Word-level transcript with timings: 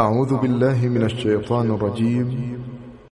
أعوذ 0.00 0.36
بالله 0.38 0.86
من 0.88 1.02
الشيطان 1.04 1.70
الرجيم 1.74 2.58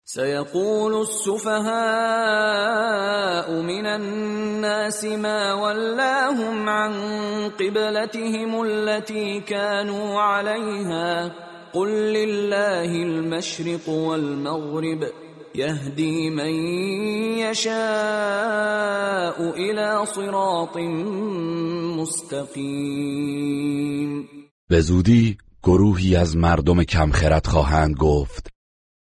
سيقول 0.04 1.02
السفهاء 1.02 3.62
من 3.62 3.86
الناس 3.86 5.04
ما 5.04 5.52
ولاهم 5.54 6.68
عن 6.68 6.92
قبلتهم 7.58 8.62
التي 8.64 9.41
كانوا 9.41 10.20
عليها 10.20 11.32
قل 11.72 11.88
لله 11.88 12.97
المشرق 13.03 13.89
والمغرب 13.89 15.01
يهدي 15.55 16.31
من 16.31 16.53
يشاء 17.43 19.51
الى 19.61 20.07
صراط 20.07 20.77
مستقيم 21.99 24.29
بزودي 24.71 25.39
گروهی 25.62 26.16
از 26.16 26.36
مردم 26.36 26.84
کمخرت 26.84 27.46
خواهند 27.46 27.96
گفت 27.96 28.48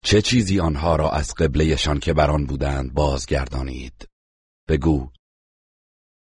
چه 0.05 0.21
چیزی 0.21 0.59
آنها 0.59 0.95
را 0.95 1.11
از 1.11 1.34
قبلهشان 1.34 1.99
که 1.99 2.13
بران 2.13 2.45
بودند 2.45 2.93
بازگردانید 2.93 4.07
بگو 4.67 5.09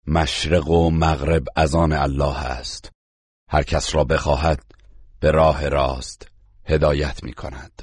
مشرق 0.06 0.68
و 0.68 0.90
مغرب 0.90 1.44
از 1.56 1.74
آن 1.74 1.92
الله 1.92 2.44
است 2.44 2.90
هر 3.50 3.62
کس 3.62 3.94
را 3.94 4.04
بخواهد 4.04 4.64
به 5.20 5.30
راه 5.30 5.68
راست 5.68 6.28
هدایت 6.64 7.22
می 7.24 7.32
کند 7.32 7.82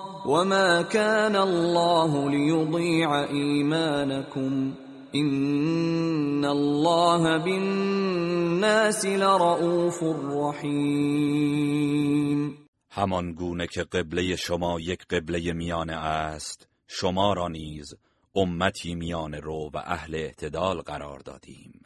وما 0.25 0.83
كان 0.83 1.35
الله 1.35 2.27
لیضیع 2.29 3.09
ایمانکم 3.11 4.73
این 5.11 6.45
الله 6.45 7.39
بالناس 7.39 9.05
لرؤوف 9.05 10.03
رحیم 10.03 12.67
همان 12.91 13.33
گونه 13.33 13.67
که 13.67 13.83
قبله 13.83 14.35
شما 14.35 14.79
یک 14.79 15.05
قبله 15.07 15.53
میانه 15.53 15.93
است 15.93 16.67
شما 16.87 17.33
را 17.33 17.47
نیز 17.47 17.93
امتی 18.35 18.95
میان 18.95 19.33
رو 19.33 19.69
و 19.73 19.77
اهل 19.77 20.15
اعتدال 20.15 20.81
قرار 20.81 21.19
دادیم 21.19 21.81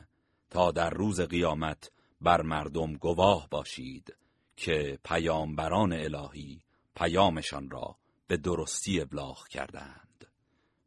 تا 0.49 0.71
در 0.71 0.89
روز 0.89 1.21
قیامت 1.21 1.91
بر 2.21 2.41
مردم 2.41 2.93
گواه 2.93 3.47
باشید 3.51 4.15
که 4.55 4.99
پیامبران 5.03 5.93
الهی 5.93 6.59
پیامشان 6.95 7.69
را 7.69 7.95
به 8.27 8.37
درستی 8.37 9.01
ابلاغ 9.01 9.47
کردند 9.47 10.27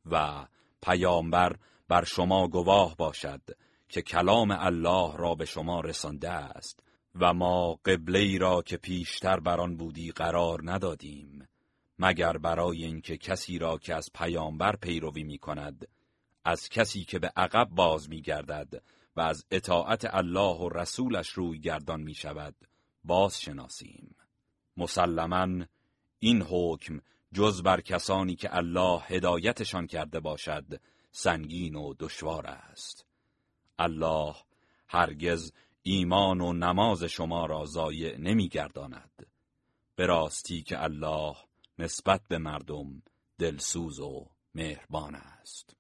و 0.07 0.47
پیامبر 0.83 1.57
بر 1.89 2.05
شما 2.05 2.49
گواه 2.49 2.97
باشد 2.97 3.41
که 3.89 4.03
کلام 4.03 4.51
الله 4.51 5.17
را 5.17 5.35
به 5.35 5.45
شما 5.45 5.81
رسانده 5.81 6.31
است 6.31 6.81
و 7.15 7.33
ما 7.35 7.75
قبله 7.75 8.19
ای 8.19 8.39
را 8.39 8.63
که 8.63 8.77
پیشتر 8.77 9.41
بر 9.41 9.61
آن 9.61 9.77
بودی 9.77 10.11
قرار 10.11 10.61
ندادیم 10.65 11.49
مگر 11.99 12.33
برای 12.39 12.85
اینکه 12.85 13.17
کسی 13.17 13.59
را 13.59 13.79
که 13.79 13.95
از 13.95 14.11
پیامبر 14.15 14.77
پیروی 14.77 15.23
می 15.25 15.39
کند 15.39 15.89
از 16.45 16.69
کسی 16.69 17.05
که 17.05 17.19
به 17.19 17.33
عقب 17.37 17.69
باز 17.71 18.09
می 18.09 18.23
گردد 18.23 18.83
و 19.17 19.21
از 19.21 19.45
اطاعت 19.51 20.15
الله 20.15 20.57
و 20.57 20.69
رسولش 20.69 21.29
روی 21.29 21.59
گردان 21.61 22.01
می 22.01 22.15
شود 22.15 22.55
باز 23.05 23.41
شناسیم 23.41 24.17
مسلما 24.77 25.65
این 26.19 26.43
حکم 26.51 27.01
جز 27.35 27.63
بر 27.63 27.81
کسانی 27.81 28.37
که 28.37 28.57
الله 28.57 29.01
هدایتشان 29.01 29.87
کرده 29.87 30.21
باشد 30.21 30.65
سنگین 31.11 31.75
و 31.75 31.95
دشوار 31.99 32.47
است 32.47 33.07
الله 33.79 34.35
هرگز 34.89 35.53
ایمان 35.83 36.41
و 36.41 36.53
نماز 36.53 37.05
شما 37.05 37.47
را 37.47 37.65
ضایع 37.65 38.17
نمیگرداند 38.19 39.27
به 39.97 40.07
راستی 40.07 40.63
که 40.63 40.83
الله 40.83 41.35
نسبت 41.79 42.21
به 42.29 42.39
مردم 42.39 43.03
دلسوز 43.39 44.01
و 44.01 44.27
مهربان 44.55 45.15
است 45.15 45.77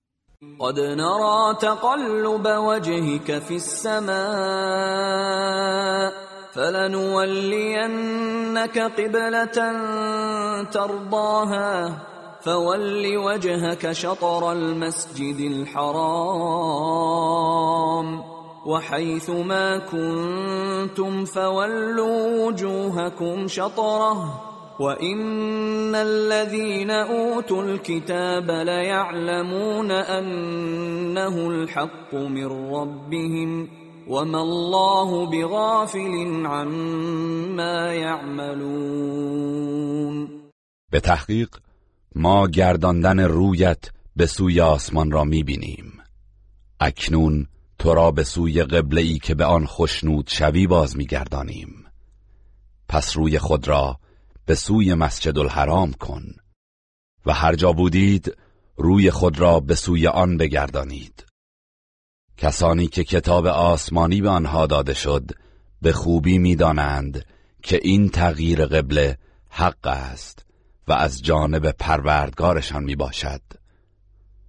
قد 0.60 0.78
نرا 0.78 1.58
تقلب 1.60 2.46
وجهك 2.64 3.30
السماء 3.30 6.27
فلنولينك 6.58 8.76
قبلة 8.78 9.62
ترضاها 10.64 11.98
فول 12.42 13.16
وجهك 13.16 13.92
شطر 13.92 14.52
المسجد 14.52 15.40
الحرام 15.50 18.22
وحيث 18.66 19.30
ما 19.30 19.78
كنتم 19.78 21.24
فولوا 21.24 22.46
وجوهكم 22.46 23.48
شطره 23.48 24.44
وان 24.80 25.94
الذين 25.94 26.90
اوتوا 26.90 27.62
الكتاب 27.62 28.50
ليعلمون 28.50 29.90
انه 29.90 31.48
الحق 31.50 32.14
من 32.14 32.46
ربهم 32.74 33.77
وما 34.08 34.40
الله 34.42 35.26
بغافل 35.26 36.44
عما 36.46 37.92
یعملون 37.94 40.28
به 40.90 41.00
تحقیق 41.00 41.48
ما 42.14 42.46
گرداندن 42.46 43.20
رویت 43.20 43.78
به 44.16 44.26
سوی 44.26 44.60
آسمان 44.60 45.10
را 45.10 45.24
میبینیم 45.24 45.92
اکنون 46.80 47.46
تو 47.78 47.94
را 47.94 48.10
به 48.10 48.24
سوی 48.24 48.62
قبله 48.62 49.00
ای 49.00 49.18
که 49.18 49.34
به 49.34 49.44
آن 49.44 49.66
خشنود 49.66 50.28
شوی 50.28 50.66
باز 50.66 50.96
میگردانیم 50.96 51.84
پس 52.88 53.16
روی 53.16 53.38
خود 53.38 53.68
را 53.68 53.98
به 54.46 54.54
سوی 54.54 54.94
مسجد 54.94 55.38
الحرام 55.38 55.92
کن 55.92 56.22
و 57.26 57.32
هر 57.32 57.54
جا 57.54 57.72
بودید 57.72 58.36
روی 58.76 59.10
خود 59.10 59.40
را 59.40 59.60
به 59.60 59.74
سوی 59.74 60.06
آن 60.06 60.36
بگردانید 60.36 61.27
کسانی 62.38 62.86
که 62.88 63.04
کتاب 63.04 63.46
آسمانی 63.46 64.20
به 64.20 64.28
آنها 64.28 64.66
داده 64.66 64.94
شد 64.94 65.30
به 65.82 65.92
خوبی 65.92 66.38
میدانند 66.38 67.24
که 67.62 67.80
این 67.82 68.08
تغییر 68.08 68.66
قبله 68.66 69.18
حق 69.50 69.86
است 69.86 70.46
و 70.88 70.92
از 70.92 71.22
جانب 71.22 71.70
پروردگارشان 71.70 72.84
می 72.84 72.96
باشد 72.96 73.40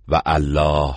و 0.07 0.21
الله 0.25 0.95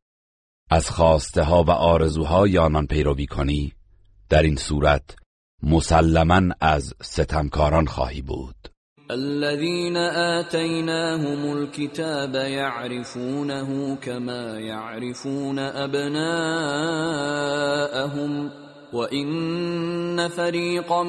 از 0.71 0.91
خواسته 0.91 1.43
ها 1.43 1.63
و 1.65 1.71
آرزوهای 1.71 2.59
آنان 2.59 2.87
پیروی 2.87 3.27
کنی 3.27 3.73
در 4.29 4.43
این 4.43 4.57
صورت 4.57 5.17
مسلما 5.63 6.41
از 6.61 6.95
ستمکاران 7.03 7.87
خواهی 7.87 8.23
بود 8.23 8.55
الذين 9.11 9.97
آتيناهم 9.97 11.51
الكتاب 11.57 12.35
يعرفونه 12.35 13.97
كما 13.97 14.61
يعرفون 14.61 15.59
ابناءهم 15.59 18.51
وإن 18.93 20.29
فريقا 20.29 21.03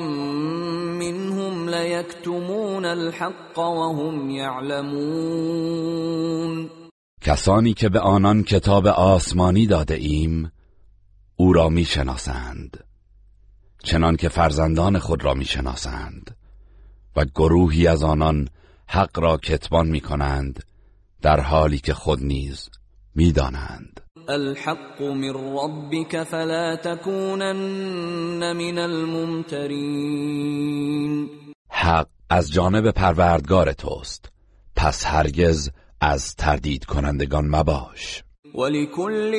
منهم 0.95 1.69
ليكتمون 1.69 2.85
الحق 2.85 3.57
وهم 3.59 4.29
يعلمون 4.29 6.69
کسانی 7.21 7.73
که 7.73 7.89
به 7.89 7.99
آنان 7.99 8.43
کتاب 8.43 8.87
آسمانی 8.87 9.67
داده 9.67 9.95
ایم 9.95 10.51
او 11.35 11.53
را 11.53 11.69
میشناسند 11.69 12.88
چنان 13.83 14.15
که 14.15 14.29
فرزندان 14.29 14.99
خود 14.99 15.23
را 15.25 15.33
میشناسند 15.33 16.37
و 17.15 17.25
گروهی 17.25 17.87
از 17.87 18.03
آنان 18.03 18.49
حق 18.87 19.19
را 19.19 19.37
می 19.83 19.89
میکنند 19.91 20.63
در 21.21 21.39
حالی 21.39 21.77
که 21.79 21.93
خود 21.93 22.19
نیز 22.23 22.69
میدانند 23.15 24.01
الحق 24.27 25.01
من 25.01 25.33
ربك 25.33 26.23
فلا 26.23 26.75
تكونن 26.77 28.51
من 28.53 28.77
الممترین 28.77 31.29
حق 31.69 32.07
از 32.29 32.51
جانب 32.53 32.91
پروردگار 32.91 33.71
توست 33.73 34.31
پس 34.75 35.05
هرگز 35.07 35.69
از 36.01 36.35
تردید 36.35 36.85
کنندگان 36.85 37.45
مباش 37.47 38.23
ولكل 38.55 39.33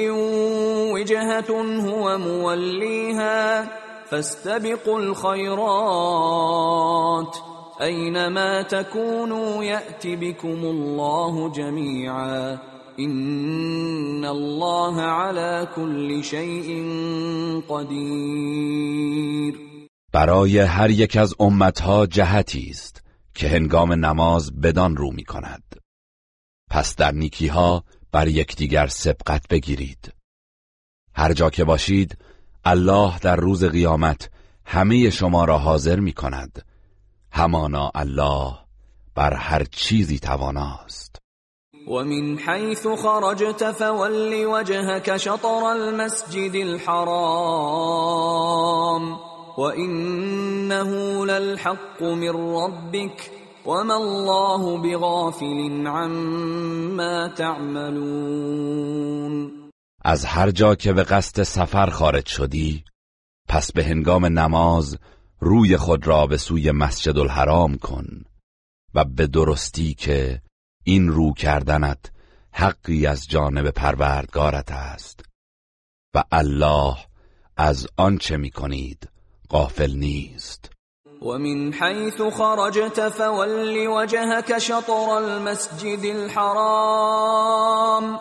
وجهه 0.94 1.40
هو 1.80 2.18
موليها 2.18 3.64
فاستبقوا 4.10 4.98
الخيرات 5.00 7.36
اینما 7.80 8.62
تكونوا 8.62 9.64
یأتی 9.64 10.16
بكم 10.16 10.64
الله 10.66 11.50
جميعا 11.52 12.58
این 12.96 14.24
الله 14.24 15.00
على 15.02 15.66
كل 15.76 16.22
شيء 16.22 16.82
قدیر 17.68 19.58
برای 20.12 20.58
هر 20.58 20.90
یک 20.90 21.16
از 21.16 21.34
امتها 21.40 22.06
جهتی 22.06 22.66
است 22.70 23.04
که 23.34 23.48
هنگام 23.48 23.92
نماز 23.92 24.60
بدان 24.60 24.96
رو 24.96 25.12
می 25.12 25.24
کند 25.24 25.62
پس 26.70 26.96
در 26.96 27.12
نیکی 27.12 27.46
ها 27.46 27.84
بر 28.12 28.28
یکدیگر 28.28 28.86
سبقت 28.86 29.48
بگیرید 29.50 30.12
هر 31.14 31.32
جا 31.32 31.50
که 31.50 31.64
باشید 31.64 32.16
الله 32.64 33.18
در 33.18 33.36
روز 33.36 33.64
قیامت 33.64 34.30
همه 34.64 35.10
شما 35.10 35.44
را 35.44 35.58
حاضر 35.58 36.00
می 36.00 36.12
کند 36.12 36.66
همانا 37.32 37.90
الله 37.94 38.52
بر 39.14 39.34
هر 39.34 39.64
چیزی 39.64 40.18
تواناست 40.18 41.16
و 41.88 41.92
من 41.92 42.38
حیث 42.38 42.86
خرجت 42.86 43.72
فولی 43.72 44.44
وجهك 44.44 45.16
شطر 45.16 45.64
المسجد 45.64 46.56
الحرام 46.56 49.12
و 49.12 49.16
وإنه 49.62 50.82
للحق 51.24 52.02
من 52.02 52.28
ربك 52.54 53.30
وما 53.66 53.94
الله 53.96 54.96
بغافل 54.96 55.86
عما 55.86 57.28
تعملون 57.28 59.59
از 60.04 60.24
هر 60.24 60.50
جا 60.50 60.74
که 60.74 60.92
به 60.92 61.02
قصد 61.04 61.42
سفر 61.42 61.86
خارج 61.90 62.26
شدی 62.26 62.84
پس 63.48 63.72
به 63.72 63.84
هنگام 63.84 64.26
نماز 64.26 64.98
روی 65.40 65.76
خود 65.76 66.06
را 66.06 66.26
به 66.26 66.36
سوی 66.36 66.70
مسجد 66.70 67.18
الحرام 67.18 67.74
کن 67.76 68.06
و 68.94 69.04
به 69.04 69.26
درستی 69.26 69.94
که 69.94 70.42
این 70.84 71.08
رو 71.08 71.32
کردنت 71.32 72.12
حقی 72.52 73.06
از 73.06 73.26
جانب 73.28 73.70
پروردگارت 73.70 74.72
است 74.72 75.24
و 76.14 76.24
الله 76.32 76.96
از 77.56 77.86
آنچه 77.96 78.36
می 78.36 78.50
کنید 78.50 79.08
غافل 79.50 79.92
نیست 79.96 80.72
ومن 81.22 81.72
حیث 81.72 82.20
خرجت 82.32 83.08
فولی 83.08 83.86
وجهك 83.86 84.58
شطر 84.58 84.92
المسجد 85.10 86.06
الحرام 86.16 88.20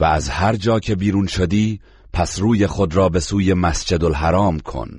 و 0.00 0.04
از 0.04 0.28
هر 0.28 0.56
جا 0.56 0.80
که 0.80 0.94
بیرون 0.94 1.26
شدی 1.26 1.80
پس 2.12 2.40
روی 2.40 2.66
خود 2.66 2.94
را 2.94 3.08
به 3.08 3.20
سوی 3.20 3.54
مسجد 3.54 4.04
الحرام 4.04 4.58
کن 4.60 4.90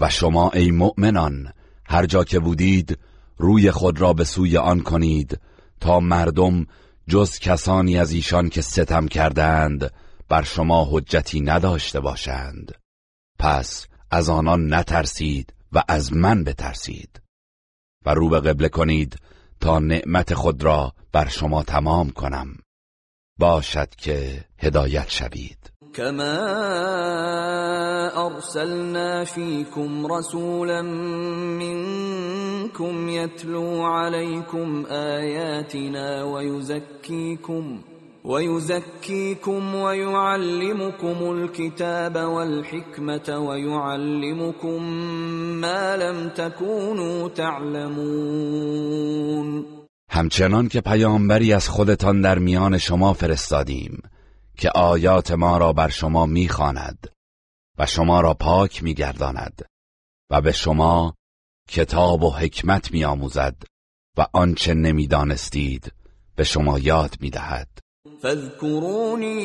و 0.00 0.10
شما 0.10 0.50
ای 0.50 0.70
مؤمنان 0.70 1.52
هر 1.84 2.06
جا 2.06 2.24
که 2.24 2.38
بودید 2.40 2.98
روی 3.36 3.70
خود 3.70 4.00
را 4.00 4.12
به 4.12 4.24
سوی 4.24 4.56
آن 4.56 4.82
کنید 4.82 5.40
تا 5.80 6.00
مردم 6.00 6.66
جز 7.08 7.38
کسانی 7.38 7.98
از 7.98 8.12
ایشان 8.12 8.48
که 8.48 8.62
ستم 8.62 9.06
کردند 9.08 9.92
بر 10.28 10.42
شما 10.42 10.88
حجتی 10.92 11.40
نداشته 11.40 12.00
باشند 12.00 12.74
پس 13.38 13.86
از 14.10 14.28
آنان 14.28 14.74
نترسید 14.74 15.52
و 15.72 15.82
از 15.88 16.12
من 16.12 16.44
بترسید 16.44 17.22
و 18.06 18.14
رو 18.14 18.28
به 18.28 18.40
قبله 18.40 18.68
کنید 18.68 19.16
تا 19.60 19.78
نعمت 19.78 20.34
خود 20.34 20.62
را 20.62 20.92
بر 21.12 21.28
شما 21.28 21.62
تمام 21.62 22.10
کنم 22.10 22.54
باشد 23.40 23.88
که 23.98 24.44
هدایت 24.58 25.08
شوید 25.08 25.58
كما 25.94 26.46
أرسلنا 28.26 29.24
فيكم 29.24 30.06
رسولا 30.06 30.82
منكم 32.72 33.08
يتلو 33.08 33.82
عليكم 33.86 34.86
آياتنا 34.90 36.24
ويزكيكم 36.24 37.80
ويزكيكم 38.24 39.74
ويعلمكم 39.74 41.30
الكتاب 41.32 42.16
والحكمة 42.16 43.38
ويعلمكم 43.38 44.82
ما 45.62 45.96
لم 45.96 46.28
تكونوا 46.28 47.28
تعلمون 47.28 49.77
همچنان 50.10 50.68
که 50.68 50.80
پیامبری 50.80 51.52
از 51.52 51.68
خودتان 51.68 52.20
در 52.20 52.38
میان 52.38 52.78
شما 52.78 53.12
فرستادیم 53.12 54.02
که 54.56 54.70
آیات 54.70 55.30
ما 55.30 55.58
را 55.58 55.72
بر 55.72 55.88
شما 55.88 56.26
میخواند 56.26 57.06
و 57.78 57.86
شما 57.86 58.20
را 58.20 58.34
پاک 58.34 58.82
میگرداند 58.82 59.64
و 60.30 60.40
به 60.40 60.52
شما 60.52 61.14
کتاب 61.70 62.22
و 62.22 62.30
حکمت 62.30 62.92
میآموزد 62.92 63.56
و 64.18 64.26
آنچه 64.32 64.74
نمیدانستید 64.74 65.92
به 66.36 66.44
شما 66.44 66.78
یاد 66.78 67.14
میدهد 67.20 67.68
فذکرونی 68.22 69.44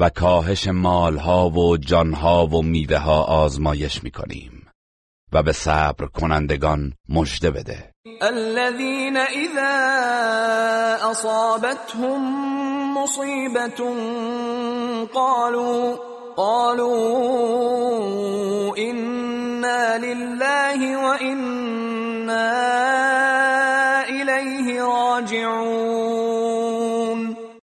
و 0.00 0.08
کاهش 0.10 0.68
مالها 0.68 1.50
و 1.50 1.76
جانها 1.76 2.46
و 2.46 2.62
میوه 2.62 2.96
ها 2.98 3.24
آزمایش 3.24 4.04
میکنیم 4.04 4.68
و 5.32 5.42
به 5.42 5.52
صبر 5.52 6.06
کنندگان 6.06 6.92
مژده 7.08 7.50
بده 7.50 7.92
الذين 8.22 9.16
اذا 9.16 9.76
اصابتهم 11.10 12.22
مصیبت 13.02 13.80
قالوا 15.12 15.94
قالوا 16.36 16.96
انا 18.76 19.96
لله 19.96 20.96
و 20.96 21.14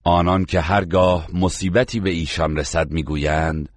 آنان 0.04 0.46
که 0.46 0.62
هرگاه 0.62 1.28
مصیبتی 1.34 2.00
به 2.00 2.10
ایشان 2.10 2.58
رسد 2.58 2.92
میگویند 2.92 3.70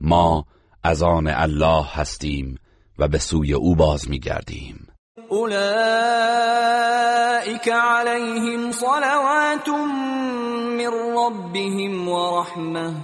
ما 0.00 0.44
از 0.82 1.02
آن 1.02 1.26
الله 1.26 1.84
هستیم 1.92 2.58
و 2.98 3.08
به 3.08 3.18
سوی 3.18 3.52
او 3.52 3.76
باز 3.76 4.10
میگردیم 4.10 4.86
اولئك 5.28 7.68
عليهم 7.68 8.72
صلوات 8.72 9.68
من 10.68 10.92
ربهم 11.16 12.08
ورحمه 12.08 12.94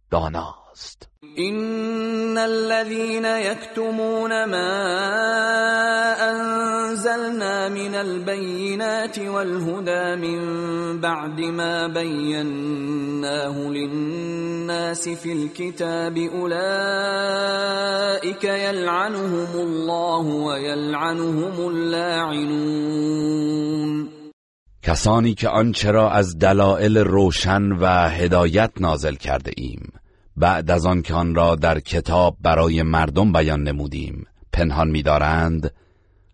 داناست 0.10 1.11
ان 1.40 2.38
الذين 2.38 3.26
يكتمون 3.26 4.30
ما 4.50 4.82
انزلنا 6.32 7.70
من 7.70 7.96
البينات 7.96 9.20
والهدى 9.20 10.16
من 10.28 10.40
بعد 11.00 11.40
ما 11.40 11.88
بيناه 11.88 13.58
للناس 13.60 15.10
في 15.10 15.34
الكتاب 15.34 16.18
اولئك 16.18 18.44
يلعنهم 18.44 19.48
الله 19.62 20.26
ويلعنهم 20.28 21.66
اللاعنون 21.70 24.08
کسانی 24.84 25.34
که 25.34 25.50
آنچه 25.50 25.90
از 25.98 26.38
دلائل 26.40 26.98
روشن 26.98 27.72
و 27.72 27.86
هدایت 28.10 28.72
نازل 28.80 29.16
کرده 29.16 29.52
ایم 29.58 30.01
بعد 30.42 30.72
از 30.72 30.86
آن 30.86 31.02
که 31.02 31.14
آن 31.14 31.36
را 31.36 31.56
در 31.56 31.80
کتاب 31.80 32.38
برای 32.42 32.84
مردم 32.84 33.34
بیان 33.34 33.64
نمودیم 33.64 34.28
پنهان 34.54 34.88
می‌دارند 34.88 35.74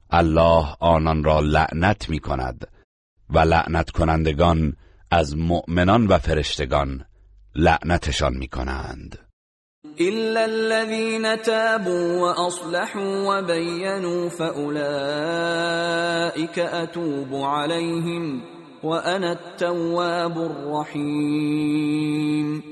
الله 0.10 0.68
آنان 0.80 1.24
را 1.24 1.40
لعنت 1.40 2.10
می 2.10 2.22
و 3.30 3.40
لعنت 3.40 3.90
کنندگان 3.90 4.74
از 5.12 5.38
مؤمنان 5.38 6.08
و 6.08 6.18
فرشتگان 6.18 7.06
لعنتشان 7.56 8.34
می 8.38 8.48
کنند 8.48 9.20
إلا 10.00 10.40
الذين 10.42 11.36
تابوا 11.36 12.20
وأصلحوا 12.22 13.40
وبينوا 13.44 14.30
فأولئك 14.30 16.60
أتوب 16.60 17.34
عليهم 17.34 18.42
وأنا 18.84 19.30
التواب 19.30 20.38
الرحيم 20.38 22.64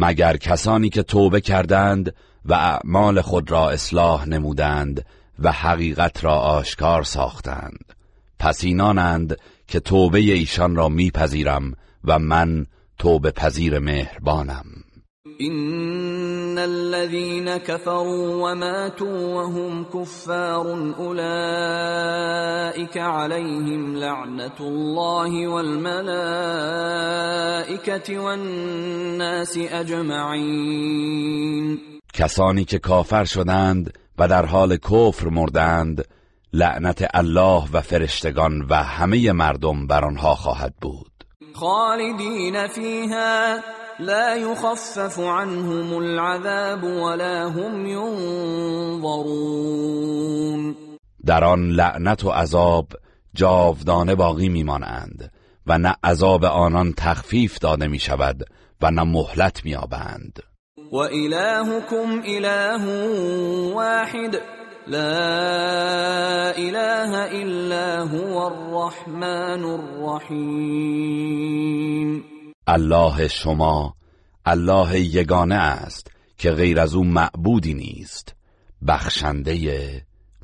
مگر 0.00 0.36
کسانی 0.36 0.88
که 0.88 1.02
توبه 1.02 1.40
کردند 1.40 2.14
و 2.44 2.54
اعمال 2.54 3.20
خود 3.20 3.50
را 3.50 3.70
اصلاح 3.70 4.24
نمودند 4.28 5.06
و 5.38 5.52
حقیقت 5.52 6.24
را 6.24 6.34
آشکار 6.38 7.02
ساختند 7.02 7.94
پس 8.38 8.64
اینانند 8.64 9.36
که 9.68 9.80
توبه 9.80 10.18
ایشان 10.18 10.76
را 10.76 10.88
میپذیرم 10.88 11.72
و 12.04 12.18
من 12.18 12.66
توبه 12.98 13.30
پذیر 13.30 13.78
مهربانم 13.78 14.64
ان 15.40 16.58
الذين 16.58 17.56
كفروا 17.58 18.50
وماتوا 18.50 19.32
وهم 19.34 19.84
كفار 19.84 20.66
اولئك 20.98 22.96
عليهم 22.98 23.96
لعنه 23.96 24.58
الله 24.60 25.48
والملائكه 25.48 28.18
والناس 28.18 29.56
اجمعین 29.58 31.78
کسانی 32.12 32.64
که 32.64 32.78
کافر 32.78 33.24
شدند 33.24 33.98
و 34.18 34.28
در 34.28 34.46
حال 34.46 34.76
کفر 34.76 35.28
مردند 35.28 36.04
لعنت 36.52 37.10
الله 37.14 37.62
و 37.72 37.80
فرشتگان 37.80 38.66
و 38.70 38.74
همه 38.82 39.32
مردم 39.32 39.86
بر 39.86 40.04
آنها 40.04 40.34
خواهد 40.34 40.74
بود 40.82 41.12
خالدین 41.54 42.66
فیها 42.68 43.56
لا 43.98 44.34
يخفف 44.36 45.20
عنهم 45.20 45.98
العذاب 45.98 46.82
ولا 46.84 47.44
هم 47.46 47.86
ينظرون 47.86 50.76
در 51.24 51.44
آن 51.44 51.70
لعنت 51.70 52.24
و 52.24 52.30
عذاب 52.30 52.86
جاودانه 53.34 54.14
باقی 54.14 54.48
میمانند 54.48 55.32
و 55.66 55.78
نه 55.78 55.94
عذاب 56.04 56.44
آنان 56.44 56.94
تخفیف 56.96 57.58
داده 57.58 57.86
می 57.86 57.98
شود 57.98 58.42
و 58.82 58.90
نه 58.90 59.02
مهلت 59.04 59.64
میابند 59.64 60.38
و 60.92 60.96
الهکم 60.96 62.22
اله 62.26 62.82
واحد 63.74 64.36
لا 64.86 65.24
اله 66.56 67.36
الا 67.40 68.06
هو 68.06 68.38
الرحمن 68.46 69.64
الرحیم 69.64 72.37
الله 72.70 73.28
شما 73.28 73.94
الله 74.46 75.00
یگانه 75.00 75.54
است 75.54 76.10
که 76.38 76.50
غیر 76.50 76.80
از 76.80 76.94
او 76.94 77.04
معبودی 77.04 77.74
نیست 77.74 78.34
بخشنده 78.88 79.68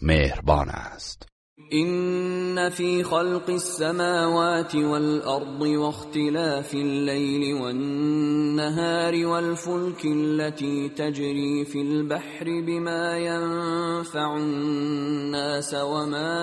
مهربان 0.03 0.69
است 0.69 1.27
ان 1.75 2.71
في 2.71 3.03
خلق 3.03 3.51
السماوات 3.51 4.75
والارض 4.75 5.61
واختلاف 5.61 6.75
الليل 6.75 7.55
والنهار 7.55 9.27
والفلك 9.27 10.05
التي 10.05 10.89
تجري 10.89 11.65
في 11.65 11.81
البحر 11.83 12.45
بما 12.67 13.19
ينفع 13.19 14.37
الناس 14.37 15.75
وما 15.75 16.35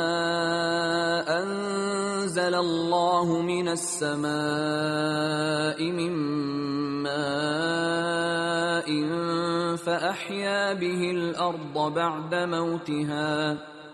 انزل 1.44 2.56
الله 2.56 3.42
من 3.42 3.68
السماء 3.68 5.84
من 5.92 6.12
ماء 7.08 8.86
فاحيا 9.76 10.74
به 10.74 11.12
الارض 11.12 11.94
بعد 11.96 12.36
موتها 12.36 13.58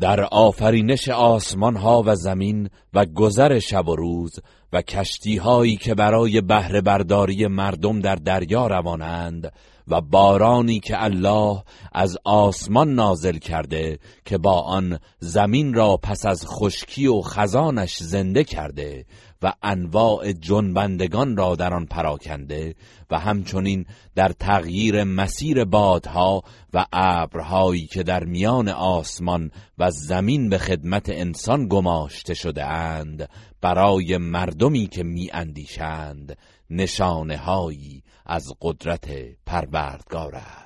در 0.00 0.20
آفرینش 0.24 1.08
آسمان 1.08 1.76
ها 1.76 2.02
و 2.06 2.14
زمین 2.14 2.70
و 2.94 3.06
گذر 3.14 3.58
شب 3.58 3.88
و 3.88 3.96
روز 3.96 4.40
و 4.72 4.82
کشتی 4.82 5.36
هایی 5.36 5.76
که 5.76 5.94
برای 5.94 6.40
بهره 6.40 6.80
برداری 6.80 7.46
مردم 7.46 8.00
در 8.00 8.14
دریا 8.14 8.66
روانند 8.66 9.52
و 9.88 10.00
بارانی 10.00 10.80
که 10.80 11.04
الله 11.04 11.62
از 11.92 12.18
آسمان 12.24 12.94
نازل 12.94 13.38
کرده 13.38 13.98
که 14.24 14.38
با 14.38 14.60
آن 14.60 14.98
زمین 15.18 15.74
را 15.74 15.96
پس 15.96 16.26
از 16.26 16.46
خشکی 16.46 17.06
و 17.06 17.20
خزانش 17.22 17.96
زنده 17.96 18.44
کرده 18.44 19.04
و 19.42 19.52
انواع 19.62 20.32
جنبندگان 20.32 21.36
را 21.36 21.54
در 21.56 21.74
آن 21.74 21.86
پراکنده 21.86 22.74
و 23.10 23.18
همچنین 23.18 23.86
در 24.14 24.28
تغییر 24.28 25.04
مسیر 25.04 25.64
بادها 25.64 26.42
و 26.74 26.84
ابرهایی 26.92 27.86
که 27.86 28.02
در 28.02 28.24
میان 28.24 28.68
آسمان 28.68 29.50
و 29.78 29.90
زمین 29.90 30.48
به 30.48 30.58
خدمت 30.58 31.08
انسان 31.10 31.68
گماشته 31.68 32.34
شده 32.34 32.64
اند 32.66 33.28
برای 33.60 34.16
مردمی 34.18 34.86
که 34.86 35.04
اندیشند 35.32 36.36
نشانه 36.70 37.36
هایی 37.36 38.02
از 38.26 38.46
قدرت 38.60 39.08
پروردگار 39.46 40.34
است 40.34 40.65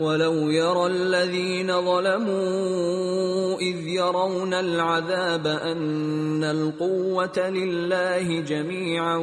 ولو 0.00 0.50
يرى 0.52 0.80
الذين 0.86 1.66
ظلموا 1.66 3.58
اذ 3.60 3.86
يرون 3.88 4.54
العذاب 4.54 5.46
ان 5.46 6.44
القوه 6.44 7.38
لله 7.38 8.40
جميعا 8.42 9.16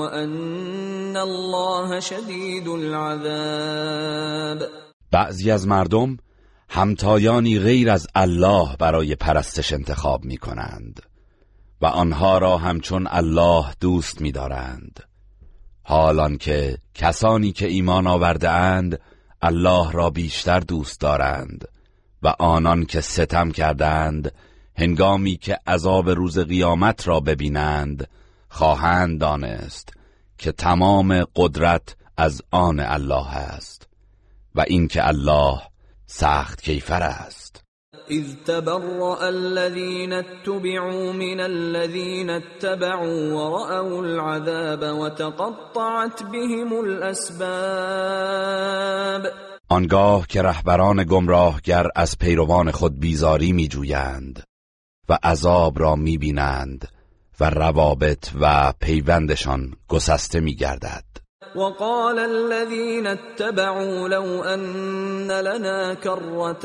وان 0.00 1.16
الله 1.16 2.00
شدید 2.00 2.68
العذاب 2.68 4.68
بعضی 5.12 5.50
از 5.50 5.66
مردم 5.66 6.16
همتایانی 6.68 7.58
غیر 7.58 7.90
از 7.90 8.06
الله 8.14 8.76
برای 8.76 9.14
پرستش 9.14 9.72
انتخاب 9.72 10.24
می 10.24 10.36
کنند 10.36 11.00
و 11.80 11.86
آنها 11.86 12.38
را 12.38 12.58
همچون 12.58 13.06
الله 13.10 13.64
دوست 13.80 14.20
می 14.20 14.32
دارند 14.32 15.00
حالان 15.82 16.38
که 16.38 16.78
کسانی 16.94 17.52
که 17.52 17.66
ایمان 17.66 18.06
آورده 18.06 18.50
اند 18.50 18.98
الله 19.42 19.92
را 19.92 20.10
بیشتر 20.10 20.60
دوست 20.60 21.00
دارند 21.00 21.68
و 22.22 22.28
آنان 22.38 22.84
که 22.84 23.00
ستم 23.00 23.50
کردند 23.50 24.32
هنگامی 24.76 25.36
که 25.36 25.58
عذاب 25.66 26.10
روز 26.10 26.38
قیامت 26.38 27.08
را 27.08 27.20
ببینند 27.20 28.08
خواهند 28.48 29.20
دانست 29.20 29.92
که 30.38 30.52
تمام 30.52 31.24
قدرت 31.36 31.96
از 32.16 32.42
آن 32.50 32.80
الله 32.80 33.30
است 33.36 33.88
و 34.54 34.64
اینکه 34.68 35.06
الله 35.08 35.60
سخت 36.06 36.62
کیفر 36.62 37.02
است 37.02 37.64
اذ 38.10 38.24
تبرأ 38.46 39.28
الذين 39.28 40.12
اتبعوا 40.12 41.12
من 41.12 41.40
الذين 41.40 42.30
اتبعوا 42.30 43.32
ورأوا 43.32 44.02
العذاب 44.02 44.82
وتقطعت 44.96 46.22
بهم 46.22 46.72
الاسباب 46.84 49.26
آنگاه 49.70 50.26
که 50.26 50.42
رهبران 50.42 51.04
گمراهگر 51.04 51.86
از 51.96 52.18
پیروان 52.18 52.70
خود 52.70 53.00
بیزاری 53.00 53.52
میجویند 53.52 54.42
و 55.08 55.18
عذاب 55.24 55.78
را 55.80 55.96
میبینند 55.96 56.88
و 57.40 57.50
روابط 57.50 58.28
و 58.40 58.72
پیوندشان 58.80 59.74
گسسته 59.88 60.40
میگردد 60.40 61.04
وقال 61.56 62.18
الذين 62.18 63.06
اتبعوا 63.06 64.08
لو 64.08 64.42
أن 64.44 65.30
لنا 65.30 65.94
كرة 65.94 66.62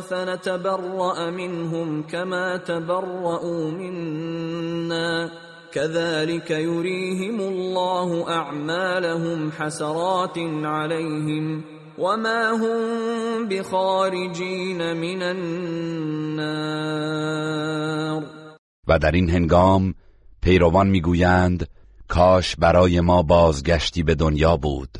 فنتبرأ 0.00 1.30
منهم 1.30 2.02
كما 2.02 2.56
تبرأوا 2.56 3.70
منا 3.70 5.30
كذلك 5.72 6.50
يريهم 6.50 7.40
الله 7.40 8.28
أعمالهم 8.30 9.52
حسرات 9.52 10.38
عليهم 10.62 11.62
وما 11.98 12.50
هم 12.50 12.78
بخارجين 13.48 14.96
من 14.96 15.22
النار 15.22 18.22
و 18.90 18.98
در 18.98 19.10
این 19.10 19.30
هنگام 19.30 19.94
پیروان 20.42 20.86
میگویند 20.86 21.68
کاش 22.08 22.56
برای 22.56 23.00
ما 23.00 23.22
بازگشتی 23.22 24.02
به 24.02 24.14
دنیا 24.14 24.56
بود 24.56 24.98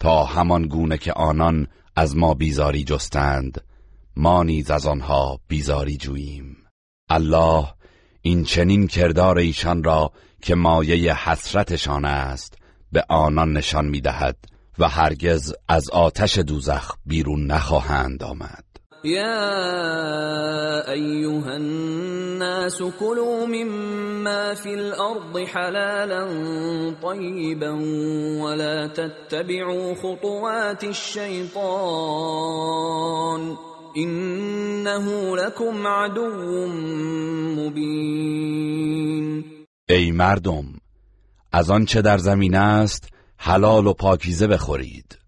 تا 0.00 0.24
همان 0.24 0.62
گونه 0.66 0.98
که 0.98 1.12
آنان 1.12 1.66
از 1.96 2.16
ما 2.16 2.34
بیزاری 2.34 2.84
جستند 2.84 3.60
ما 4.16 4.42
نیز 4.42 4.70
از 4.70 4.86
آنها 4.86 5.40
بیزاری 5.48 5.96
جوییم 5.96 6.56
الله 7.10 7.68
این 8.22 8.44
چنین 8.44 8.86
کردار 8.86 9.38
ایشان 9.38 9.84
را 9.84 10.12
که 10.42 10.54
مایه 10.54 11.28
حسرتشان 11.28 12.04
است 12.04 12.58
به 12.92 13.04
آنان 13.08 13.52
نشان 13.52 13.86
میدهد 13.88 14.36
و 14.78 14.88
هرگز 14.88 15.54
از 15.68 15.90
آتش 15.90 16.38
دوزخ 16.38 16.92
بیرون 17.06 17.46
نخواهند 17.46 18.22
آمد 18.22 18.64
يا 19.04 20.88
أيها 20.92 21.56
الناس 21.56 22.82
كلوا 22.82 23.46
مما 23.46 24.54
في 24.54 24.74
الأرض 24.74 25.38
حلالا 25.44 26.24
طيبا 27.02 27.72
ولا 28.44 28.86
تتبعوا 28.86 29.94
خطوات 29.94 30.84
الشيطان 30.84 33.56
إنه 33.96 35.36
لكم 35.36 35.86
عدو 35.86 36.66
مبين 37.60 39.44
ای 39.90 40.10
مردم 40.12 40.64
از 41.52 41.70
آنچه 41.70 42.02
در 42.02 42.18
زمین 42.18 42.54
است 42.54 43.08
حلال 43.38 43.86
و 43.86 43.92
پاکیزه 43.92 44.46
بخورید 44.46 45.18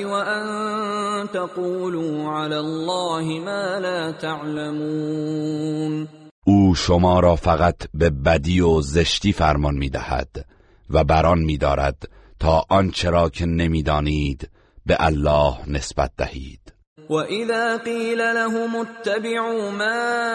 وان 0.08 1.28
تقولوا 1.28 2.32
على 2.38 2.54
الله 2.54 3.40
ما 3.40 3.78
لا 3.78 4.12
تعلمون 4.12 6.08
او 6.46 6.74
شما 6.74 7.20
را 7.20 7.36
فقط 7.36 7.76
به 7.94 8.10
بدی 8.10 8.60
و 8.60 8.80
زشتی 8.80 9.32
فرمان 9.32 9.74
میدهد 9.74 10.44
و 10.90 11.04
بران 11.04 11.38
میدارد 11.38 12.08
تا 12.38 12.64
آنچه 12.68 13.10
را 13.10 13.28
که 13.28 13.46
نمیدانید 13.46 14.50
به 14.86 14.96
الله 15.00 15.54
نسبت 15.66 16.10
دهید 16.16 16.61
وإذا 17.08 17.76
قیل 17.76 18.18
لهم 18.18 18.76
اتَّبِعُوا 18.76 19.70
ما 19.70 20.30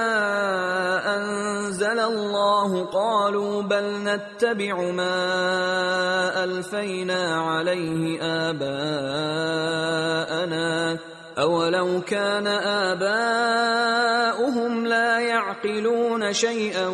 أَنزَلَ 1.15 1.99
الله 1.99 2.83
قالوا 2.85 3.61
بل 3.61 3.93
نتبع 4.03 4.91
ما 4.91 5.23
أَلْفَيْنَا 6.43 7.35
عَلَيْهِ 7.41 8.19
آباءنا 8.21 10.97
أَوَلَوْ 11.37 12.01
كَانَ 12.01 12.47
آباؤهم 12.47 14.85
لا 14.85 15.19
يَعْقِلُونَ 15.19 16.33
شَيْئًا 16.33 16.87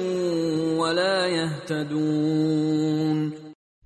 ولا 0.77 1.27
یهتدون 1.27 3.33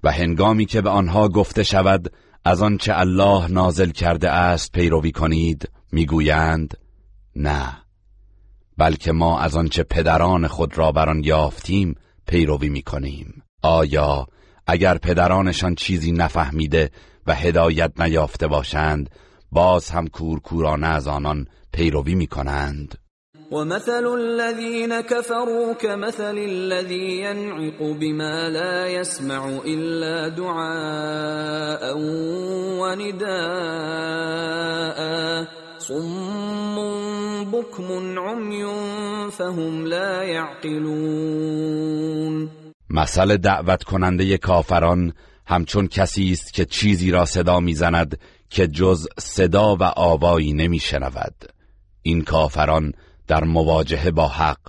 و 0.03 0.11
هنگامی 0.11 0.65
که 0.65 0.81
به 0.81 0.89
آنها 0.89 1.27
گفته 1.27 1.63
شود 1.63 2.11
از 2.45 2.61
آنچه 2.61 2.93
الله 2.95 3.47
نازل 3.51 3.89
کرده 3.89 4.29
است 4.29 4.71
پیروی 4.71 5.11
کنید 5.11 5.69
میگویند 5.91 6.77
نه 7.35 7.77
بلکه 8.77 9.11
ما 9.11 9.39
از 9.39 9.55
آنچه 9.55 9.83
پدران 9.83 10.47
خود 10.47 10.77
را 10.77 10.91
بر 10.91 11.09
آن 11.09 11.23
یافتیم 11.23 11.95
پیروی 12.27 12.69
میکنیم 12.69 13.43
آیا 13.63 14.27
اگر 14.67 14.97
پدرانشان 14.97 15.75
چیزی 15.75 16.11
نفهمیده 16.11 16.89
و 17.27 17.35
هدایت 17.35 18.01
نیافته 18.01 18.47
باشند 18.47 19.09
باز 19.51 19.89
هم 19.89 20.07
کورکورانه 20.07 20.87
از 20.87 21.07
آنان 21.07 21.47
پیروی 21.73 22.15
میکنند 22.15 22.97
ومثل 23.51 24.05
الذين 24.05 25.01
كفروا 25.01 25.73
كمثل 25.81 26.37
الذي 26.37 26.95
ينعق 26.95 27.97
بما 27.99 28.47
لا 28.47 28.87
يسمع 28.89 29.43
الا 29.65 30.29
دعاء 30.29 31.95
ونداء 32.79 35.47
صم 35.87 36.75
بكم 37.51 38.19
عمي 38.19 38.63
فهم 39.31 39.85
لا 39.87 40.23
يعقلون 40.23 42.49
مثل 42.89 43.37
دعوت 43.37 43.83
کننده 43.83 44.37
کافران 44.37 45.13
همچون 45.47 45.87
کسی 45.87 46.31
است 46.31 46.53
که 46.53 46.65
چیزی 46.65 47.11
را 47.11 47.25
صدا 47.25 47.59
میزند 47.59 48.19
که 48.49 48.67
جز 48.67 49.07
صدا 49.19 49.75
و 49.75 49.83
آوایی 49.83 50.53
نمیشنود 50.53 51.35
این 52.01 52.21
کافران 52.23 52.93
در 53.27 53.43
مواجهه 53.43 54.11
با 54.11 54.27
حق 54.27 54.59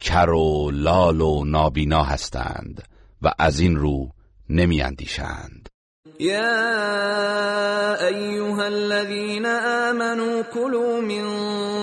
کر 0.00 0.30
و 0.30 0.70
لال 0.70 1.20
و 1.20 1.44
نابینا 1.44 2.02
هستند 2.02 2.82
و 3.22 3.32
از 3.38 3.60
این 3.60 3.76
رو 3.76 4.08
نمیاندیشند 4.50 5.68
يا 6.20 6.64
ايها 8.08 8.68
الذين 8.68 9.46
آمنوا 9.46 10.42
كلوا 10.42 11.00
من 11.00 11.24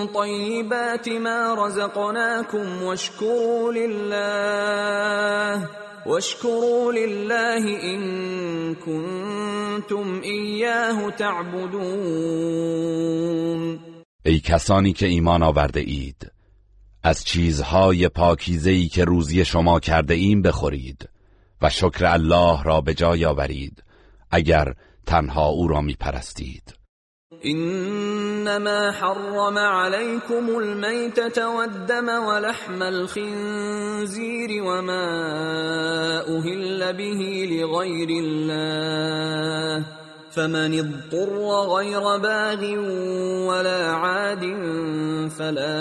طيبات 0.06 1.08
ما 1.08 1.54
رزقناكم 1.54 2.82
واشكروا 2.82 3.72
لله 3.72 5.68
واشكروا 6.06 6.92
لله 6.92 7.64
ان 7.82 8.74
كنتم 8.74 10.20
اياه 10.24 11.10
تعبدون 11.10 13.78
ای 14.26 14.40
کسانی 14.40 14.92
که 14.92 15.06
ایمان 15.06 15.42
آورده 15.42 15.80
اید 15.80 16.30
از 17.02 17.24
چیزهای 17.24 18.08
پاکیزه‌ای 18.08 18.88
که 18.88 19.04
روزی 19.04 19.44
شما 19.44 19.80
کرده 19.80 20.14
ایم 20.14 20.42
بخورید 20.42 21.08
و 21.62 21.70
شکر 21.70 22.04
الله 22.06 22.62
را 22.62 22.80
به 22.80 22.94
جای 22.94 23.24
آورید 23.24 23.82
اگر 24.32 24.74
تنها 25.06 25.46
او 25.48 25.68
را 25.68 25.80
می 25.80 25.94
پرستید 25.94 26.74
انما 27.44 28.90
حرم 28.90 29.58
عليكم 29.58 30.56
الميتة 30.56 31.46
والدم 31.46 32.26
ولحم 32.26 32.82
الخنزير 32.82 34.62
وما 34.62 35.08
اهل 36.38 36.92
به 36.92 37.14
لغير 37.52 38.08
الله 38.24 39.84
فمن 40.30 40.72
اضطر 40.72 41.66
غير 41.76 42.00
باغ 42.00 42.62
ولا 43.48 43.92
عاد 43.92 44.40
فلا 45.28 45.74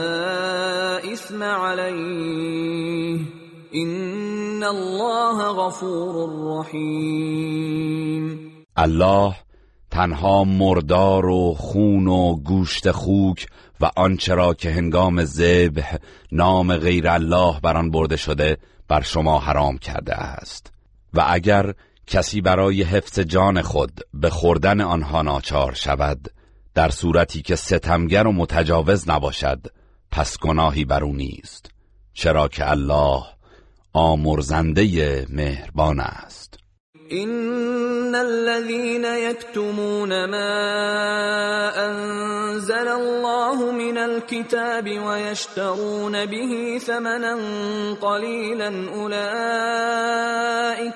اثم 0.97 1.43
عليه 1.43 3.40
این 3.73 4.63
الله 4.63 5.53
غفور 5.53 6.29
رحیم 6.59 8.39
الله 8.75 9.35
تنها 9.91 10.43
مردار 10.43 11.25
و 11.25 11.53
خون 11.57 12.07
و 12.07 12.35
گوشت 12.35 12.91
خوک 12.91 13.47
و 13.81 13.89
آنچرا 13.95 14.53
که 14.53 14.71
هنگام 14.71 15.23
ذبح 15.25 15.95
نام 16.31 16.77
غیر 16.77 17.07
الله 17.07 17.59
بر 17.59 17.77
آن 17.77 17.91
برده 17.91 18.15
شده 18.15 18.57
بر 18.87 19.01
شما 19.01 19.39
حرام 19.39 19.77
کرده 19.77 20.13
است 20.15 20.73
و 21.13 21.25
اگر 21.27 21.73
کسی 22.07 22.41
برای 22.41 22.83
حفظ 22.83 23.19
جان 23.19 23.61
خود 23.61 24.01
به 24.13 24.29
خوردن 24.29 24.81
آنها 24.81 25.21
ناچار 25.21 25.73
شود 25.73 26.27
در 26.73 26.89
صورتی 26.89 27.41
که 27.41 27.55
ستمگر 27.55 28.23
و 28.23 28.31
متجاوز 28.31 29.09
نباشد 29.09 29.67
پس 30.11 30.39
گناهی 30.39 30.85
بر 30.85 31.03
او 31.03 31.13
نیست 31.15 31.71
چرا 32.13 32.47
که 32.47 32.69
الله 32.71 33.23
آمرزنده 33.93 35.25
مهربان 35.33 35.99
است 35.99 36.57
ان 37.11 38.15
الذين 38.15 39.03
يكتمون 39.05 40.09
ما 40.25 40.57
انزل 41.87 42.87
الله 42.87 43.71
من 43.71 43.97
الكتاب 43.97 44.83
ويشترون 44.89 46.25
به 46.25 46.79
ثمنا 46.79 47.35
قليلا 48.01 48.85
اولئك 48.95 50.93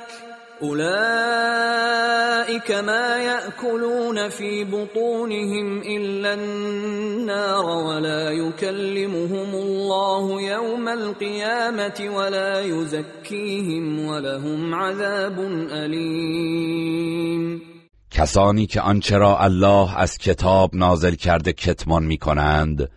اولئك 0.61 2.71
ما 2.71 3.17
ياكلون 3.19 4.29
في 4.29 4.63
بطونهم 4.63 5.81
الا 5.85 6.33
النار 6.33 7.65
ولا 7.65 8.31
يكلمهم 8.31 9.55
الله 9.55 10.41
يوم 10.41 10.87
القيامه 10.87 12.09
ولا 12.15 12.59
يزكيهم 12.61 14.05
ولهم 14.07 14.73
عذاب 14.75 15.39
الیم 15.71 17.61
کسانی 18.11 18.65
که 18.65 18.81
آنچه 18.81 19.15
الله 19.17 19.97
از 19.97 20.17
کتاب 20.17 20.75
نازل 20.75 21.13
کرده 21.15 21.53
کتمان 21.53 22.03
میکنند 22.03 22.89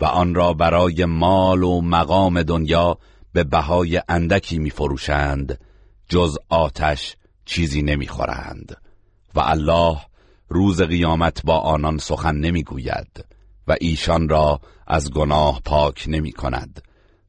و 0.00 0.04
آن 0.04 0.34
را 0.34 0.52
برای 0.52 1.04
مال 1.04 1.62
و 1.62 1.80
مقام 1.80 2.42
دنیا 2.42 2.98
به 3.32 3.44
بهای 3.44 4.00
اندکی 4.08 4.58
میفروشند 4.58 5.58
جز 6.08 6.38
آتش 6.48 7.16
چیزی 7.44 7.82
نمیخورند 7.82 8.76
و 9.34 9.40
الله 9.40 9.98
روز 10.48 10.82
قیامت 10.82 11.42
با 11.44 11.58
آنان 11.58 11.98
سخن 11.98 12.34
نمیگوید 12.36 13.24
و 13.68 13.76
ایشان 13.80 14.28
را 14.28 14.60
از 14.86 15.10
گناه 15.10 15.60
پاک 15.64 16.04
نمی 16.08 16.32
کند 16.32 16.82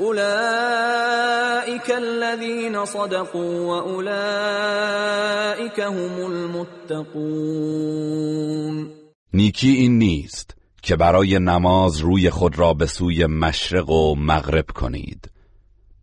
اولئك 0.00 1.90
الذين 1.90 2.84
صدقوا 2.84 3.62
واولئك 3.66 5.78
هم 5.78 6.20
المتقون 6.24 8.90
نیکی 9.32 9.70
این 9.70 9.98
نیست 9.98 10.56
که 10.82 10.96
برای 10.96 11.38
نماز 11.38 11.98
روی 12.00 12.30
خود 12.30 12.58
را 12.58 12.74
به 12.74 12.86
سوی 12.86 13.26
مشرق 13.26 13.90
و 13.90 14.14
مغرب 14.16 14.64
کنید 14.74 15.30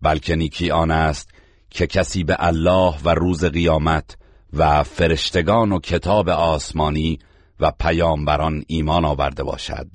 بلکه 0.02 0.36
نیکی 0.36 0.72
آن 0.72 0.92
است 0.92 1.30
که 1.70 1.88
کسی 1.88 2.24
به 2.24 2.36
الله 2.40 2.94
و 3.06 3.10
روز 3.10 3.46
قیامت 3.46 4.18
و 4.54 4.84
فرشتگان 4.84 5.72
و 5.72 5.80
کتاب 5.80 6.30
آسمانی 6.30 7.20
و 7.60 7.72
پیامبران 7.80 8.64
ایمان 8.68 9.06
آورده 9.06 9.44
باشد 9.44 9.88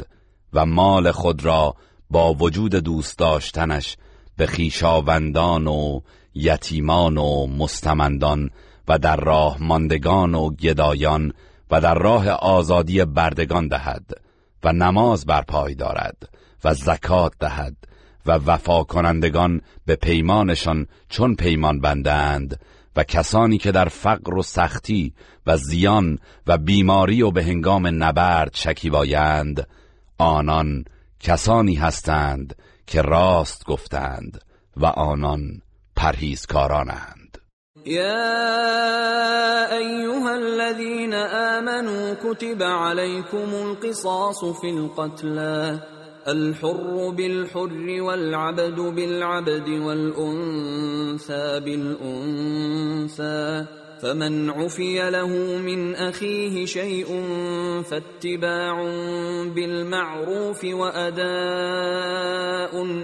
و 0.53 0.67
مال 0.67 1.11
خود 1.11 1.45
را 1.45 1.75
با 2.11 2.35
وجود 2.35 2.75
دوست 2.75 3.19
داشتنش 3.19 3.97
به 4.37 4.47
خیشاوندان 4.47 5.67
و 5.67 6.01
یتیمان 6.35 7.19
و 7.19 7.47
مستمندان 7.47 8.51
و 8.89 8.99
در 8.99 9.17
راه 9.17 9.63
ماندگان 9.63 10.35
و 10.35 10.51
گدایان 10.51 11.33
و 11.71 11.81
در 11.81 11.95
راه 11.95 12.29
آزادی 12.31 13.05
بردگان 13.05 13.69
دهد 13.69 14.05
و 14.65 14.73
نماز 14.73 15.27
بر 15.27 15.35
برپای 15.35 15.75
دارد 15.75 16.29
و 16.65 16.75
زکات 16.75 17.33
دهد 17.41 17.77
و 18.27 18.33
وفا 18.33 18.85
کنندگان 18.85 19.61
به 19.87 19.97
پیمانشان 19.97 20.87
چون 21.09 21.35
پیمان 21.35 21.81
بندند 21.81 22.61
و 22.97 23.03
کسانی 23.05 23.59
که 23.59 23.73
در 23.73 23.89
فقر 23.89 24.35
و 24.35 24.43
سختی 24.43 25.15
و 25.47 25.57
زیان 25.57 26.19
و 26.47 26.59
بیماری 26.59 27.23
و 27.23 27.31
به 27.31 27.45
هنگام 27.45 28.05
نبرد 28.05 28.51
شکیبایند 28.55 29.67
آنان 30.19 30.85
کسانی 31.21 31.75
هستند 31.75 32.57
که 32.87 33.03
راست 33.03 33.67
گفتند 33.67 34.41
و 34.77 34.87
آنان 34.87 35.61
پرهیزکارانند 35.97 37.17
يا 37.85 39.71
أيها 39.79 40.35
الذين 40.35 41.15
آمنوا 41.15 42.15
كتب 42.15 42.63
عليكم 42.63 43.55
القصاص 43.55 44.45
في 44.45 44.71
القتلى 44.71 45.81
الحر 46.27 47.11
بالحر 47.17 48.01
والعبد 48.03 48.75
بالعبد 48.81 49.69
والانثى 49.69 51.61
بالانثى 51.65 53.67
فمن 54.03 54.51
عفي 54.51 55.11
له 55.11 55.29
من 55.61 55.95
اخيه 55.95 56.65
شيء 56.67 57.07
فاتباع 57.91 58.75
بالمعروف 59.55 60.65
واداء 60.65 61.23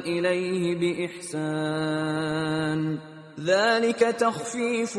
اليه 0.09 0.75
باحسان 0.81 2.99
ذلك 3.45 3.99
تخفيف 4.01 4.97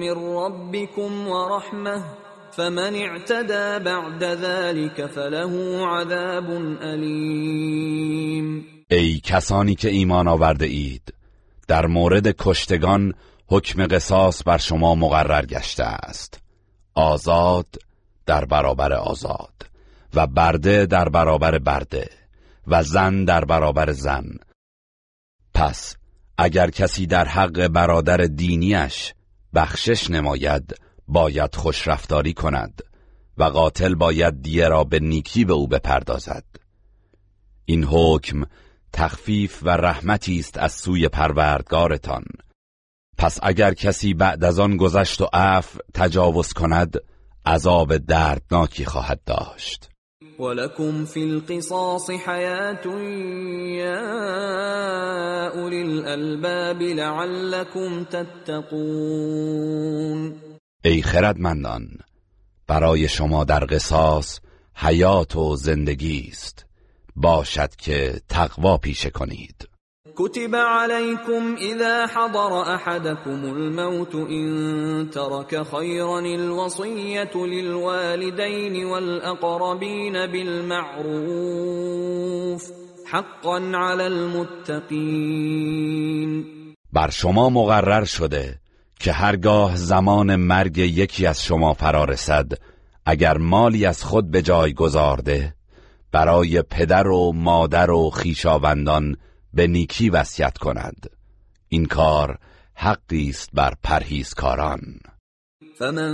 من 0.00 0.12
ربكم 0.12 1.28
ورحمه 1.28 2.04
فمن 2.52 2.94
اعتدى 3.02 3.84
بعد 3.84 4.24
ذلك 4.24 5.06
فله 5.06 5.86
عذاب 5.86 6.50
اليم 6.82 8.64
ای 8.92 9.20
کسانی 9.24 9.74
که 9.74 9.88
ایمان 9.88 10.28
آورده 10.28 10.66
اید 10.66 11.14
در 11.68 11.86
مورد 11.86 12.28
کشتگان 12.28 13.12
حکم 13.54 13.86
قصاص 13.86 14.42
بر 14.46 14.56
شما 14.58 14.94
مقرر 14.94 15.46
گشته 15.46 15.84
است 15.84 16.40
آزاد 16.94 17.66
در 18.26 18.44
برابر 18.44 18.92
آزاد 18.92 19.52
و 20.14 20.26
برده 20.26 20.86
در 20.86 21.08
برابر 21.08 21.58
برده 21.58 22.08
و 22.66 22.82
زن 22.82 23.24
در 23.24 23.44
برابر 23.44 23.92
زن 23.92 24.24
پس 25.54 25.96
اگر 26.38 26.70
کسی 26.70 27.06
در 27.06 27.28
حق 27.28 27.68
برادر 27.68 28.16
دینیش 28.16 29.14
بخشش 29.54 30.10
نماید 30.10 30.74
باید 31.08 31.54
خوشرفتاری 31.54 32.32
کند 32.34 32.82
و 33.38 33.44
قاتل 33.44 33.94
باید 33.94 34.42
دیه 34.42 34.68
را 34.68 34.84
به 34.84 35.00
نیکی 35.00 35.44
به 35.44 35.52
او 35.52 35.68
بپردازد 35.68 36.44
این 37.64 37.84
حکم 37.84 38.44
تخفیف 38.92 39.62
و 39.62 39.68
رحمتی 39.68 40.38
است 40.38 40.58
از 40.58 40.72
سوی 40.72 41.08
پروردگارتان 41.08 42.22
پس 43.22 43.38
اگر 43.42 43.74
کسی 43.74 44.14
بعد 44.14 44.44
از 44.44 44.58
آن 44.58 44.76
گذشت 44.76 45.20
و 45.20 45.28
عف 45.32 45.76
تجاوز 45.94 46.52
کند 46.52 46.98
عذاب 47.46 47.96
دردناکی 47.96 48.84
خواهد 48.84 49.20
داشت 49.26 49.88
ولكم 50.38 51.04
فی 51.04 51.22
القصاص 51.30 52.10
حياة 52.10 52.86
یا 53.76 54.00
اولی 55.60 55.82
الالباب 55.82 56.82
لعلكم 56.82 58.04
تتقون 58.04 60.34
ای 60.84 61.02
خردمندان 61.02 61.86
برای 62.66 63.08
شما 63.08 63.44
در 63.44 63.64
قصاص 63.64 64.40
حیات 64.76 65.36
و 65.36 65.56
زندگی 65.56 66.28
است 66.32 66.66
باشد 67.16 67.76
که 67.76 68.20
تقوا 68.28 68.78
پیشه 68.78 69.10
کنید 69.10 69.68
كتب 70.16 70.54
عليكم 70.54 71.56
اذا 71.58 72.06
حضر 72.06 72.74
احدكم 72.74 73.30
الموت 73.44 74.14
ان 74.14 75.08
ترك 75.12 75.62
خيرا 75.62 76.18
الوصيه 76.20 77.30
للوالدين 77.34 78.84
والاقربين 78.86 80.12
بالمعروف 80.12 82.70
حقا 83.06 83.70
على 83.74 84.06
المتقين 84.06 86.44
بر 86.92 87.10
شما 87.10 87.48
مقرر 87.50 88.04
شده 88.04 88.58
که 89.00 89.12
هرگاه 89.12 89.76
زمان 89.76 90.36
مرگ 90.36 90.78
یکی 90.78 91.26
از 91.26 91.42
شما 91.42 91.72
فرا 91.72 92.04
رسد 92.04 92.52
اگر 93.06 93.36
مالی 93.38 93.86
از 93.86 94.04
خود 94.04 94.30
به 94.30 94.42
جای 94.42 94.74
گذارده 94.74 95.54
برای 96.12 96.62
پدر 96.62 97.06
و 97.08 97.32
مادر 97.34 97.90
و 97.90 98.10
خیشاوندان 98.10 99.16
به 99.54 99.66
نیکی 99.66 100.10
وصیت 100.10 100.58
کند 100.58 101.10
این 101.68 101.84
کار 101.86 102.38
حقی 102.74 103.28
است 103.28 103.50
بر 103.54 103.74
پرهیزکاران 103.82 104.80
فمن 105.78 106.10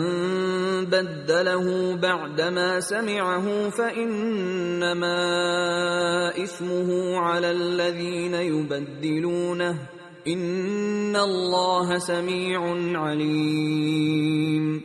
بدله 0.84 1.96
بعدما 1.96 2.80
سمعه 2.80 3.70
فانما 3.70 6.30
اسمه 6.36 7.20
على 7.20 7.46
الذين 7.46 8.34
يبدلونه 8.54 9.80
ان 10.26 11.16
الله 11.16 11.98
سميع 11.98 12.58
عليم 13.00 14.82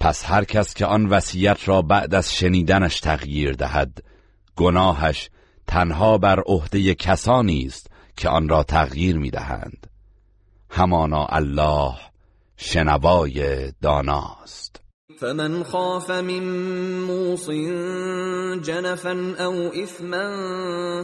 پس 0.00 0.24
هر 0.26 0.44
کس 0.44 0.74
که 0.74 0.86
آن 0.86 1.06
وصیت 1.06 1.68
را 1.68 1.82
بعد 1.82 2.14
از 2.14 2.34
شنیدنش 2.34 3.00
تغییر 3.00 3.52
دهد 3.52 4.02
گناهش 4.56 5.30
تنها 5.66 6.18
بر 6.18 6.40
عهده 6.46 6.94
کسانی 6.94 7.64
است 7.64 7.86
که 8.16 8.28
آن 8.28 8.48
را 8.48 8.62
تغییر 8.62 9.18
میدهند 9.18 9.86
همانا 10.70 11.26
الله 11.30 11.94
شنوای 12.56 13.44
داناست 13.82 14.82
فمن 15.20 15.62
خاف 15.62 16.10
من 16.10 16.42
موص 17.02 17.48
جنفا 18.64 19.16
او 19.44 19.54
اثما 19.82 20.32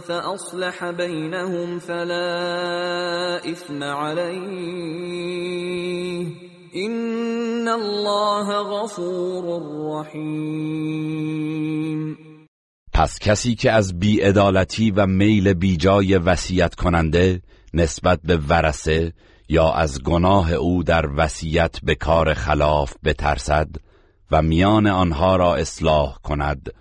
فاصلح 0.01 0.93
بینهم 0.93 1.79
فلا 1.79 2.35
اثم 3.45 3.83
علیه 3.85 6.27
ان 6.75 7.69
الله 7.69 8.63
غفور 8.79 9.63
رحیم 10.01 12.32
پس 12.93 13.19
کسی 13.19 13.55
که 13.55 13.73
از 13.73 13.99
بیعدالتی 13.99 14.91
و 14.91 15.07
میل 15.07 15.53
بیجای 15.55 16.17
وسیعت 16.19 16.75
کننده 16.75 17.43
نسبت 17.75 18.21
به 18.25 18.37
ورسه 18.37 19.13
یا 19.49 19.73
از 19.73 20.03
گناه 20.03 20.53
او 20.53 20.83
در 20.83 21.05
وسیعت 21.17 21.81
به 21.83 21.95
کار 21.95 22.35
خلاف 22.35 22.95
بترسد 23.05 23.69
و 24.31 24.43
میان 24.43 24.87
آنها 24.87 25.37
را 25.37 25.57
اصلاح 25.57 26.19
کند 26.19 26.73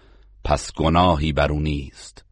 پس 0.43 0.73
گناهی 0.73 1.33
بر 1.33 1.51
او 1.51 1.59
نیست 1.59 2.25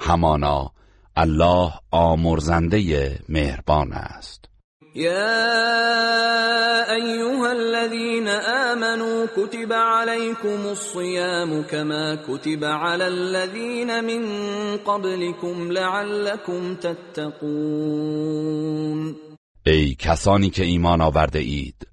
همانا 0.00 0.70
الله 1.16 1.72
آمرزنده 1.90 3.20
مهربان 3.28 3.92
است 3.92 4.44
یا 4.94 5.12
ایها 6.94 7.50
الذين 7.50 8.28
امنوا 8.46 9.26
كتب 9.26 9.72
عليكم 9.72 10.66
الصيام 10.66 11.62
كما 11.62 12.16
كتب 12.16 12.64
على 12.64 13.04
الذين 13.06 14.04
من 14.04 14.24
قبلكم 14.76 15.70
لعلكم 15.72 16.74
تتقون 16.74 19.16
ای 19.66 19.94
کسانی 19.98 20.50
که 20.50 20.64
ایمان 20.64 21.00
آورده 21.00 21.38
اید 21.38 21.86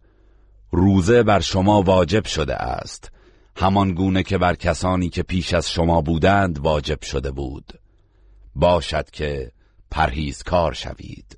روزه 0.71 1.23
بر 1.23 1.39
شما 1.39 1.81
واجب 1.81 2.25
شده 2.25 2.55
است 2.55 3.11
همان 3.55 3.93
گونه 3.93 4.23
که 4.23 4.37
بر 4.37 4.55
کسانی 4.55 5.09
که 5.09 5.23
پیش 5.23 5.53
از 5.53 5.69
شما 5.71 6.01
بودند 6.01 6.59
واجب 6.59 7.01
شده 7.01 7.31
بود 7.31 7.73
باشد 8.55 9.09
که 9.11 9.51
پرهیزکار 9.91 10.73
شوید 10.73 11.37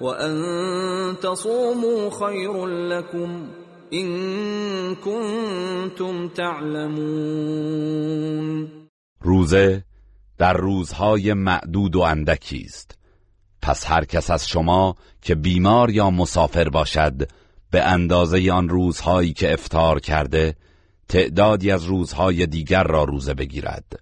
و 0.00 0.04
ان 0.04 1.16
تصوموا 1.16 2.10
خیر 2.10 2.50
لكم 2.66 3.42
این 3.90 4.94
کنتم 4.94 6.28
تعلمون 6.28 8.68
روزه 9.22 9.84
در 10.38 10.52
روزهای 10.52 11.32
معدود 11.32 11.96
و 11.96 12.00
اندکی 12.00 12.60
است 12.68 12.98
پس 13.62 13.86
هر 13.90 14.04
کس 14.04 14.30
از 14.30 14.48
شما 14.48 14.96
که 15.22 15.34
بیمار 15.34 15.90
یا 15.90 16.10
مسافر 16.10 16.68
باشد 16.68 17.28
به 17.70 17.82
اندازه 17.84 18.50
آن 18.52 18.68
روزهایی 18.68 19.32
که 19.32 19.52
افتار 19.52 20.00
کرده 20.00 20.56
تعدادی 21.08 21.70
از 21.70 21.84
روزهای 21.84 22.46
دیگر 22.46 22.82
را 22.84 23.04
روزه 23.04 23.34
بگیرد 23.34 23.92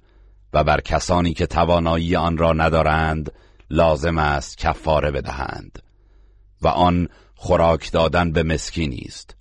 و 0.53 0.65
بر 0.65 0.81
کسانی 0.81 1.35
که 1.35 1.47
توانایی 1.47 2.17
آن 2.17 2.37
را 2.39 2.53
ندارند 2.53 3.33
لازم 3.71 4.19
است 4.19 4.59
کفاره 4.59 5.11
بدهند 5.11 5.79
و 6.63 6.69
آن 6.69 7.09
خوراک 7.35 7.93
دادن 7.93 8.33
به 8.33 8.43
مسکینی 8.43 9.03
است 9.09 9.37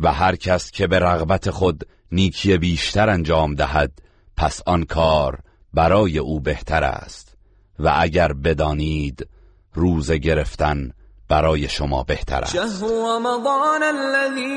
و 0.00 0.12
هر 0.12 0.36
کس 0.36 0.70
که 0.70 0.86
به 0.86 0.98
رغبت 0.98 1.50
خود 1.50 1.84
نیکی 2.12 2.58
بیشتر 2.58 3.10
انجام 3.10 3.54
دهد 3.54 3.92
پس 4.36 4.60
آن 4.66 4.82
کار 4.84 5.38
برای 5.74 6.18
او 6.18 6.40
بهتر 6.40 6.84
است 6.84 7.36
و 7.78 7.92
اگر 7.98 8.32
بدانید 8.32 9.28
روز 9.74 10.12
گرفتن 10.12 10.90
برای 11.28 11.68
شما 11.68 12.02
بهتر 12.02 12.42
است 12.42 12.52
شهر 12.52 12.84
رمضان 12.88 13.82
الذي 13.82 14.54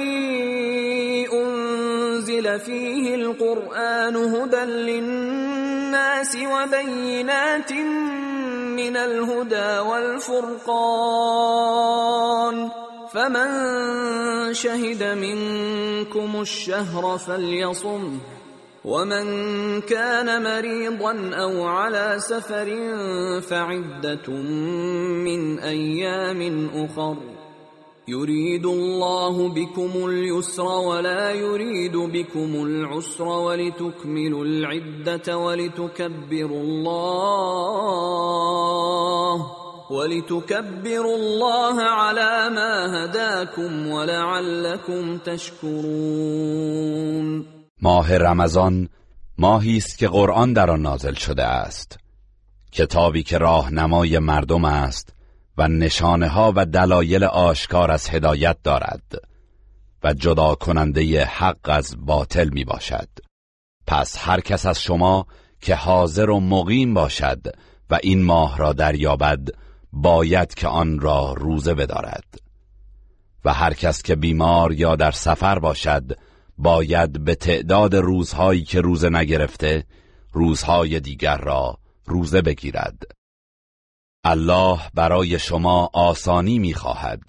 انزل 1.33 2.57
فيه 2.57 3.13
القرآن 3.13 4.15
هدى 4.15 4.65
للناس 4.71 6.35
وبينات 6.35 7.71
من 8.77 8.95
الهدى 8.97 9.79
والفرقان 9.89 12.69
فمن 13.13 13.49
شهد 14.53 15.03
منكم 15.03 16.41
الشهر 16.41 17.17
فليصم 17.17 18.19
ومن 18.85 19.25
كان 19.81 20.43
مريضا 20.43 21.31
او 21.33 21.65
على 21.67 22.15
سفر 22.19 22.69
فعده 23.49 24.27
من 25.25 25.59
ايام 25.59 26.69
اخر 26.75 27.15
يريد 28.09 28.65
الله 28.65 29.49
بكم 29.49 29.91
اليسر 30.07 30.63
ولا 30.63 31.31
يريد 31.31 31.97
بكم 31.97 32.55
العسر 32.65 33.23
ولتكملوا 33.27 34.45
العدة 34.45 35.37
ولتكبروا 35.37 36.61
الله 36.61 39.35
ولتكبروا 39.91 41.15
الله 41.15 41.81
على 41.81 42.49
ما 42.55 42.87
هداكم 43.03 43.87
ولعلكم 43.87 45.17
تشكرون 45.17 47.45
ماه 47.81 48.17
رمضان 48.17 48.87
ماهی 49.37 49.77
است 49.77 49.97
که 49.97 50.07
قرآن 50.07 50.53
در 50.53 50.71
آن 50.71 50.81
نازل 50.81 51.13
شده 51.13 51.43
است 51.43 51.97
کتابی 52.71 53.23
که 53.23 53.37
راهنمای 53.37 54.19
مردم 54.19 54.65
است 54.65 55.16
و 55.57 55.67
نشانه 55.67 56.27
ها 56.27 56.53
و 56.55 56.65
دلایل 56.65 57.23
آشکار 57.23 57.91
از 57.91 58.09
هدایت 58.09 58.57
دارد 58.63 59.13
و 60.03 60.13
جدا 60.13 60.55
کننده 60.55 61.25
حق 61.25 61.57
از 61.69 61.95
باطل 61.99 62.49
می 62.53 62.63
باشد 62.65 63.09
پس 63.87 64.15
هر 64.19 64.39
کس 64.39 64.65
از 64.65 64.81
شما 64.81 65.27
که 65.61 65.75
حاضر 65.75 66.29
و 66.29 66.39
مقیم 66.39 66.93
باشد 66.93 67.41
و 67.89 67.99
این 68.03 68.21
ماه 68.23 68.57
را 68.57 68.73
دریابد 68.73 69.39
باید 69.93 70.53
که 70.53 70.67
آن 70.67 70.99
را 70.99 71.33
روزه 71.37 71.73
بدارد 71.73 72.35
و 73.45 73.53
هر 73.53 73.73
کس 73.73 74.01
که 74.03 74.15
بیمار 74.15 74.71
یا 74.71 74.95
در 74.95 75.11
سفر 75.11 75.59
باشد 75.59 76.17
باید 76.57 77.23
به 77.23 77.35
تعداد 77.35 77.95
روزهایی 77.95 78.63
که 78.63 78.81
روزه 78.81 79.09
نگرفته 79.09 79.85
روزهای 80.31 80.99
دیگر 80.99 81.37
را 81.37 81.77
روزه 82.05 82.41
بگیرد 82.41 83.03
الله 84.23 84.79
برای 84.93 85.39
شما 85.39 85.89
آسانی 85.93 86.59
میخواهد 86.59 87.21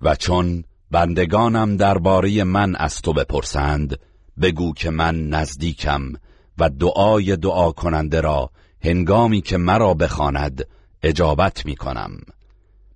و 0.02 0.16
چون 0.16 0.64
بندگانم 0.92 1.78
درباره 1.78 2.44
من 2.44 2.76
از 2.76 3.02
تو 3.02 3.14
بپرسند 3.14 4.00
بگو 4.42 4.74
که 4.74 4.90
من 4.90 5.28
نزدیکم 5.30 6.02
و 6.58 6.70
دعای 6.70 7.36
دعا 7.38 7.72
کننده 7.72 8.22
را 8.22 8.50
هنگامی 8.84 9.42
که 9.42 9.58
مرا 9.58 9.94
بخواند 9.94 10.64
اجابت 11.04 11.66
می 11.66 11.76
کنم 11.76 12.12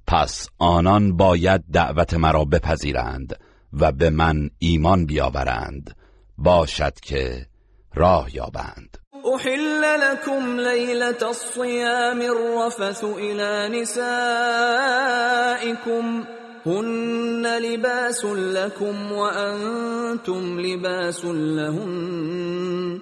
پس 0.07 0.49
آنان 0.59 1.17
باید 1.17 1.61
دعوت 1.73 2.13
مرا 2.13 2.45
بپذیرند 2.45 3.33
و 3.79 3.91
به 3.91 4.09
من 4.09 4.49
ایمان 4.59 5.05
بیاورند 5.05 5.95
باشد 6.37 6.93
که 7.03 7.45
راه 7.95 8.35
یابند 8.35 8.97
احل 9.33 9.59
لكم 9.83 10.59
لیلة 10.59 11.27
الصیام 11.27 12.19
الرفث 12.21 13.03
الى 13.03 13.81
نسائكم 13.81 16.23
هن 16.65 17.45
لباس 17.45 18.25
لكم 18.25 19.11
وانتم 19.11 20.57
لباس 20.57 21.25
لهن 21.25 23.01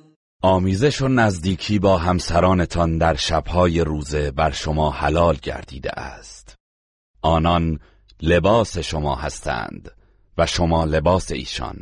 آمیزش 0.43 1.01
و 1.01 1.07
نزدیکی 1.07 1.79
با 1.79 1.97
همسرانتان 1.97 2.97
در 2.97 3.15
شبهای 3.15 3.81
روزه 3.81 4.31
بر 4.31 4.51
شما 4.51 4.91
حلال 4.91 5.37
گردیده 5.41 5.91
است 5.91 6.55
آنان 7.21 7.79
لباس 8.21 8.77
شما 8.77 9.15
هستند 9.15 9.91
و 10.37 10.45
شما 10.45 10.85
لباس 10.85 11.31
ایشان 11.31 11.77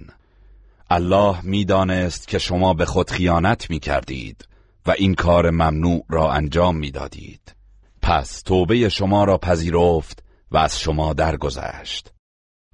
الله 0.90 1.42
میدانست 1.42 2.28
که 2.28 2.40
شما 2.40 2.74
به 2.74 2.86
خود 2.86 3.10
خیانت 3.10 3.70
می 3.70 3.80
کردید 3.80 4.48
و 4.86 4.92
این 4.92 5.14
کار 5.16 5.50
ممنوع 5.52 6.06
را 6.10 6.32
انجام 6.34 6.78
میدادید. 6.78 7.56
پس 8.02 8.42
توبه 8.42 8.90
شما 8.90 9.24
را 9.24 9.38
پذیرفت 9.38 10.24
و 10.52 10.58
از 10.58 10.80
شما 10.80 11.14
درگذشت 11.14 12.14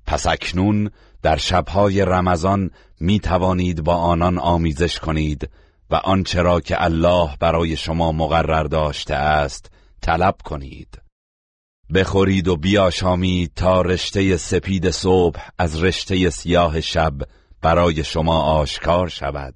پس 0.05 0.27
اکنون 0.27 0.91
در 1.21 1.37
شبهای 1.37 2.05
رمضان 2.05 2.71
می 2.99 3.19
توانید 3.19 3.83
با 3.83 3.95
آنان 3.95 4.37
آمیزش 4.37 4.99
کنید 4.99 5.49
و 5.89 5.95
آنچه 5.95 6.41
را 6.41 6.59
که 6.59 6.83
الله 6.83 7.35
برای 7.39 7.75
شما 7.77 8.11
مقرر 8.11 8.63
داشته 8.63 9.15
است 9.15 9.71
طلب 10.01 10.35
کنید 10.45 11.01
بخورید 11.93 12.47
و 12.47 12.57
بیاشامید 12.57 13.51
تا 13.55 13.81
رشته 13.81 14.37
سپید 14.37 14.89
صبح 14.89 15.39
از 15.57 15.83
رشته 15.83 16.29
سیاه 16.29 16.81
شب 16.81 17.13
برای 17.61 18.03
شما 18.03 18.41
آشکار 18.41 19.07
شود 19.07 19.55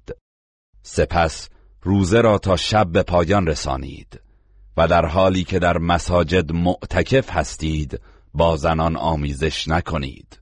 سپس 0.82 1.48
روزه 1.82 2.20
را 2.20 2.38
تا 2.38 2.56
شب 2.56 2.92
به 2.92 3.02
پایان 3.02 3.46
رسانید 3.46 4.20
و 4.76 4.88
در 4.88 5.06
حالی 5.06 5.44
که 5.44 5.58
در 5.58 5.78
مساجد 5.78 6.52
معتکف 6.52 7.30
هستید 7.30 8.00
با 8.34 8.56
زنان 8.56 8.96
آمیزش 8.96 9.68
نکنید 9.68 10.40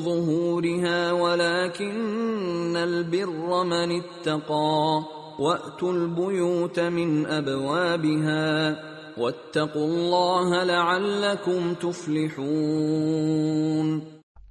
ظهورها 0.00 1.12
ولكن 1.12 2.76
البر 2.76 3.64
من 3.64 4.00
اتقى 4.00 5.04
وأتوا 5.38 5.92
البيوت 5.92 6.78
من 6.80 7.26
أبوابها 7.26 8.76
واتقوا 9.18 9.86
الله 9.86 10.64
لعلكم 10.64 11.74
تفلحون 11.74 14.02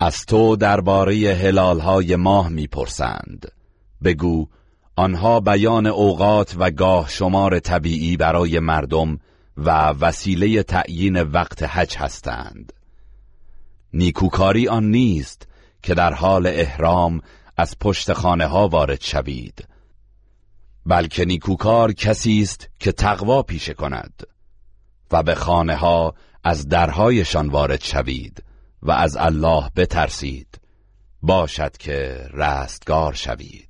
از 0.02 0.26
تو 0.28 0.56
درباره 0.56 1.16
هلالهای 1.34 2.16
ماه 2.16 2.50
میپرسند 2.50 3.52
بگو 4.04 4.48
آنها 4.98 5.40
بیان 5.40 5.86
اوقات 5.88 6.56
و 6.60 6.72
گاه 6.72 7.10
شمار 7.10 7.60
طبیعی 7.60 8.18
برای 8.18 8.60
مردم 8.60 9.20
و 9.66 9.70
وسیله 10.06 10.64
تعیین 10.64 11.22
وقت 11.22 11.64
حج 11.64 11.98
هستند 11.98 12.74
نیکوکاری 13.94 14.68
آن 14.68 14.84
نیست 14.92 15.48
که 15.84 15.94
در 15.94 16.14
حال 16.14 16.48
احرام 16.48 17.22
از 17.58 17.80
پشت 17.80 18.14
خانه 18.14 18.46
ها 18.46 18.68
وارد 18.68 19.02
شوید 19.02 19.68
بلکه 20.86 21.26
نیکوکار 21.26 21.92
کسی 21.94 22.42
است 22.42 22.70
که 22.80 22.92
تقوا 22.92 23.44
پیشه 23.44 23.74
کند 23.74 24.22
و 25.12 25.24
به 25.24 25.36
خانه 25.36 25.76
ها 25.76 26.14
از 26.44 26.68
درهایشان 26.68 27.48
وارد 27.50 27.84
شوید 27.84 28.44
و 28.82 28.92
از 28.92 29.18
الله 29.18 29.70
بترسید 29.76 30.60
باشد 31.22 31.78
که 31.78 32.26
رستگار 32.34 33.14
شوید 33.14 33.69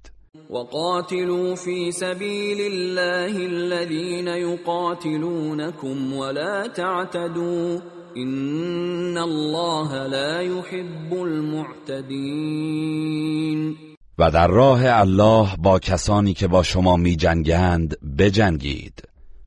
وقاتلوا 0.49 1.55
في 1.55 1.91
سبيل 1.91 2.73
الله 2.73 3.45
الذين 3.45 4.27
يقاتلونكم 4.27 6.13
ولا 6.13 6.67
تعتدوا 6.67 7.79
ان 8.17 9.17
الله 9.17 10.07
لا 10.07 10.41
يحب 10.41 11.13
المعتدين 11.13 13.77
و 14.17 14.31
در 14.31 14.47
راه 14.47 14.81
الله 14.85 15.49
با 15.57 15.79
کسانی 15.79 16.33
که 16.33 16.47
با 16.47 16.63
شما 16.63 16.95
می 16.95 17.15
جنگند 17.15 17.95
بجنگید 18.17 19.03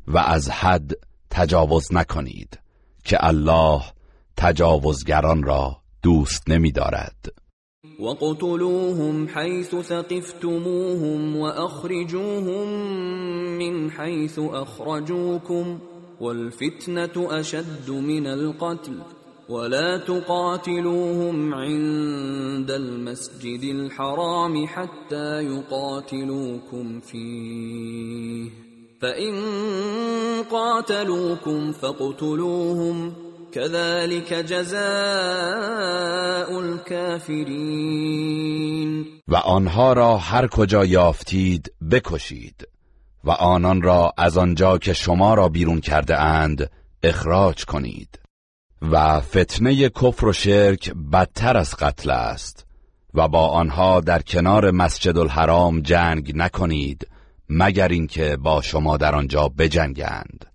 و 0.08 0.18
از 0.18 0.50
حد 0.50 0.92
تجاوز 1.30 1.92
نکنید 1.94 2.58
که 3.04 3.16
الله 3.26 3.80
تجاوزگران 4.36 5.42
را 5.42 5.76
دوست 6.02 6.50
نمی 6.50 6.72
وَاقْتُلُوهُمْ 8.00 9.28
حَيْثُ 9.28 9.76
ثَقِفْتُمُوهُمْ 9.76 11.36
وَأَخْرِجُوهُمْ 11.36 12.68
مِنْ 13.58 13.90
حَيْثُ 13.90 14.36
أَخْرَجُوكُمْ 14.38 15.78
وَالْفِتْنَةُ 16.20 17.14
أَشَدُّ 17.16 17.90
مِنَ 17.90 18.26
الْقَتْلِ 18.26 18.92
ولا 19.48 19.96
تقاتلوهم 19.98 21.54
عند 21.54 22.70
المسجد 22.70 23.62
الحرام 23.64 24.66
حتى 24.66 25.42
يقاتلوكم 25.44 27.00
فيه 27.00 28.50
فان 29.00 29.32
قاتلوكم 30.50 31.72
فاقتلوهم 31.72 33.12
و 39.28 39.34
آنها 39.44 39.92
را 39.92 40.16
هر 40.18 40.46
کجا 40.46 40.84
یافتید 40.84 41.72
بکشید 41.90 42.68
و 43.24 43.30
آنان 43.30 43.82
را 43.82 44.12
از 44.18 44.36
آنجا 44.38 44.78
که 44.78 44.92
شما 44.92 45.34
را 45.34 45.48
بیرون 45.48 45.80
کرده 45.80 46.18
اند 46.20 46.70
اخراج 47.02 47.64
کنید 47.64 48.20
و 48.82 49.20
فتنه 49.20 49.88
کفر 49.88 50.26
و 50.26 50.32
شرک 50.32 50.92
بدتر 51.12 51.56
از 51.56 51.74
قتل 51.76 52.10
است 52.10 52.66
و 53.14 53.28
با 53.28 53.48
آنها 53.48 54.00
در 54.00 54.22
کنار 54.22 54.70
مسجد 54.70 55.18
الحرام 55.18 55.80
جنگ 55.80 56.36
نکنید 56.36 57.08
مگر 57.48 57.88
اینکه 57.88 58.36
با 58.36 58.62
شما 58.62 58.96
در 58.96 59.14
آنجا 59.14 59.48
بجنگند 59.48 60.51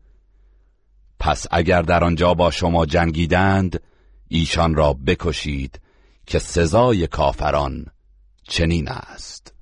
پس 1.20 1.45
اگر 1.51 1.82
در 1.82 2.03
آنجا 2.03 2.34
با 2.34 2.51
شما 2.51 2.86
جنگیدند 2.86 3.82
ایشان 4.28 4.76
را 4.76 4.93
بکشید 4.93 5.82
که 6.28 6.39
سزای 6.39 7.07
کافران 7.07 7.86
چنین 8.43 8.88
است 8.89 9.53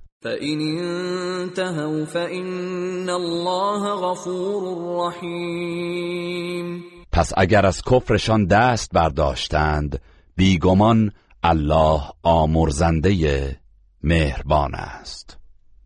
پس 7.11 7.33
اگر 7.37 7.65
از 7.65 7.81
کفرشان 7.81 8.45
دست 8.45 8.91
برداشتند 8.93 10.01
بیگمان 10.35 11.11
الله 11.43 12.01
آمرزنده 12.23 13.55
مهربان 14.03 14.75
است 14.75 15.34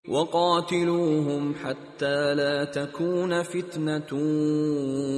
وقاتلوهم 0.10 1.56
حتى 1.64 2.34
لا 2.36 2.66
تكون 2.66 3.44
فتنة 3.44 4.14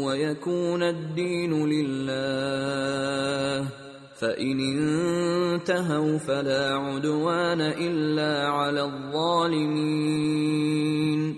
ويكون 0.05 0.83
الدين 0.83 1.53
لله 1.65 3.67
فإن 4.15 4.59
انتهوا 4.59 6.17
فلا 6.17 6.75
عدوان 6.77 7.61
إلا 7.61 8.47
على 8.53 8.81
الظالمين 8.81 11.37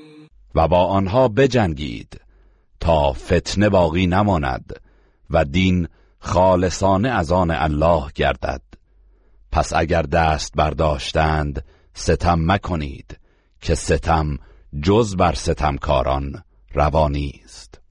و 0.55 0.67
با 0.67 0.85
آنها 0.97 1.27
بجنگید 1.27 2.13
تا 2.79 3.11
فتنه 3.13 3.69
باقی 3.69 4.07
نماند 4.07 4.73
و 5.29 5.45
دین 5.45 5.87
خالصانه 6.19 7.09
از 7.09 7.31
آن 7.31 7.51
الله 7.51 8.03
گردد 8.15 8.61
پس 9.51 9.73
اگر 9.75 10.01
دست 10.01 10.53
برداشتند 10.55 11.65
ستم 11.93 12.39
مکنید 12.41 13.17
که 13.63 13.75
ستم 13.75 14.37
جز 14.83 15.17
بر 15.17 15.33
ستمکاران 15.33 16.43
روا 16.73 17.07
نیست 17.07 17.81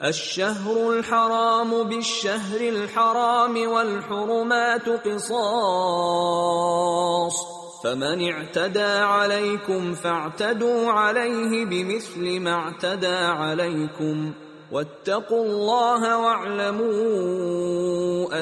الشهر 0.00 0.68
الحرام 0.86 1.70
بالشهر 1.70 2.58
الحرام 2.60 3.68
والحرمات 3.72 4.88
قصاص 5.04 7.34
فمن 7.82 8.20
اعتدى 8.22 8.92
عليكم 9.00 9.94
فاعتدوا 9.94 10.92
عليه 10.92 11.64
بمثل 11.66 12.38
ما 12.38 12.50
اعتدى 12.50 13.16
عليكم 13.40 14.34
واتقوا 14.72 15.44
الله 15.44 16.16
واعلموا 16.16 16.90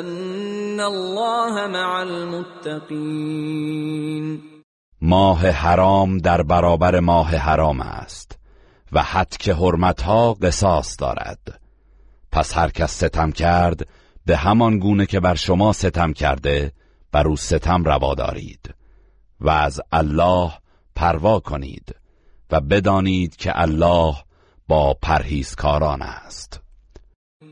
ان 0.01 0.81
الله 0.81 1.67
مع 1.67 2.03
المتقين 2.03 4.48
ماه 5.03 5.49
حرام 5.51 6.19
در 6.19 6.43
برابر 6.43 7.01
ماه 7.01 7.29
حرام 7.37 7.81
است 7.81 8.39
و 8.93 9.03
حد 9.03 9.37
که 9.37 9.55
ها 10.05 10.35
قصاص 10.35 10.97
دارد 11.01 11.61
پس 12.33 12.57
هر 12.57 12.71
کس 12.71 12.95
ستم 13.05 13.31
کرد 13.33 13.89
به 14.27 14.37
همان 14.37 14.79
گونه 14.79 15.07
که 15.07 15.21
بر 15.21 15.35
شما 15.35 15.73
ستم 15.73 16.13
کرده 16.13 16.73
بر 17.13 17.27
او 17.29 17.37
ستم 17.37 17.85
روا 17.85 18.15
دارید 18.15 18.75
و 19.41 19.51
از 19.51 19.81
الله 19.93 20.53
پروا 20.95 21.41
کنید 21.41 21.95
و 22.51 22.61
بدانید 22.61 23.37
که 23.37 23.61
الله 23.61 24.15
با 24.69 24.95
پرهیزکاران 25.03 26.03
است 26.03 26.61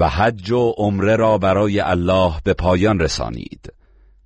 و 0.00 0.04
حج 0.04 0.50
و 0.52 0.70
عمره 0.76 1.16
را 1.16 1.38
برای 1.38 1.80
الله 1.80 2.34
به 2.44 2.54
پایان 2.54 2.98
رسانید 3.00 3.72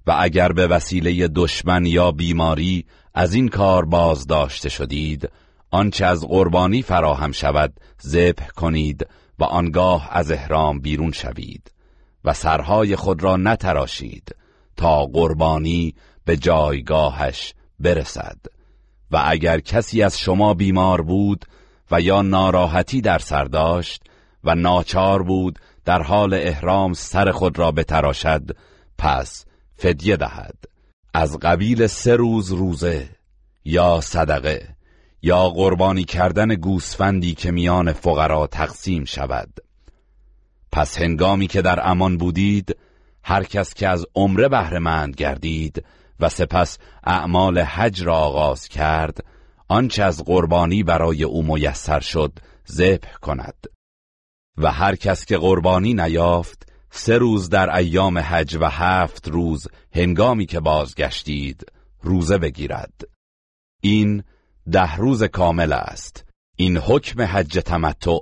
و 0.07 0.17
اگر 0.21 0.53
به 0.53 0.67
وسیله 0.67 1.29
دشمن 1.29 1.87
یا 1.87 2.13
بیماری 2.13 2.87
از 3.15 3.35
این 3.35 3.49
کار 3.49 3.85
باز 3.85 4.27
داشته 4.27 4.69
شدید 4.69 5.29
آنچه 5.71 6.07
از 6.07 6.29
قربانی 6.29 6.83
فراهم 6.83 7.33
شود 7.33 7.81
ذبح 8.03 8.47
کنید 8.49 9.07
و 9.39 9.45
آنگاه 9.45 10.09
از 10.11 10.31
احرام 10.31 10.81
بیرون 10.81 11.13
شوید 11.13 11.73
و 12.25 12.33
سرهای 12.35 12.97
خود 12.97 13.23
را 13.23 13.37
نتراشید 13.37 14.35
تا 14.77 15.05
قربانی 15.07 15.95
به 16.25 16.37
جایگاهش 16.37 17.55
برسد 17.81 18.39
و 19.11 19.23
اگر 19.27 19.61
کسی 19.61 20.03
از 20.03 20.21
شما 20.21 20.55
بیمار 20.55 21.03
بود 21.03 21.45
و 21.91 22.01
یا 22.01 22.23
ناراحتی 22.23 23.01
در 23.01 23.19
سر 23.19 23.45
داشت 23.45 24.03
و 24.47 24.55
ناچار 24.55 25.23
بود 25.23 25.59
در 25.85 26.03
حال 26.03 26.35
احرام 26.35 26.93
سر 26.93 27.31
خود 27.31 27.59
را 27.59 27.73
بتراشد 27.73 28.57
پس 28.99 29.45
فدیه 29.77 30.17
دهد 30.17 30.55
از 31.15 31.39
قبیل 31.39 31.87
سه 31.87 32.17
روز 32.17 32.53
روزه 32.53 33.09
یا 33.65 34.01
صدقه 34.01 34.77
یا 35.23 35.49
قربانی 35.49 36.05
کردن 36.05 36.55
گوسفندی 36.55 37.35
که 37.35 37.51
میان 37.51 37.93
فقرا 37.93 38.47
تقسیم 38.47 39.05
شود 39.05 39.61
پس 40.73 40.99
هنگامی 40.99 41.47
که 41.47 41.63
در 41.63 41.89
امان 41.89 42.17
بودید 42.17 42.77
هر 43.25 43.43
کس 43.45 43.75
که 43.75 43.89
از 43.89 44.07
عمره 44.15 44.49
بهرهمند 44.49 45.15
گردید 45.15 45.85
و 46.21 46.29
سپس 46.29 46.79
اعمال 47.05 47.59
حج 47.59 48.03
را 48.03 48.15
آغاز 48.17 48.69
کرد 48.69 49.25
آنچه 49.69 50.03
از 50.03 50.25
قربانی 50.25 50.83
برای 50.83 51.23
او 51.25 51.43
میسر 51.55 52.01
شد 52.01 52.33
ذبح 52.71 53.13
کند 53.21 53.67
و 54.59 54.73
هر 54.73 54.97
کس 54.97 55.25
که 55.25 55.39
قربانی 55.39 55.95
نیافت 55.95 56.69
سه 56.91 57.19
روز 57.19 57.49
در 57.49 57.77
ایام 57.77 58.19
حج 58.19 58.59
و 58.61 58.65
هفت 58.71 59.29
روز 59.29 59.67
هنگامی 59.93 60.47
که 60.47 60.61
بازگشتید 60.61 61.73
روزه 62.03 62.39
بگیرد 62.39 63.01
این 63.83 64.23
ده 64.73 64.97
روز 64.97 65.23
کامل 65.23 65.73
است 65.73 66.25
این 66.57 66.77
حکم 66.79 67.23
حج 67.23 67.61
تمتع 67.65 68.19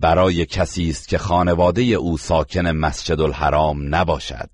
برای 0.00 0.46
کسی 0.46 0.88
است 0.90 1.08
که 1.08 1.18
خانواده 1.18 1.82
او 1.82 2.18
ساکن 2.18 2.66
مسجد 2.66 3.20
الحرام 3.20 3.94
نباشد 3.94 4.50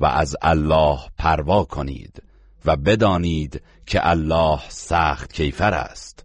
و 0.00 0.06
از 0.06 0.36
الله 0.42 0.98
پروا 1.18 1.64
کنید 1.64 2.22
و 2.64 2.76
بدانید 2.76 3.62
که 3.86 4.08
الله 4.10 4.60
سخت 4.68 5.32
کیفر 5.32 5.74
است 5.74 6.24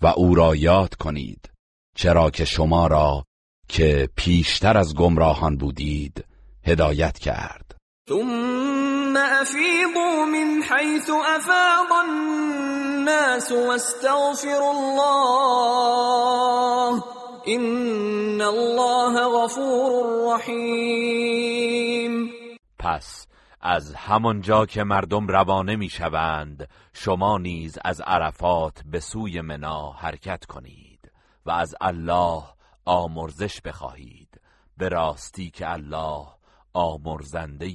و 0.02 0.06
او 0.06 0.34
را 0.34 0.54
یاد 0.56 0.94
کنید 0.94 1.50
چرا 1.96 2.30
که 2.30 2.44
شما 2.44 2.86
را 2.86 3.24
که 3.68 4.08
پیشتر 4.16 4.78
از 4.78 4.94
گمراهان 4.94 5.56
بودید 5.56 6.24
هدایت 6.64 7.18
کرد 7.18 7.74
ثم 8.08 9.16
افیضوا 9.16 10.24
من 10.26 10.62
حیث 10.62 11.10
افاض 11.10 11.90
الناس 12.06 13.52
واستغفر 13.52 14.62
الله 14.62 17.02
ان 17.46 18.40
الله 18.40 19.24
غفور 19.28 20.02
رحیم 20.34 22.30
پس 22.78 23.26
از 23.60 23.94
همانجا 23.94 24.66
که 24.66 24.84
مردم 24.84 25.26
روانه 25.26 25.76
میشوند 25.76 26.68
شما 26.92 27.38
نیز 27.38 27.78
از 27.84 28.00
عرفات 28.00 28.76
به 28.84 29.00
سوی 29.00 29.40
منا 29.40 29.90
حرکت 29.90 30.44
کنید 30.44 31.10
و 31.46 31.50
از 31.50 31.74
الله 31.80 32.42
آمرزش 32.84 33.60
بخواهید 33.60 34.40
به 34.76 34.88
راستی 34.88 35.50
که 35.50 35.72
الله 35.72 36.26
آمرزنده 36.74 37.70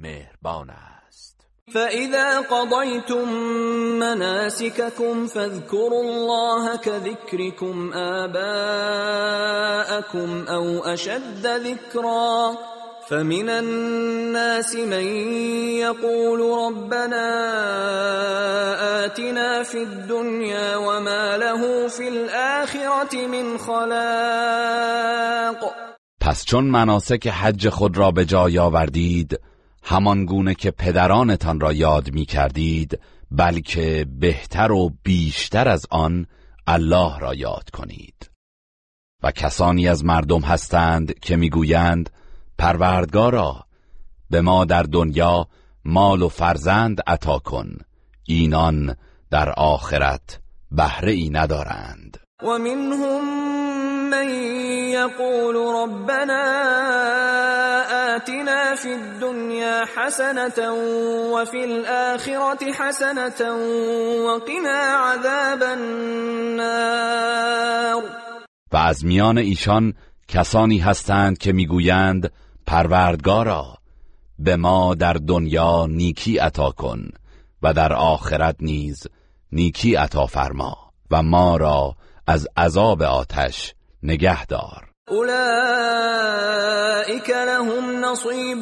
مهربان 0.00 0.70
است 0.70 1.34
فاذا 1.72 2.42
قضيتم 2.50 3.24
مناسككم 3.98 5.26
فاذكروا 5.26 6.00
الله 6.00 6.78
كذكركم 6.78 7.92
آباءكم 7.92 10.54
او 10.54 10.86
اشد 10.88 11.34
ذكرا 11.40 12.54
فمن 13.08 13.48
الناس 13.48 14.74
من 14.76 15.04
يقول 15.78 16.40
ربنا 16.68 17.28
آتنا 19.04 19.62
في 19.62 19.78
الدنيا 19.82 20.76
وما 20.76 21.36
له 21.36 21.88
في 21.88 22.08
الآخرة 22.08 23.26
من 23.26 23.58
خلاق 23.58 25.72
پس 26.20 26.44
چون 26.44 26.64
مناسک 26.70 27.28
حج 27.28 27.68
خود 27.68 27.96
را 27.96 28.10
به 28.10 28.24
جای 28.24 28.58
آوردید 28.58 29.40
همان 29.82 30.24
گونه 30.24 30.54
که 30.54 30.70
پدرانتان 30.70 31.60
را 31.60 31.72
یاد 31.72 32.12
می 32.14 32.24
کردید 32.24 33.00
بلکه 33.30 34.06
بهتر 34.18 34.72
و 34.72 34.90
بیشتر 35.04 35.68
از 35.68 35.86
آن 35.90 36.26
الله 36.66 37.18
را 37.18 37.34
یاد 37.34 37.70
کنید 37.72 38.30
و 39.22 39.30
کسانی 39.30 39.88
از 39.88 40.04
مردم 40.04 40.40
هستند 40.40 41.18
که 41.20 41.36
میگویند 41.36 42.10
پروردگارا 42.58 43.56
به 44.30 44.40
ما 44.40 44.64
در 44.64 44.82
دنیا 44.82 45.46
مال 45.84 46.22
و 46.22 46.28
فرزند 46.28 47.00
عطا 47.06 47.38
کن 47.38 47.76
اینان 48.28 48.96
در 49.30 49.50
آخرت 49.56 50.40
بهره 50.70 51.12
ای 51.12 51.30
ندارند 51.30 52.16
و 52.42 52.46
منهم 52.46 53.44
من 54.10 54.28
یقول 54.90 55.56
ربنا 55.84 56.42
آتنا 58.14 58.74
فی 58.78 58.92
الدنیا 58.92 59.84
حسنة 59.98 60.68
و 61.36 61.44
فی 61.44 61.62
الآخرة 61.64 62.66
حسنة 62.80 63.42
و 64.18 64.38
قنا 64.38 64.78
عذاب 64.96 65.62
النار 65.68 68.02
و 68.72 68.76
از 68.76 69.04
میان 69.04 69.38
ایشان 69.38 69.94
کسانی 70.28 70.78
هستند 70.78 71.38
که 71.38 71.52
میگویند 71.52 72.32
پروردگارا 72.66 73.66
به 74.38 74.56
ما 74.56 74.94
در 74.94 75.12
دنیا 75.12 75.86
نیکی 75.86 76.38
عطا 76.38 76.70
کن 76.70 77.08
و 77.62 77.72
در 77.74 77.92
آخرت 77.92 78.56
نیز 78.60 79.06
نیکی 79.52 79.94
عطا 79.94 80.26
فرما 80.26 80.76
و 81.10 81.22
ما 81.22 81.56
را 81.56 81.94
از 82.26 82.48
عذاب 82.56 83.02
آتش 83.02 83.74
نگه 84.02 84.46
دار 84.46 84.90
اولئک 85.08 87.30
لهم 87.30 88.04
نصیب 88.04 88.58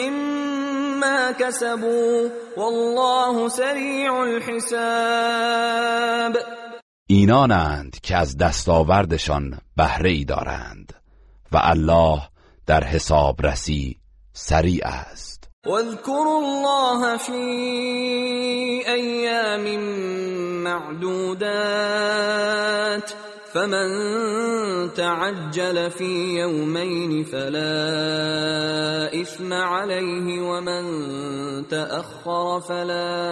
مما 0.00 1.32
کسبو 1.40 2.28
والله 2.56 3.48
سریع 3.48 4.12
الحساب 4.14 6.36
اینانند 7.08 8.00
که 8.02 8.16
از 8.16 8.36
دستاوردشان 8.36 9.58
بهره 9.76 10.10
ای 10.10 10.24
دارند 10.24 10.92
و 11.52 11.60
الله 11.62 12.22
در 12.70 12.84
رسی 13.42 13.98
سریع 14.32 14.86
است 14.86 15.50
واذكروا 15.66 16.36
الله 16.44 17.16
في 17.18 17.32
ايام 18.92 19.64
معدودات 20.64 23.10
فمن 23.52 23.86
تعجل 24.92 25.88
في 25.90 26.38
يومين 26.38 27.24
فلا 27.24 27.82
اثم 29.22 29.52
عليه 29.52 30.40
ومن 30.42 30.82
تاخر 31.70 32.60
فلا 32.60 33.22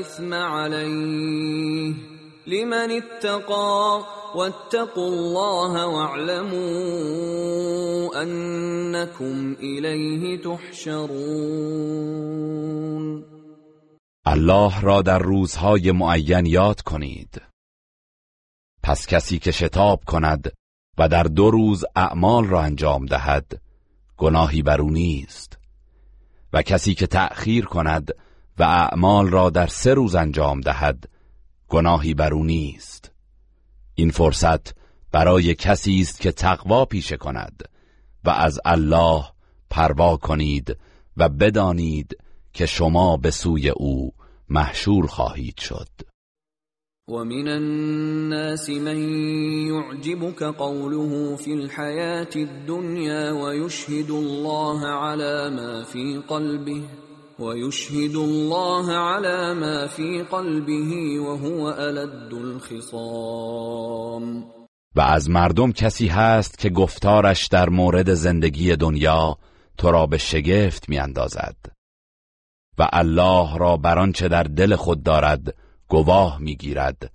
اثم 0.00 0.34
عليه 0.34 2.07
لمن 2.48 2.88
اتقى 2.90 3.80
واتقوا 4.34 5.08
الله 5.08 5.86
واعلموا 5.86 8.22
انكم 8.22 9.56
اليه 9.60 10.38
تحشرون 10.42 13.24
الله 14.26 14.80
را 14.84 15.02
در 15.02 15.18
روزهای 15.18 15.92
معین 15.92 16.46
یاد 16.46 16.80
کنید 16.82 17.42
پس 18.82 19.06
کسی 19.06 19.38
که 19.38 19.50
شتاب 19.50 20.00
کند 20.06 20.52
و 20.98 21.08
در 21.08 21.22
دو 21.22 21.50
روز 21.50 21.84
اعمال 21.96 22.44
را 22.46 22.60
انجام 22.60 23.06
دهد 23.06 23.60
گناهی 24.16 24.62
بر 24.62 24.80
او 24.80 24.90
نیست 24.90 25.58
و 26.52 26.62
کسی 26.62 26.94
که 26.94 27.06
تأخیر 27.06 27.64
کند 27.64 28.10
و 28.58 28.62
اعمال 28.62 29.28
را 29.28 29.50
در 29.50 29.66
سه 29.66 29.94
روز 29.94 30.14
انجام 30.14 30.60
دهد 30.60 31.06
گناهی 31.68 32.14
بر 32.14 32.32
نیست 32.32 33.12
این 33.94 34.10
فرصت 34.10 34.74
برای 35.12 35.54
کسی 35.54 36.00
است 36.00 36.20
که 36.20 36.32
تقوا 36.32 36.84
پیشه 36.84 37.16
کند 37.16 37.68
و 38.24 38.30
از 38.30 38.60
الله 38.64 39.24
پروا 39.70 40.16
کنید 40.16 40.78
و 41.16 41.28
بدانید 41.28 42.16
که 42.52 42.66
شما 42.66 43.16
به 43.16 43.30
سوی 43.30 43.68
او 43.70 44.12
محشور 44.48 45.06
خواهید 45.06 45.58
شد 45.58 45.88
و 47.08 47.12
من 47.12 47.48
الناس 47.48 48.70
من 48.70 48.96
يعجبك 49.68 50.42
قوله 50.42 51.36
في 51.36 51.52
الحياة 51.52 52.34
الدنيا 52.36 53.36
ويشهد 53.44 54.10
الله 54.10 54.86
على 54.86 55.56
ما 55.56 55.84
في 55.84 56.20
قلبه 56.28 56.80
ويشهد 57.40 58.16
الله 58.16 58.92
على 58.92 59.54
ما 59.54 59.86
في 59.88 60.22
قلبه 60.22 61.20
و 61.20 61.34
هو 61.36 61.64
الخصام 61.70 64.44
و 64.96 65.00
از 65.00 65.30
مردم 65.30 65.72
کسی 65.72 66.06
هست 66.08 66.58
که 66.58 66.70
گفتارش 66.70 67.46
در 67.46 67.68
مورد 67.68 68.14
زندگی 68.14 68.76
دنیا 68.76 69.36
تو 69.78 69.90
را 69.90 70.06
به 70.06 70.18
شگفت 70.18 70.88
میاندازد 70.88 71.56
و 72.78 72.88
الله 72.92 73.58
را 73.58 73.76
بر 73.76 73.98
آنچه 73.98 74.28
در 74.28 74.42
دل 74.42 74.76
خود 74.76 75.02
دارد 75.02 75.54
گواه 75.88 76.38
میگیرد 76.38 77.12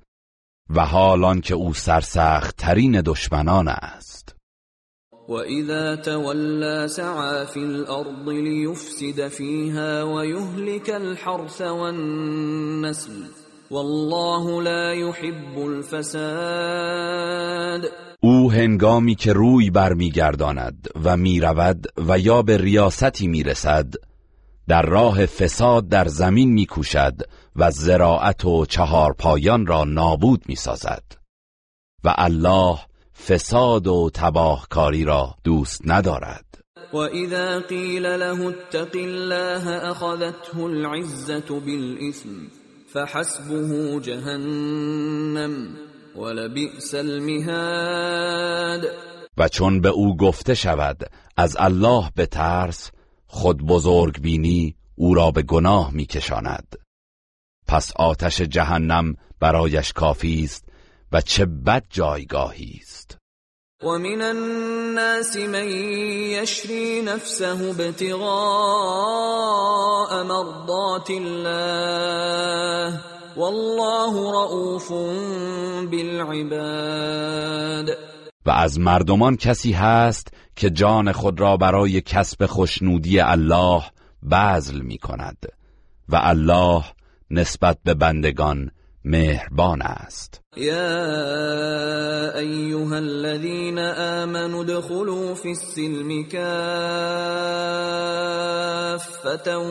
و 0.70 0.86
حالان 0.86 1.42
که 1.42 1.56
او 1.56 1.74
سرسخت 1.74 2.72
دشمنان 2.86 3.68
است 3.68 4.23
وَإِذَا 5.28 5.96
تَوَلَّى 5.96 6.88
سَعَى 6.88 7.46
فِي 7.46 7.60
الْأَرْضِ 7.60 8.30
لِيُفْسِدَ 8.30 9.28
فِيهَا 9.28 10.04
وَيُهْلِكَ 10.04 10.90
الْحَرْثَ 10.90 11.62
وَالنَّسْلَ 11.62 13.12
وَاللَّهُ 13.72 14.64
لَا 14.64 14.94
يُحِبُّ 14.94 15.58
الفساد 15.58 17.90
او 18.24 18.52
هنگامی 18.52 19.16
که 19.16 19.34
روی 19.34 19.70
برمیگرداند 19.70 20.88
و 21.04 21.18
میرود 21.18 21.88
و 22.08 22.20
یا 22.20 22.42
به 22.42 22.58
ریاستی 22.58 23.28
میرسد 23.28 23.94
در 24.68 24.82
راه 24.82 25.26
فساد 25.26 25.88
در 25.88 26.08
زمین 26.08 26.54
میکوشد 26.54 27.16
و 27.56 27.72
زراعت 27.72 28.46
و 28.46 28.66
چهار 28.66 29.14
پایان 29.14 29.66
را 29.66 29.84
نابود 29.84 30.44
میسازد 30.48 31.04
و 32.04 32.14
الله 32.18 32.78
فساد 33.16 33.88
و 33.88 34.10
تباهکاری 34.14 35.04
را 35.04 35.36
دوست 35.44 35.82
ندارد 35.86 36.46
و 36.94 36.98
اذا 36.98 37.60
قیل 37.70 38.06
له 38.06 38.46
اتق 38.48 38.96
الله 38.96 39.86
اخذته 39.92 40.58
العزة 40.58 41.40
بالاسم 41.66 42.30
فحسبه 42.94 44.00
جهنم 44.00 45.68
ولبئس 46.16 46.96
المهاد 46.96 48.86
و 49.38 49.48
چون 49.48 49.82
به 49.82 49.90
او 49.90 50.18
گفته 50.18 50.54
شود 50.54 51.12
از 51.38 51.56
الله 51.60 52.10
به 52.16 52.26
ترس 52.26 52.92
خود 53.28 53.66
بزرگ 53.66 54.22
بینی 54.22 54.76
او 54.96 55.14
را 55.14 55.32
به 55.32 55.42
گناه 55.42 55.94
کشاند 55.94 56.76
پس 57.68 57.92
آتش 57.96 58.42
جهنم 58.42 59.16
برایش 59.40 59.94
کافی 59.94 60.44
است 60.44 60.64
و 61.12 61.22
چه 61.22 61.46
بد 61.46 61.84
جایگاهی 61.90 62.78
است 62.82 62.93
ومن 63.84 64.22
الناس 64.22 65.38
من 65.38 65.68
یشری 66.32 67.02
نفسه 67.02 67.52
ابتغاء 67.70 70.24
مرضات 70.24 71.10
الله 71.10 73.00
والله 73.38 74.14
رؤوف 74.32 74.92
بالعباد 75.92 77.98
و 78.46 78.52
از 78.52 78.80
مردمان 78.80 79.38
کسی 79.38 79.72
هست 79.72 80.34
که 80.56 80.70
جان 80.70 81.12
خود 81.12 81.40
را 81.40 81.58
برای 81.58 82.02
کسب 82.02 82.46
خوشنودی 82.46 83.20
الله 83.20 83.82
بذل 84.32 84.80
می 84.82 84.98
کند 84.98 85.46
و 86.10 86.20
الله 86.24 86.84
نسبت 87.32 87.78
به 87.84 87.94
بندگان 87.94 88.72
مهربان 89.06 89.82
است 89.82 90.42
یا 90.56 91.12
ایها 92.40 92.96
الذين 92.96 93.78
امنوا 93.80 94.62
ادخلوا 94.62 95.34
في 95.34 95.50
السلم 95.50 96.24
فتو 99.24 99.62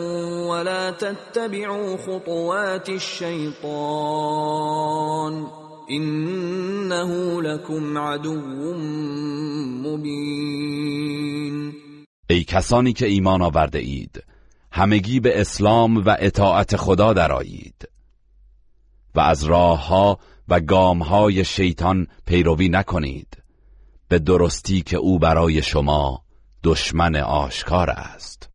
ولا 0.55 0.91
تتبعوا 0.91 1.97
خطوات 1.97 2.89
الشيطان 2.89 5.47
انه 5.91 7.43
لكم 7.43 7.99
عدو 7.99 8.35
مبين 9.89 11.73
ای 12.31 12.45
کسانی 12.45 12.93
که 12.93 13.07
ایمان 13.07 13.43
آورده 13.43 13.79
اید 13.79 14.25
همگی 14.73 15.21
به 15.21 15.41
اسلام 15.41 15.97
و 16.07 16.17
اطاعت 16.19 16.77
خدا 16.77 17.13
درایید. 17.13 17.92
و 19.15 19.21
از 19.21 19.45
راه 19.45 19.89
ها 19.89 20.19
و 20.49 20.61
گام 20.61 20.99
های 21.03 21.45
شیطان 21.45 22.07
پیروی 22.27 22.69
نکنید 22.69 23.43
به 24.09 24.19
درستی 24.19 24.83
که 24.83 24.97
او 24.97 25.19
برای 25.19 25.63
شما 25.63 26.23
دشمن 26.65 27.17
آشکار 27.17 27.91
است 27.91 28.49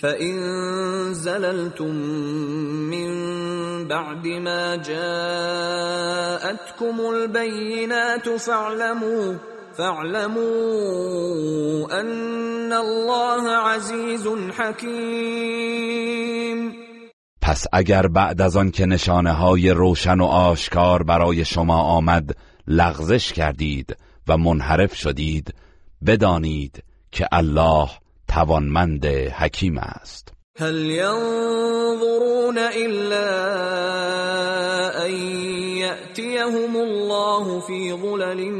فَإِن 0.00 1.12
زَلَلْتُمْ 1.12 1.84
مِّن 2.90 3.08
بَعْدِ 3.88 4.26
مَا 4.26 4.76
جَاءَتْكُمُ 4.76 7.00
الْبَيِّنَاتُ 7.10 8.28
فَاعْلَمُوا 8.38 9.34
فَاعْلَمُوا 9.76 10.42
أَنَّ 11.92 12.72
اللَّهَ 12.72 13.50
عَزِيزٌ 13.56 14.26
حَكِيمٌ 14.58 16.79
پس 17.50 17.66
اگر 17.72 18.06
بعد 18.08 18.40
از 18.42 18.56
آن 18.56 18.70
که 18.70 18.86
نشانه 18.86 19.32
های 19.32 19.70
روشن 19.70 20.20
و 20.20 20.24
آشکار 20.24 21.02
برای 21.02 21.44
شما 21.44 21.82
آمد 21.82 22.30
لغزش 22.66 23.32
کردید 23.32 23.96
و 24.28 24.36
منحرف 24.36 24.94
شدید 24.94 25.54
بدانید 26.06 26.82
که 27.12 27.28
الله 27.32 27.88
توانمند 28.28 29.06
حکیم 29.06 29.78
است 29.78 30.32
هل 30.60 30.76
ينظرون 30.76 32.58
الا 32.58 33.28
ان 35.04 35.10
ياتيهم 35.76 36.76
الله 36.76 37.60
في 37.66 37.90
ظلل 37.90 38.50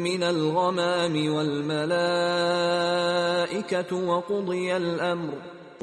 من 0.00 0.22
الغمام 0.22 1.32
والملائكه 1.34 3.94
وقضي 3.96 4.70
الامر 4.70 5.32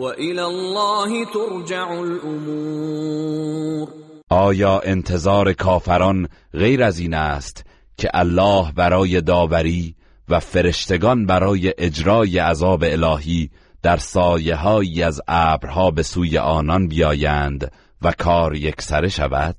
و 0.02 0.04
الله 0.04 1.26
ترجع 1.34 1.90
الامور 1.92 3.88
آیا 4.30 4.80
انتظار 4.84 5.54
کافران 5.54 6.28
غیر 6.54 6.84
از 6.84 7.00
این 7.00 7.14
است 7.14 7.66
که 7.98 8.10
الله 8.14 8.72
برای 8.72 9.22
داوری 9.22 9.96
و 10.30 10.40
فرشتگان 10.40 11.26
برای 11.26 11.74
اجرای 11.78 12.38
عذاب 12.40 12.84
الهی 12.84 13.50
در 13.82 13.98
سایه 13.98 14.56
های 14.56 15.04
از 15.04 15.22
ابرها 15.28 15.92
به 15.92 16.04
سوی 16.04 16.38
آنان 16.38 16.88
بیایند 16.88 17.72
و 18.02 18.12
کار 18.18 18.56
یکسره 18.56 19.08
شود 19.10 19.56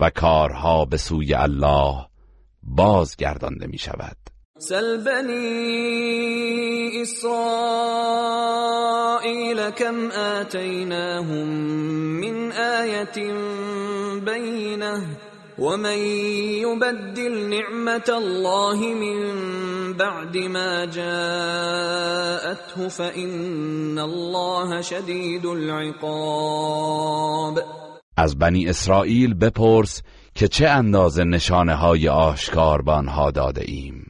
و 0.00 0.10
کارها 0.10 0.84
به 0.84 0.96
سوی 0.96 1.34
الله 1.34 1.94
بازگردانده 2.62 3.66
می 3.66 3.78
شود 3.78 4.21
سل 4.62 5.02
بنی 5.04 7.02
اسرائیل 7.02 9.70
كم 9.70 10.10
آتیناهم 10.10 11.48
من 12.22 12.36
بینه 14.24 14.94
و 15.58 15.62
ومن 15.64 15.98
يبدل 16.62 17.34
نعمت 17.48 18.10
الله 18.10 18.78
من 18.94 19.92
بعد 19.92 20.36
ما 20.36 20.86
جاءته 20.86 22.88
فإن 22.88 23.98
الله 23.98 24.82
شديد 24.82 25.46
العقاب 25.46 27.58
از 28.16 28.38
بنی 28.38 28.68
اسرائیل 28.68 29.34
بپرس 29.34 30.02
که 30.34 30.48
چه 30.48 30.68
اندازه 30.68 31.24
نشانه 31.24 31.74
های 31.74 32.08
آشکار 32.08 32.82
به 32.82 32.92
آنها 32.92 33.30
داده 33.30 33.62
ایم 33.66 34.01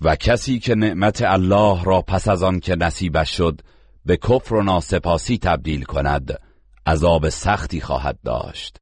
و 0.00 0.16
کسی 0.16 0.58
که 0.58 0.74
نعمت 0.74 1.22
الله 1.22 1.84
را 1.84 2.02
پس 2.02 2.28
از 2.28 2.42
آن 2.42 2.60
که 2.60 2.76
نصیبش 2.76 3.36
شد 3.36 3.60
به 4.04 4.16
کفر 4.16 4.54
و 4.54 4.62
ناسپاسی 4.62 5.38
تبدیل 5.38 5.82
کند 5.82 6.40
عذاب 6.86 7.28
سختی 7.28 7.80
خواهد 7.80 8.18
داشت 8.24 8.76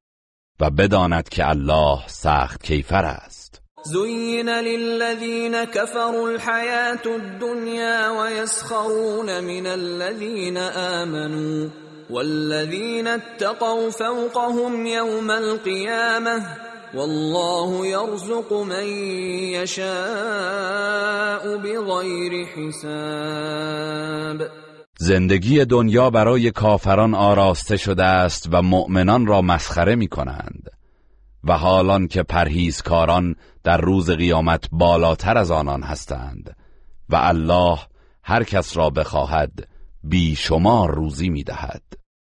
و 0.60 0.70
بداند 0.70 1.28
که 1.28 1.48
الله 1.48 2.06
سخت 2.08 2.62
کیفر 2.64 3.04
است 3.04 3.60
زین 3.86 4.48
للذین 4.48 5.64
كفروا 5.64 6.28
الحياة 6.28 7.06
الدنيا 7.06 8.12
ويسخرون 8.22 9.40
من 9.40 9.66
الذين 9.66 10.56
آمنوا 10.76 11.70
والذین 12.10 13.06
اتقوا 13.06 13.90
فوقهم 13.90 14.86
يوم 14.86 15.30
القيامة 15.30 16.42
والله 16.94 17.88
يرزق 17.88 18.52
من 18.52 18.84
يشاء 19.62 21.58
بغير 21.64 22.46
حساب 22.46 24.42
زندگی 24.98 25.64
دنیا 25.64 26.10
برای 26.10 26.50
کافران 26.50 27.14
آراسته 27.14 27.76
شده 27.76 28.04
است 28.04 28.48
و 28.52 28.62
مؤمنان 28.62 29.26
را 29.26 29.42
مسخره 29.42 29.94
می 29.94 30.08
کنند 30.08 30.70
و 31.44 31.52
حالان 31.52 32.08
که 32.08 32.22
پرهیزکاران 32.22 33.34
در 33.64 33.76
روز 33.80 34.10
قیامت 34.10 34.64
بالاتر 34.72 35.38
از 35.38 35.50
آنان 35.50 35.82
هستند 35.82 36.56
و 37.08 37.16
الله 37.20 37.78
هر 38.24 38.44
کس 38.44 38.76
را 38.76 38.90
بخواهد 38.90 39.68
بی 40.04 40.36
شما 40.36 40.86
روزی 40.86 41.28
می 41.28 41.42
دهد 41.44 41.82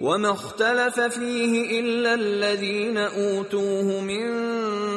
وما 0.00 0.30
اختلف 0.32 1.00
فيه 1.00 1.80
الا 1.80 2.14
الذين 2.14 2.96
اوتوه 2.96 4.00
من 4.00 4.24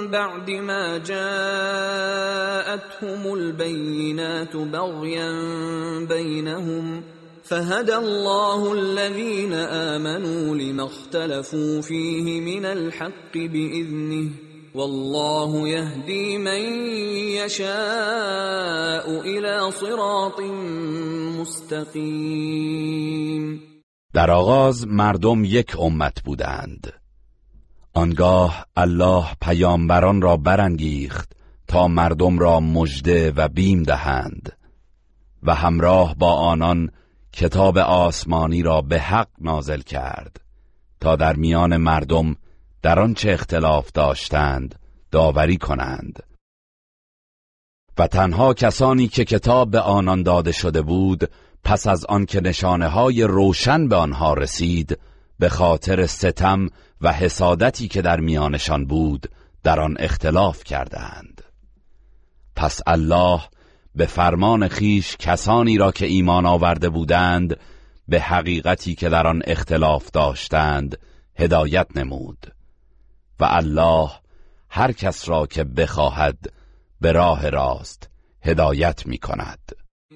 بعد 0.08 0.50
ما 0.50 0.98
جاءتهم 0.98 3.34
البينات 3.34 4.56
بغيا 4.56 5.32
بينهم 6.10 7.04
فهدى 7.44 7.96
الله 7.96 8.74
الذين 8.74 9.54
امنوا 9.54 10.56
لما 10.56 10.84
اختلفوا 10.86 11.82
فيه 11.82 12.42
من 12.42 12.66
الحق 12.66 13.36
باذنه 13.36 14.30
والله 14.76 15.68
يهدي 15.68 16.38
من 16.38 16.64
يشاء 17.44 17.70
الى 19.22 19.72
صراط 19.72 20.40
مستقيم 21.92 23.73
در 24.14 24.32
آغاز 24.32 24.88
مردم 24.88 25.44
یک 25.46 25.80
امت 25.80 26.24
بودند 26.24 26.94
آنگاه 27.94 28.66
الله 28.76 29.26
پیامبران 29.42 30.22
را 30.22 30.38
برانگیخت 30.38 31.32
تا 31.68 31.88
مردم 31.88 32.40
را 32.40 32.60
مژده 32.60 33.32
و 33.32 33.48
بیم 33.48 33.84
دهند 33.84 34.58
و 35.44 35.56
همراه 35.56 36.16
با 36.16 36.34
آنان 36.34 36.92
کتاب 37.32 37.78
آسمانی 37.78 38.64
را 38.64 38.82
به 38.82 39.00
حق 39.00 39.28
نازل 39.42 39.82
کرد 39.82 40.42
تا 41.00 41.16
در 41.16 41.36
میان 41.36 41.78
مردم 41.78 42.36
در 42.82 43.14
چه 43.14 43.32
اختلاف 43.32 43.92
داشتند 43.92 44.80
داوری 45.12 45.58
کنند 45.58 46.24
و 47.98 48.08
تنها 48.08 48.54
کسانی 48.54 49.08
که 49.08 49.26
کتاب 49.26 49.72
به 49.72 49.80
آنان 49.80 50.24
داده 50.24 50.52
شده 50.52 50.82
بود 50.82 51.30
پس 51.64 51.88
از 51.88 52.06
آنکه 52.06 52.42
نشانه 52.42 52.88
های 52.88 53.24
روشن 53.24 53.88
به 53.88 53.96
آنها 53.96 54.34
رسید 54.34 55.00
به 55.40 55.50
خاطر 55.50 56.06
ستم 56.06 56.70
و 57.02 57.14
حسادتی 57.14 57.88
که 57.88 58.02
در 58.02 58.20
میانشان 58.20 58.86
بود 58.86 59.26
در 59.64 59.80
آن 59.80 59.96
اختلاف 60.00 60.64
کردند 60.64 61.42
پس 62.56 62.82
الله 62.88 63.42
به 63.96 64.06
فرمان 64.06 64.68
خیش 64.68 65.16
کسانی 65.20 65.78
را 65.78 65.92
که 65.92 66.06
ایمان 66.06 66.46
آورده 66.46 66.90
بودند 66.90 67.58
به 68.08 68.22
حقیقتی 68.22 68.96
که 68.96 69.10
در 69.10 69.28
آن 69.28 69.42
اختلاف 69.48 70.12
داشتند 70.12 70.98
هدایت 71.36 71.88
نمود 71.96 72.48
و 73.40 73.46
الله 73.50 74.10
هر 74.70 74.92
کس 74.92 75.30
را 75.30 75.46
که 75.46 75.64
بخواهد 75.64 76.54
به 77.02 77.12
راه 77.12 77.50
راست 77.50 78.10
هدایت 78.42 79.06
می 79.06 79.18
کند 79.18 79.60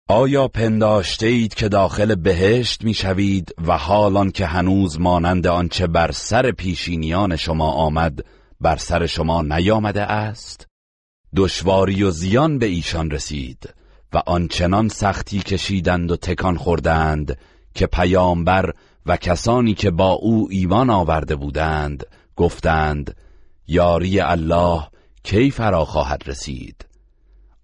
آیا 0.09 0.47
پنداشته 0.47 1.25
اید 1.27 1.53
که 1.53 1.69
داخل 1.69 2.15
بهشت 2.15 2.83
میشوید 2.83 3.55
و 3.67 3.77
حالان 3.77 4.31
که 4.31 4.45
هنوز 4.45 4.99
مانند 4.99 5.47
آنچه 5.47 5.87
بر 5.87 6.11
سر 6.11 6.51
پیشینیان 6.51 7.35
شما 7.35 7.71
آمد 7.71 8.25
بر 8.61 8.75
سر 8.75 9.05
شما 9.05 9.41
نیامده 9.41 10.01
است 10.01 10.67
دشواری 11.35 12.03
و 12.03 12.11
زیان 12.11 12.59
به 12.59 12.65
ایشان 12.65 13.11
رسید 13.11 13.73
و 14.13 14.21
آنچنان 14.25 14.87
سختی 14.87 15.39
کشیدند 15.39 16.11
و 16.11 16.17
تکان 16.17 16.57
خوردند 16.57 17.37
که 17.75 17.87
پیامبر 17.87 18.71
و 19.05 19.17
کسانی 19.17 19.73
که 19.73 19.91
با 19.91 20.11
او 20.11 20.47
ایمان 20.51 20.89
آورده 20.89 21.35
بودند 21.35 22.03
گفتند 22.35 23.15
یاری 23.67 24.19
الله 24.19 24.87
کی 25.23 25.51
فرا 25.51 25.85
خواهد 25.85 26.21
رسید 26.25 26.85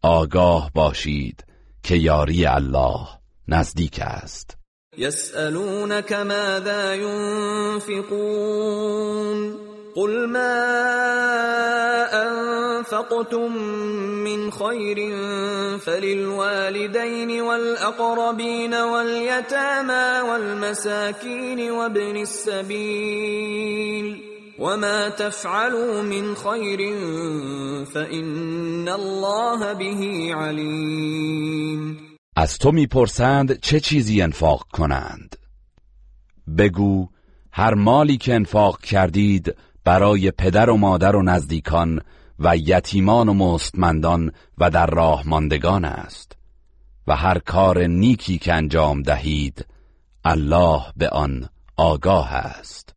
آگاه 0.01 0.71
باشید 0.75 1.45
که 1.83 1.95
یاری 1.95 2.45
الله 2.45 3.07
نزدیک 3.47 3.99
است 4.01 4.57
یسألونك 4.97 6.11
ماذا 6.13 6.95
ينفقون 6.95 9.55
قل 9.95 10.25
ما 10.25 10.83
انفقتم 12.11 13.51
من 14.25 14.51
خير 14.51 14.97
فللوالدين 15.77 17.41
والأقربين 17.41 18.73
واليتامى 18.81 20.21
والمساكين 20.29 21.71
وابن 21.71 22.17
السبيل 22.17 24.26
وما 24.59 25.09
تفعلوا 25.09 26.01
من 26.01 26.35
خیر 26.35 26.95
فإن 27.85 28.87
الله 28.87 29.73
به 29.73 30.35
علیم 30.35 31.97
از 32.35 32.57
تو 32.57 32.71
میپرسند 32.71 33.59
چه 33.61 33.79
چیزی 33.79 34.21
انفاق 34.21 34.63
کنند 34.73 35.35
بگو 36.57 37.07
هر 37.51 37.73
مالی 37.73 38.17
که 38.17 38.33
انفاق 38.35 38.81
کردید 38.81 39.55
برای 39.83 40.31
پدر 40.31 40.69
و 40.69 40.77
مادر 40.77 41.15
و 41.15 41.21
نزدیکان 41.23 42.01
و 42.39 42.57
یتیمان 42.57 43.29
و 43.29 43.33
مستمندان 43.33 44.31
و 44.57 44.69
در 44.69 44.85
راه 44.87 45.29
ماندگان 45.29 45.85
است 45.85 46.31
و 47.07 47.15
هر 47.15 47.39
کار 47.39 47.83
نیکی 47.83 48.37
که 48.37 48.53
انجام 48.53 49.01
دهید 49.01 49.65
الله 50.25 50.81
به 50.97 51.09
آن 51.09 51.49
آگاه 51.77 52.33
است 52.33 52.96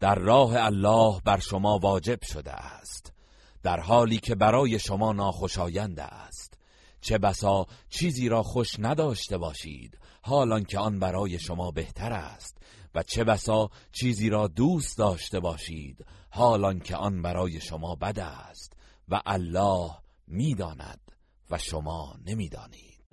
در 0.00 0.14
راه 0.14 0.56
الله 0.56 1.20
بر 1.24 1.38
شما 1.38 1.78
واجب 1.78 2.22
شده 2.24 2.52
است 2.52 3.12
در 3.62 3.80
حالی 3.80 4.18
که 4.18 4.34
برای 4.34 4.78
شما 4.78 5.12
ناخوشایند 5.12 6.00
است 6.00 6.58
چه 7.00 7.18
بسا 7.18 7.66
چیزی 7.88 8.28
را 8.28 8.42
خوش 8.42 8.74
نداشته 8.78 9.38
باشید 9.38 9.98
حالان 10.22 10.64
که 10.64 10.78
آن 10.78 10.98
برای 11.00 11.38
شما 11.38 11.70
بهتر 11.70 12.12
است 12.12 12.56
و 12.94 13.02
چه 13.02 13.24
بسا 13.24 13.70
چیزی 13.92 14.28
را 14.28 14.46
دوست 14.48 14.98
داشته 14.98 15.40
باشید 15.40 16.04
حالان 16.30 16.80
که 16.80 16.96
آن 16.96 17.22
برای 17.22 17.60
شما 17.60 17.94
بد 17.94 18.18
است 18.18 18.72
و 19.08 19.22
الله 19.26 19.90
میداند 20.26 21.00
و 21.50 21.58
شما 21.58 22.14
نمیدانید 22.26 22.95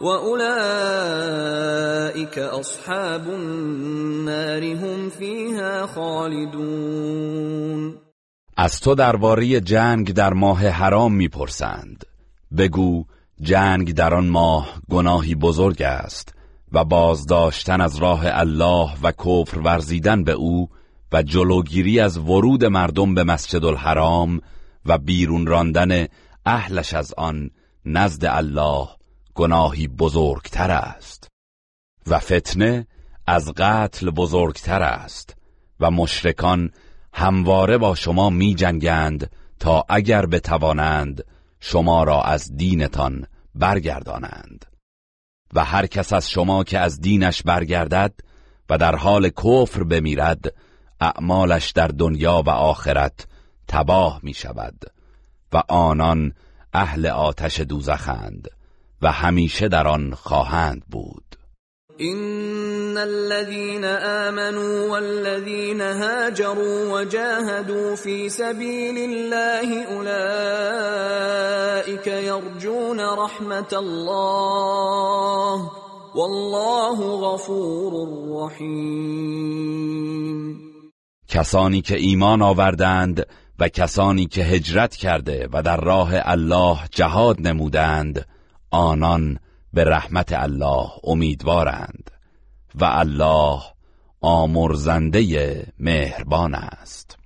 و 0.00 0.06
اولئیک 0.06 2.38
اصحاب 2.38 3.28
النار 3.30 4.64
هم 4.64 5.08
فیها 5.10 5.86
خالدون 5.86 7.96
از 8.56 8.80
تو 8.80 8.94
درباره 8.94 9.60
جنگ 9.60 10.12
در 10.12 10.32
ماه 10.32 10.66
حرام 10.68 11.14
میپرسند 11.14 12.04
بگو 12.58 13.04
جنگ 13.40 13.94
در 13.94 14.14
آن 14.14 14.28
ماه 14.28 14.80
گناهی 14.90 15.34
بزرگ 15.34 15.82
است 15.82 16.34
و 16.72 16.84
بازداشتن 16.84 17.80
از 17.80 17.98
راه 17.98 18.20
الله 18.24 18.88
و 19.02 19.12
کفر 19.12 19.58
ورزیدن 19.64 20.24
به 20.24 20.32
او 20.32 20.68
و 21.12 21.22
جلوگیری 21.22 22.00
از 22.00 22.18
ورود 22.18 22.64
مردم 22.64 23.14
به 23.14 23.24
مسجد 23.24 23.64
الحرام 23.64 24.40
و 24.86 24.98
بیرون 24.98 25.46
راندن 25.46 26.06
اهلش 26.46 26.94
از 26.94 27.14
آن 27.16 27.50
نزد 27.84 28.24
الله 28.24 28.86
گناهی 29.36 29.88
بزرگتر 29.88 30.70
است 30.70 31.28
و 32.06 32.18
فتنه 32.18 32.86
از 33.26 33.52
قتل 33.56 34.10
بزرگتر 34.10 34.82
است 34.82 35.36
و 35.80 35.90
مشرکان 35.90 36.70
همواره 37.12 37.78
با 37.78 37.94
شما 37.94 38.30
می 38.30 38.54
جنگند 38.54 39.30
تا 39.60 39.84
اگر 39.88 40.26
بتوانند 40.26 41.24
شما 41.60 42.04
را 42.04 42.22
از 42.22 42.56
دینتان 42.56 43.26
برگردانند 43.54 44.66
و 45.54 45.64
هر 45.64 45.86
کس 45.86 46.12
از 46.12 46.30
شما 46.30 46.64
که 46.64 46.78
از 46.78 47.00
دینش 47.00 47.42
برگردد 47.42 48.14
و 48.70 48.78
در 48.78 48.96
حال 48.96 49.28
کفر 49.28 49.84
بمیرد 49.84 50.54
اعمالش 51.00 51.70
در 51.70 51.88
دنیا 51.88 52.42
و 52.46 52.50
آخرت 52.50 53.26
تباه 53.68 54.20
می 54.22 54.34
شود 54.34 54.84
و 55.52 55.62
آنان 55.68 56.32
اهل 56.72 57.06
آتش 57.06 57.60
دوزخند 57.60 58.48
و 59.02 59.12
همیشه 59.12 59.68
در 59.68 59.88
آن 59.88 60.14
خواهند 60.14 60.82
بود 60.90 61.22
ان 61.98 62.96
الذين 62.98 63.84
آمنوا 63.84 64.88
والذين 64.90 65.80
هاجروا 65.80 66.92
وجاهدوا 67.00 67.96
في 67.96 68.28
سبيل 68.28 68.98
الله 68.98 69.86
اولئك 69.86 72.06
يرجون 72.06 73.00
رحمه 73.00 73.72
الله 73.72 75.70
والله 76.14 76.98
غفور 77.20 77.92
رحیم 78.44 80.56
کسانی 81.28 81.82
که 81.82 81.96
ایمان 81.96 82.42
آوردند 82.42 83.26
و 83.58 83.68
کسانی 83.68 84.26
که 84.26 84.42
هجرت 84.44 84.96
کرده 84.96 85.48
و 85.52 85.62
در 85.62 85.76
راه 85.80 86.10
الله 86.14 86.78
جهاد 86.90 87.40
نمودند 87.48 88.26
آنان 88.76 89.38
به 89.72 89.84
رحمت 89.84 90.32
الله 90.32 90.88
امیدوارند 91.04 92.10
و 92.80 92.84
الله 92.84 93.60
آمرزنده 94.20 95.22
مهربان 95.80 96.54
است 96.54 97.18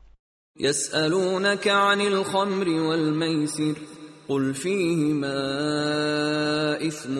یسألونك 0.56 1.68
عن 1.68 2.00
الخمر 2.00 2.68
والمیسر 2.68 3.74
قل 4.28 4.52
فيهما 4.52 5.40
إثم 6.88 7.18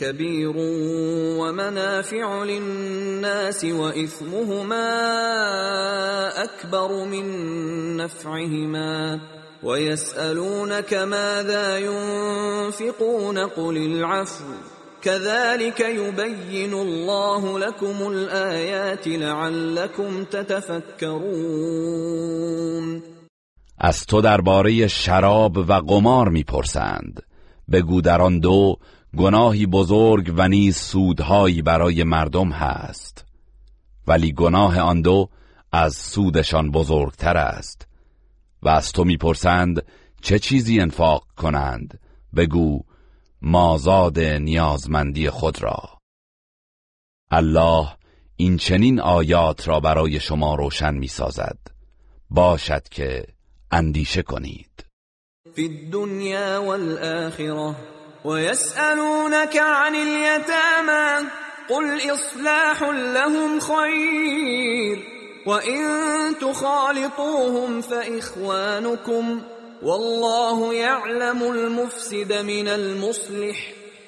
كبير 0.00 0.48
ومنافع 1.40 2.44
للناس 2.44 3.64
وإثمهما 3.64 4.96
أكبر 6.36 7.04
من 7.04 7.26
نفعهما 7.96 9.18
ويسألونك 9.62 10.92
ماذا 10.94 11.78
ينفقون 11.78 13.38
قل 13.38 13.76
العفو 13.76 14.44
كذلك 15.02 15.80
يبين 15.80 16.72
الله 16.72 17.58
لكم 17.58 18.06
الآيات 18.12 19.06
لعلكم 19.08 20.24
تتفكرون 20.24 23.02
از 23.80 24.06
تو 24.06 24.20
درباره 24.20 24.86
شراب 24.86 25.56
و 25.56 25.72
قمار 25.72 26.28
میپرسند 26.30 27.22
بگو 27.72 28.00
در 28.00 28.18
دو 28.18 28.76
گناهی 29.16 29.66
بزرگ 29.66 30.32
و 30.36 30.48
نیز 30.48 30.76
سودهایی 30.76 31.62
برای 31.62 32.04
مردم 32.04 32.48
هست 32.52 33.24
ولی 34.06 34.32
گناه 34.32 34.80
آن 34.80 35.02
دو 35.02 35.28
از 35.72 35.94
سودشان 35.94 36.70
بزرگتر 36.70 37.36
است 37.36 37.87
و 38.62 38.68
از 38.68 38.92
تو 38.92 39.04
میپرسند 39.04 39.86
چه 40.22 40.38
چیزی 40.38 40.80
انفاق 40.80 41.26
کنند 41.36 42.00
بگو 42.36 42.80
مازاد 43.42 44.18
نیازمندی 44.18 45.30
خود 45.30 45.62
را 45.62 45.76
الله 47.30 47.88
این 48.36 48.56
چنین 48.56 49.00
آیات 49.00 49.68
را 49.68 49.80
برای 49.80 50.20
شما 50.20 50.54
روشن 50.54 50.94
میسازد 50.94 51.58
باشد 52.30 52.88
که 52.88 53.26
اندیشه 53.70 54.22
کنید 54.22 54.86
فی 55.54 55.66
الدنیا 55.66 56.62
والآخره 56.62 57.74
ويسألونك 58.24 59.56
عن 59.56 59.94
اليتامى 59.94 61.28
قل 61.68 61.86
اصلاح 62.14 62.82
لهم 62.90 63.60
وَإِن 65.48 66.34
تُخَالِطُوهُمْ 66.40 67.80
فَإِخْوَانُكُمْ 67.80 69.24
وَاللَّهُ 69.82 70.74
يَعْلَمُ 70.74 71.40
الْمُفْسِدَ 71.42 72.32
مِنَ 72.32 72.66
الْمُصْلِحِ 72.68 73.58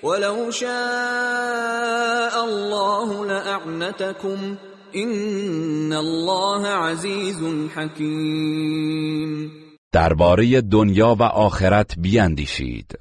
وَلَوْ 0.02 0.50
شَاءَ 0.50 2.34
اللَّهُ 2.50 3.08
لَأَعْنَتَكُمْ 3.26 4.38
إِنَّ 4.96 5.92
اللَّهَ 5.92 6.66
عَزِيزٌ 6.68 7.40
حَكِيمٌ 7.74 9.50
درباره 9.92 10.60
دنیا 10.60 11.16
و 11.18 11.22
آخرت 11.22 11.98
بیاندیشید 11.98 12.98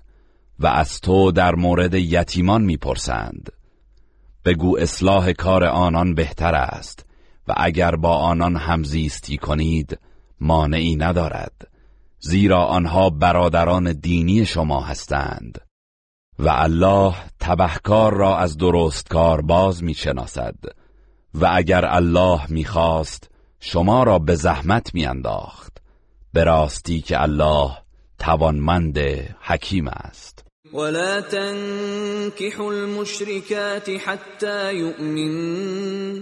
و 0.60 0.68
از 0.68 1.00
تو 1.02 1.32
در 1.32 1.56
مورد 1.56 1.94
یتیمان 1.94 2.62
میپرسند 2.62 3.50
بگو 4.46 4.78
اصلاح 4.80 5.32
کار 5.32 5.64
آنان 5.64 6.16
بهتر 6.16 6.56
است 6.56 7.06
و 7.50 7.54
اگر 7.58 7.95
با 7.95 8.16
آنان 8.18 8.56
همزیستی 8.56 9.38
کنید 9.38 10.00
مانعی 10.41 10.95
ندارد 10.95 11.68
زیرا 12.20 12.64
آنها 12.66 13.10
برادران 13.10 13.93
دینی 13.93 14.45
شما 14.45 14.82
هستند 14.82 15.62
و 16.39 16.50
الله 16.50 17.16
تبهکار 17.39 18.14
را 18.14 18.38
از 18.38 18.58
درست 18.58 19.10
کار 19.10 19.41
باز 19.41 19.84
میشناسد 19.84 20.56
و 21.41 21.50
اگر 21.54 21.86
الله 21.86 22.39
میخواست 22.52 23.30
شما 23.60 24.04
را 24.04 24.20
به 24.20 24.36
زحمت 24.36 24.93
میانداخت 24.93 25.78
به 26.34 26.43
راستی 26.43 27.02
که 27.02 27.22
الله 27.22 27.72
توانمند 28.20 28.97
حکیم 29.41 29.88
است 29.88 30.45
ولا 30.74 31.22
تنكحوا 31.22 32.70
المشركات 32.70 33.89
حتى 34.06 34.76
يؤمنن 34.76 36.22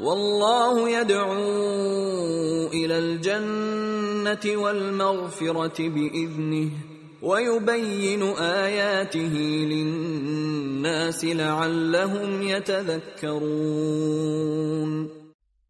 والله 0.00 0.90
يدعو 0.90 1.34
إلى 2.72 2.98
الجنه 2.98 4.56
والمغفره 4.62 5.88
باذنه 5.88 6.70
ويبين 7.22 8.22
اياته 8.38 9.34
للناس 9.72 11.24
لعلهم 11.24 12.42
يتذكرون 12.42 15.04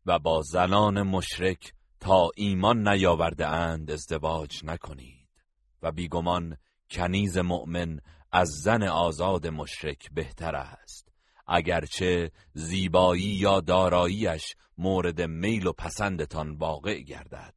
و 0.07 0.19
با 0.19 0.43
زنان 0.43 1.03
مشرک 1.07 1.73
تا 2.01 2.29
ایمان 2.37 2.89
نیاورده 2.89 3.47
اند 3.47 3.91
ازدواج 3.91 4.65
نکنید 4.65 5.29
و 5.83 5.93
بیگمان 5.93 6.57
کنیز 6.91 7.39
مؤمن 7.39 8.01
از 8.33 8.49
زن 8.63 8.83
آزاد 8.83 9.47
مشرک 9.47 10.11
بهتر 10.15 10.55
است 10.57 11.10
اگرچه 11.53 12.31
زیبایی 12.55 13.23
یا 13.23 13.61
داراییش 13.61 14.55
مورد 14.79 15.23
میل 15.23 15.67
و 15.67 15.73
پسندتان 15.73 16.51
واقع 16.51 16.99
گردد 17.01 17.55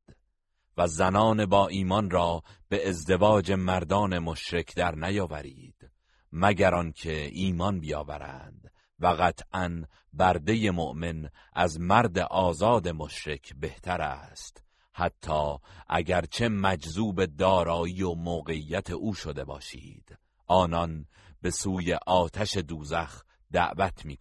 و 0.77 0.87
زنان 0.87 1.45
با 1.45 1.67
ایمان 1.67 2.09
را 2.09 2.43
به 2.69 2.89
ازدواج 2.89 3.51
مردان 3.51 4.19
مشرک 4.19 4.75
در 4.75 4.95
نیاورید 4.95 5.89
مگر 6.31 6.75
آنکه 6.75 7.29
ایمان 7.33 7.79
بیاورند 7.79 8.71
و 8.99 9.07
قطعا 9.07 9.83
برده 10.13 10.71
مؤمن 10.71 11.29
از 11.53 11.79
مرد 11.79 12.19
آزاد 12.19 12.87
مشرک 12.87 13.53
بهتر 13.55 14.01
است 14.01 14.63
حتی 14.93 15.55
اگرچه 15.87 16.47
مجذوب 16.49 17.25
دارایی 17.25 18.03
و 18.03 18.13
موقعیت 18.13 18.89
او 18.89 19.13
شده 19.13 19.43
باشید 19.45 20.17
آنان 20.47 21.05
به 21.41 21.51
سوی 21.51 21.93
آتش 21.93 22.57
دوزخ 22.57 23.23
دعوت 23.53 24.05
می 24.05 24.17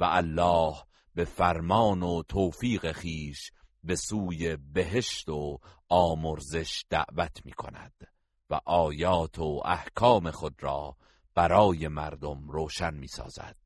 و 0.00 0.04
الله 0.04 0.74
به 1.14 1.24
فرمان 1.24 2.02
و 2.02 2.22
توفیق 2.22 2.92
خیش 2.92 3.52
به 3.84 3.96
سوی 3.96 4.56
بهشت 4.56 5.28
و 5.28 5.58
آمرزش 5.88 6.84
دعوت 6.90 7.36
می 7.46 7.52
کند 7.52 7.94
و 8.50 8.60
آیات 8.64 9.38
و 9.38 9.62
احکام 9.64 10.30
خود 10.30 10.54
را 10.60 10.96
برای 11.34 11.88
مردم 11.88 12.48
روشن 12.50 12.94
می 12.94 13.06
سازد 13.08 13.56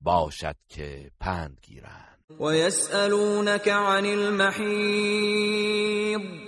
باشد 0.00 0.56
که 0.68 1.10
پند 1.20 1.58
گیرند 1.62 2.24
و 2.40 2.54
یسألونک 2.54 3.68
عن 3.68 4.06
المحیض 4.06 6.47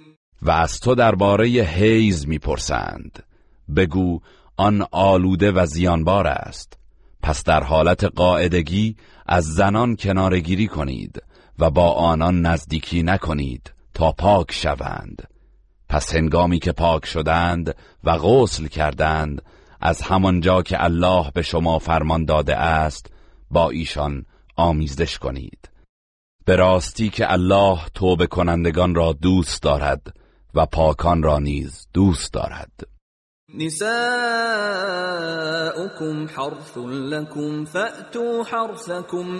و 0.41 0.51
از 0.51 0.79
تو 0.79 0.95
درباره 0.95 1.47
حیز 1.49 2.27
میپرسند 2.27 3.23
بگو 3.75 4.19
آن 4.57 4.85
آلوده 4.91 5.51
و 5.51 5.65
زیانبار 5.65 6.27
است 6.27 6.79
پس 7.23 7.43
در 7.43 7.63
حالت 7.63 8.03
قاعدگی 8.03 8.95
از 9.25 9.43
زنان 9.45 9.95
کنارگیری 9.95 10.67
کنید 10.67 11.23
و 11.59 11.69
با 11.69 11.91
آنان 11.93 12.41
نزدیکی 12.45 13.03
نکنید 13.03 13.73
تا 13.93 14.11
پاک 14.11 14.47
شوند 14.51 15.27
پس 15.89 16.15
هنگامی 16.15 16.59
که 16.59 16.71
پاک 16.71 17.05
شدند 17.05 17.75
و 18.03 18.17
غسل 18.17 18.67
کردند 18.67 19.41
از 19.81 20.01
همانجا 20.01 20.61
که 20.61 20.83
الله 20.83 21.31
به 21.33 21.41
شما 21.41 21.79
فرمان 21.79 22.25
داده 22.25 22.55
است 22.57 23.13
با 23.51 23.69
ایشان 23.69 24.25
آمیزش 24.55 25.17
کنید 25.17 25.69
به 26.45 26.55
راستی 26.55 27.09
که 27.09 27.31
الله 27.31 27.79
توبه 27.93 28.27
کنندگان 28.27 28.95
را 28.95 29.13
دوست 29.21 29.63
دارد 29.63 30.13
و 30.55 30.65
پاکان 30.65 31.23
را 31.23 31.39
نیز 31.39 31.87
دوست 31.93 32.33
دارد 32.33 32.71
نساؤكم 33.57 36.25
حرث 36.25 36.77
لكم 36.87 37.65
فأتوا 37.65 38.43
حرثكم 38.43 39.37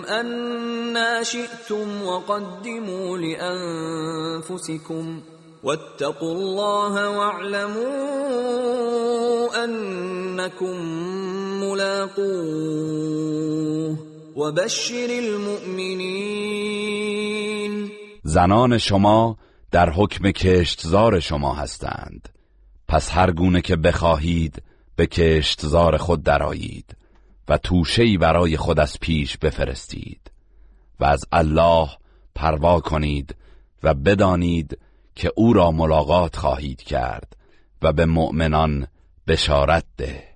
شئتم 1.24 2.02
وقدموا 2.06 3.16
لأنفسكم 3.18 5.22
واتقوا 5.62 6.30
الله 6.32 7.08
واعلموا 7.08 7.92
أنكم 9.64 10.76
ملاقوه 11.64 13.96
وبشر 14.36 15.10
المؤمنين 15.10 17.90
زنان 18.24 18.78
شما 18.78 19.36
در 19.72 19.90
حکم 19.90 20.30
کشتزار 20.30 21.20
شما 21.20 21.54
هستند 21.54 22.28
پس 22.88 23.10
هر 23.12 23.30
گونه 23.30 23.60
که 23.60 23.76
بخواهید 23.76 24.62
به 24.96 25.06
کشتزار 25.06 25.96
خود 25.96 26.22
درایید 26.22 26.96
و 27.48 27.58
توشهی 27.58 28.16
برای 28.18 28.56
خود 28.56 28.80
از 28.80 28.98
پیش 29.00 29.38
بفرستید 29.38 30.30
و 31.00 31.04
از 31.04 31.24
الله 31.32 31.88
پروا 32.34 32.80
کنید 32.80 33.34
و 33.82 33.94
بدانید 33.94 34.78
که 35.14 35.32
او 35.36 35.52
را 35.52 35.70
ملاقات 35.70 36.36
خواهید 36.36 36.82
کرد 36.82 37.36
و 37.82 37.92
به 37.92 38.06
مؤمنان 38.06 38.86
بشارت 39.26 39.84
ده 39.96 40.31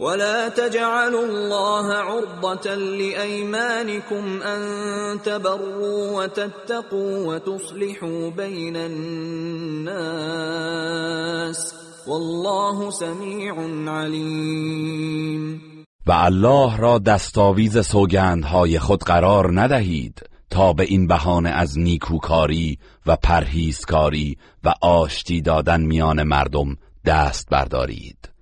ولا 0.00 0.48
تجعلوا 0.50 1.22
الله 1.24 1.92
عرضة 1.92 2.74
لأيمانكم 2.74 4.42
أن 4.42 5.18
تبروا 5.22 6.10
وتتقوا 6.22 7.26
وتصلحوا 7.34 8.30
بين 8.30 8.76
الناس 8.76 11.74
والله 12.08 12.90
سميع 12.90 13.54
عليم 13.92 15.60
و 16.06 16.12
الله 16.26 16.76
را 16.80 16.98
دستاویز 16.98 17.78
سوگندهای 17.86 18.78
خود 18.78 19.02
قرار 19.04 19.60
ندهید 19.60 20.28
تا 20.50 20.72
به 20.72 20.82
این 20.82 21.06
بهانه 21.06 21.48
از 21.48 21.78
نیکوکاری 21.78 22.78
و 23.06 23.16
پرهیزکاری 23.16 24.38
و 24.64 24.72
آشتی 24.82 25.40
دادن 25.40 25.80
میان 25.80 26.22
مردم 26.22 26.76
دست 27.04 27.48
بردارید 27.50 28.32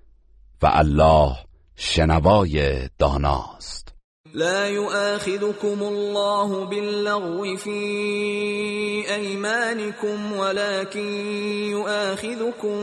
و 0.64 0.66
الله 0.72 1.30
شنوای 1.76 2.78
داناست 2.98 3.94
لا 4.34 4.66
يؤاخذكم 4.66 5.82
الله 5.82 6.64
باللغو 6.66 7.56
في 7.56 7.70
ايمانكم 9.16 10.32
ولكن 10.32 11.06
يؤاخذكم 11.72 12.76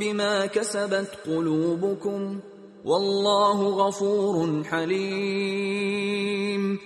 بما 0.00 0.46
كسبت 0.46 1.08
قلوبكم 1.26 2.40
والله 2.84 3.62
غفور 3.86 4.62
حليم 4.64 6.78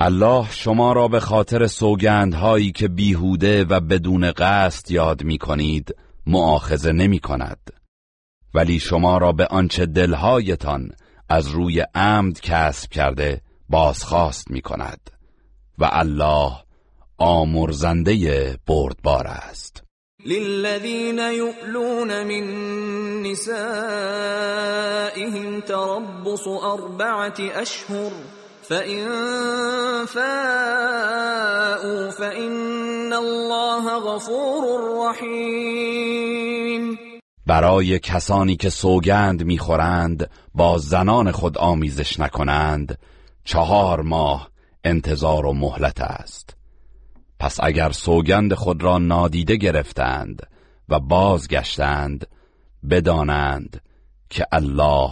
الله 0.00 0.48
شما 0.50 0.92
را 0.92 1.08
به 1.08 1.20
خاطر 1.20 1.66
سوگندهایی 1.66 2.72
که 2.72 2.88
بیهوده 2.88 3.64
و 3.64 3.80
بدون 3.80 4.30
قصد 4.32 4.90
یاد 4.90 5.22
می 5.24 5.38
کنید 5.38 5.94
معاخذه 6.26 6.92
ولی 8.54 8.78
شما 8.80 9.18
را 9.18 9.32
به 9.32 9.46
آنچه 9.46 9.86
دلهایتان 9.86 10.88
از 11.28 11.48
روی 11.48 11.84
عمد 11.94 12.40
کسب 12.40 12.90
کرده 12.90 13.40
بازخواست 13.68 14.50
می 14.50 14.60
کند 14.60 15.10
و 15.78 15.88
الله 15.92 16.52
آمرزنده 17.18 18.58
بردبار 18.66 19.26
است 19.26 19.82
للذین 20.26 21.18
یؤلون 21.18 22.22
من 22.22 22.42
نسائهم 23.22 25.60
تربص 25.60 26.46
اربعة 26.46 27.50
اشهر 27.60 28.10
فَإِن 28.64 29.04
فَاءُوا 30.06 32.10
فَإِنَّ 32.10 33.12
اللَّهَ 33.12 33.98
غَفُورٌ 34.10 34.64
رَّحِيمٌ 35.04 36.98
برای 37.46 37.98
کسانی 37.98 38.56
که 38.56 38.70
سوگند 38.70 39.44
میخورند 39.44 40.30
با 40.54 40.78
زنان 40.78 41.30
خود 41.32 41.58
آمیزش 41.58 42.20
نکنند 42.20 42.98
چهار 43.44 44.00
ماه 44.02 44.50
انتظار 44.84 45.46
و 45.46 45.52
مهلت 45.52 46.00
است 46.00 46.56
پس 47.38 47.58
اگر 47.62 47.90
سوگند 47.92 48.54
خود 48.54 48.82
را 48.82 48.98
نادیده 48.98 49.56
گرفتند 49.56 50.46
و 50.88 51.00
بازگشتند 51.00 52.26
بدانند 52.90 53.82
که 54.30 54.46
الله 54.52 55.10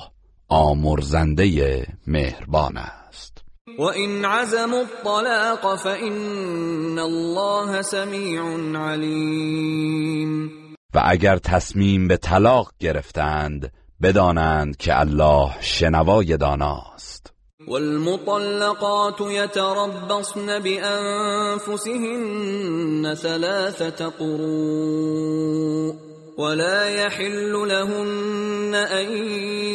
آمرزنده 0.49 1.87
مهربان 2.07 2.77
است 2.77 3.45
و 3.79 3.83
این 3.83 4.25
عزم 4.25 4.71
الطلاق 4.75 5.79
فإن 5.79 6.99
الله 6.99 7.83
سمیع 7.83 8.43
علیم 8.77 10.62
و 10.95 11.01
اگر 11.05 11.37
تصمیم 11.37 12.09
به 12.09 12.17
طلاق 12.17 12.73
گرفتند 12.79 13.73
بدانند 14.03 14.77
که 14.77 15.01
الله 15.01 15.51
شنوای 15.61 16.37
داناست 16.37 17.33
والمطلقات 17.69 19.21
يتربصن 19.21 20.47
بأنفسهن 20.61 23.15
ثلاثة 23.15 24.07
قروء 24.19 25.95
ولا 26.39 26.89
يحل 26.91 27.53
لهن 27.53 28.75
أن 28.75 29.11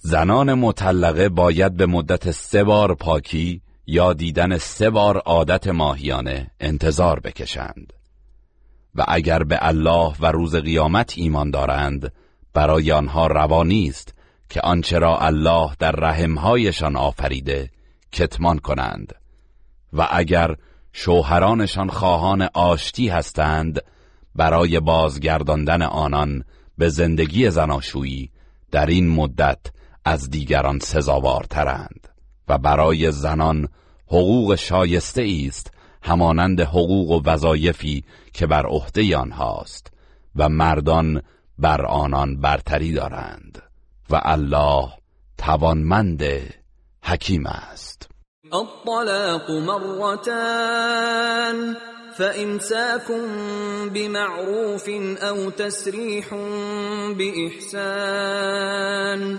زنان 0.00 0.54
مطلقه 0.54 1.28
باید 1.28 1.76
به 1.76 1.86
مدت 1.86 2.30
سه 2.30 2.64
بار 2.64 2.94
پاکی 2.94 3.62
یا 3.86 4.12
دیدن 4.12 4.58
سه 4.58 4.90
بار 4.90 5.18
عادت 5.18 5.68
ماهیانه 5.68 6.50
انتظار 6.60 7.20
بکشند 7.20 7.92
و 8.94 9.04
اگر 9.08 9.44
به 9.44 9.58
الله 9.60 10.12
و 10.20 10.26
روز 10.26 10.56
قیامت 10.56 11.12
ایمان 11.16 11.50
دارند 11.50 12.12
برای 12.54 12.92
آنها 12.92 13.26
روانی 13.26 13.88
است 13.88 14.14
که 14.48 14.60
آنچه 14.60 14.98
را 14.98 15.18
الله 15.18 15.70
در 15.78 15.92
رحمهایشان 15.92 16.96
آفریده 16.96 17.70
کتمان 18.12 18.58
کنند 18.58 19.14
و 19.92 20.08
اگر 20.10 20.54
شوهرانشان 20.92 21.90
خواهان 21.90 22.42
آشتی 22.54 23.08
هستند 23.08 23.82
برای 24.34 24.80
بازگرداندن 24.80 25.82
آنان 25.82 26.44
به 26.78 26.88
زندگی 26.88 27.50
زناشویی 27.50 28.30
در 28.70 28.86
این 28.86 29.08
مدت 29.08 29.58
از 30.08 30.30
دیگران 30.30 30.78
سزاوارترند 30.78 32.08
و 32.48 32.58
برای 32.58 33.12
زنان 33.12 33.68
حقوق 34.06 34.54
شایسته 34.54 35.26
است 35.48 35.72
همانند 36.02 36.60
حقوق 36.60 37.10
و 37.10 37.28
وظایفی 37.30 38.04
که 38.32 38.46
بر 38.46 38.66
عهده 38.66 39.16
آنهاست 39.16 39.92
و 40.36 40.48
مردان 40.48 41.22
بر 41.58 41.86
آنان 41.86 42.40
برتری 42.40 42.92
دارند 42.92 43.62
و 44.10 44.20
الله 44.24 44.88
توانمند 45.38 46.22
حکیم 47.02 47.46
است 47.46 48.10
الطلاق 48.52 49.50
مرتان 49.50 51.76
فامساكم 52.18 53.28
بمعروف 53.94 54.88
او 55.32 55.50
تسريح 55.50 56.24
باحسان 57.18 59.38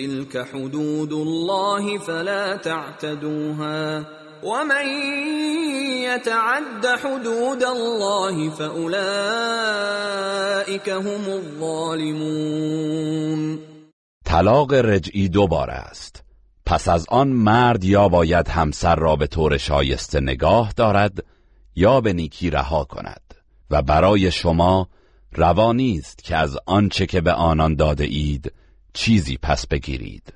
تلك 0.00 0.34
حدود 0.44 1.12
الله 1.12 1.98
فلا 1.98 2.56
تعتدوها 2.56 4.02
ومن 4.42 4.86
يتعد 6.02 6.86
حدود 6.86 7.62
الله 7.64 8.50
فاولئك 8.50 10.88
هم 10.90 11.24
الظالمون 11.32 13.58
طلاق 14.24 14.72
رجعی 14.74 15.28
دوباره 15.28 15.72
است 15.72 16.24
پس 16.66 16.88
از 16.88 17.06
آن 17.08 17.28
مرد 17.28 17.84
یا 17.84 18.08
باید 18.08 18.48
همسر 18.48 18.94
را 18.96 19.16
به 19.16 19.26
طور 19.26 19.56
شایسته 19.58 20.20
نگاه 20.20 20.72
دارد 20.76 21.24
یا 21.76 22.00
به 22.00 22.12
نیکی 22.12 22.50
رها 22.50 22.84
کند 22.84 23.34
و 23.70 23.82
برای 23.82 24.30
شما 24.30 24.88
روا 25.32 25.74
است 25.98 26.24
که 26.24 26.36
از 26.36 26.56
آنچه 26.66 27.06
که 27.06 27.20
به 27.20 27.32
آنان 27.32 27.74
داده 27.74 28.04
اید 28.04 28.52
چیزی 28.94 29.36
پس 29.42 29.66
بگیرید 29.66 30.32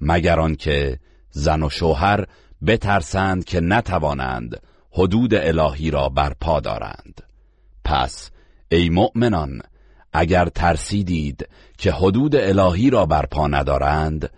مگر 0.00 0.40
آنکه 0.40 0.98
زن 1.30 1.62
و 1.62 1.68
شوهر 1.70 2.24
بترسند 2.66 3.44
که 3.44 3.60
نتوانند 3.60 4.62
حدود 4.90 5.34
الهی 5.34 5.90
را 5.90 6.08
برپا 6.08 6.60
دارند 6.60 7.22
پس 7.84 8.30
ای 8.70 8.88
مؤمنان 8.90 9.60
اگر 10.12 10.46
ترسیدید 10.48 11.48
که 11.78 11.92
حدود 11.92 12.36
الهی 12.36 12.90
را 12.90 13.06
برپا 13.06 13.46
ندارند 13.48 14.30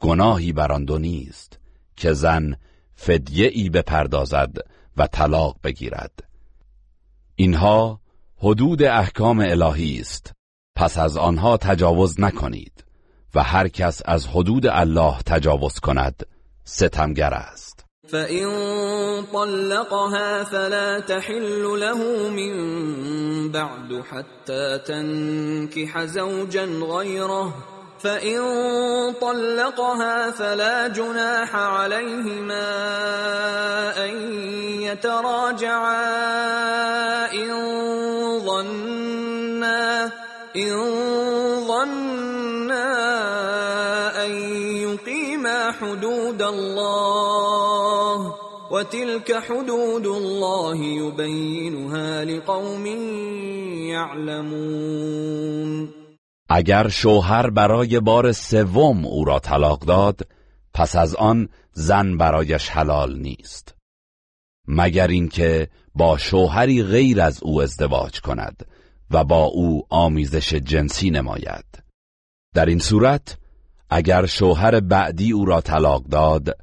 گناهی 0.00 0.52
بر 0.52 0.72
آن 0.72 0.84
دو 0.84 0.98
نیست 0.98 1.58
که 1.96 2.12
زن 2.12 2.56
فدیه 2.94 3.50
ای 3.52 3.68
بپردازد 3.68 4.56
و 4.96 5.06
طلاق 5.06 5.56
بگیرد 5.64 6.24
اینها 7.34 8.00
حدود 8.36 8.82
احکام 8.82 9.40
الهی 9.40 9.98
است 10.00 10.32
پس 10.80 10.98
از 10.98 11.16
آنها 11.16 11.56
تجاوز 11.56 12.20
نکنید 12.20 12.84
و 13.34 13.42
هر 13.42 13.68
کس 13.68 14.00
از 14.04 14.26
حدود 14.26 14.66
الله 14.66 15.14
تجاوز 15.26 15.78
کند 15.80 16.22
ستمگر 16.64 17.34
است 17.34 17.84
فَإِن 18.08 18.48
طَلَّقَهَا 19.32 20.44
فَلَا 20.44 21.00
تَحِلُّ 21.00 21.62
لَهُ 21.64 22.28
مِن 22.30 23.52
بَعْدُ 23.52 23.92
حَتَّى 24.10 24.78
تَنْكِحَ 24.86 26.06
زَوْجًا 26.06 26.64
غَيْرَهُ 26.96 27.48
فَإِن 27.98 28.40
طَلَّقَهَا 29.20 30.30
فَلَا 30.30 30.88
جُنَاحَ 30.88 31.54
عَلَيْهِمَا 31.54 32.70
أَن 33.96 34.32
يَتَرَاجَعَا 34.82 36.02
إِن 37.32 37.48
ظَنَّا 38.46 40.10
حدود 45.80 46.40
الله 46.42 48.18
وتلك 48.70 49.30
حدود 49.36 50.06
الله 50.06 50.76
يبينها 50.86 52.22
لقوم 52.24 52.86
يعلمون 54.56 55.94
اگر 56.52 56.88
شوهر 56.88 57.50
برای 57.50 58.00
بار 58.00 58.32
سوم 58.32 59.06
او 59.06 59.24
را 59.24 59.38
طلاق 59.38 59.80
داد 59.80 60.20
پس 60.74 60.96
از 60.96 61.14
آن 61.16 61.48
زن 61.72 62.16
برایش 62.16 62.68
حلال 62.68 63.18
نیست 63.18 63.74
مگر 64.68 65.06
اینکه 65.08 65.68
با 65.94 66.18
شوهری 66.18 66.82
غیر 66.82 67.20
از 67.20 67.42
او 67.42 67.62
ازدواج 67.62 68.20
کند 68.20 68.66
و 69.10 69.24
با 69.24 69.44
او 69.44 69.82
آمیزش 69.90 70.54
جنسی 70.54 71.10
نماید 71.10 71.82
در 72.54 72.66
این 72.66 72.78
صورت 72.78 73.38
اگر 73.90 74.26
شوهر 74.26 74.80
بعدی 74.80 75.32
او 75.32 75.44
را 75.44 75.60
طلاق 75.60 76.04
داد 76.04 76.58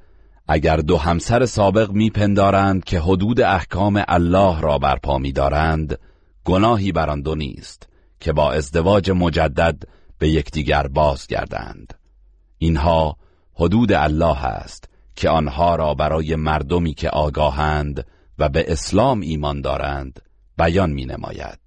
اگر 0.48 0.78
دو 0.78 0.98
همسر 0.98 1.46
سابق 1.46 1.92
میپندارند 1.92 2.84
که 2.84 3.00
حدود 3.00 3.42
احکام 3.42 4.04
الله 4.08 4.62
را 4.62 4.78
برپا 4.78 5.18
میدارند 5.18 6.00
گناهی 6.46 6.92
بر 6.92 7.10
آن 7.10 7.22
دو 7.22 7.36
نیست 7.36 7.90
که 8.20 8.34
با 8.34 8.52
ازدواج 8.52 9.12
مجدد 9.12 9.84
به 10.20 10.30
یکدیگر 10.30 10.88
بازگردند 10.88 11.94
اینها 12.58 13.18
حدود 13.54 13.94
الله 13.94 14.46
است 14.46 14.90
که 15.16 15.30
آنها 15.30 15.76
را 15.76 15.94
برای 15.94 16.36
مردمی 16.36 16.94
که 16.94 17.10
آگاهند 17.10 18.06
و 18.40 18.50
به 18.50 18.66
اسلام 18.72 19.20
ایمان 19.22 19.62
دارند 19.62 20.20
بیان 20.58 20.90
می 20.90 21.06
نماید 21.06 21.67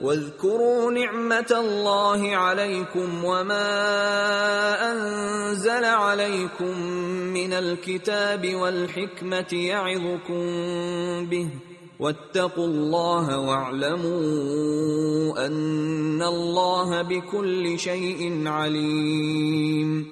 واذكروا 0.00 0.90
نعمت 0.90 1.52
الله 1.52 2.36
عليكم 2.36 3.24
وما 3.24 3.70
انزل 4.92 5.84
عليكم 5.84 6.80
من 7.30 7.52
الكتاب 7.52 8.54
والحكمة 8.54 9.52
يعظكم 9.52 10.40
به 11.30 11.48
واتقوا 11.98 12.66
الله 12.66 13.38
واعلموا 13.38 14.10
ان 15.46 16.22
الله 16.22 17.02
بكل 17.02 17.78
شيء 17.78 18.48
عليم 18.48 20.06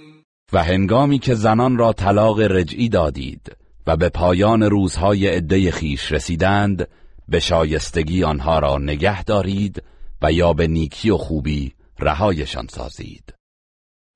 و 0.55 0.59
هنگامی 0.63 1.19
که 1.19 1.35
زنان 1.35 1.77
را 1.77 1.93
طلاق 1.93 2.41
رجعی 2.41 2.89
دادید 2.89 3.57
و 3.87 3.97
به 3.97 4.09
پایان 4.09 4.63
روزهای 4.63 5.27
عده 5.29 5.71
خیش 5.71 6.13
رسیدند 6.13 6.89
به 7.29 7.41
شایستگی 7.41 8.25
آنها 8.25 8.59
را 8.59 8.79
نگه 8.79 9.25
دارید 9.25 9.83
و 10.23 10.33
یا 10.33 10.53
به 10.53 10.67
نیکی 10.67 11.11
و 11.11 11.17
خوبی 11.17 11.75
رهایشان 11.99 12.67
سازید 12.67 13.35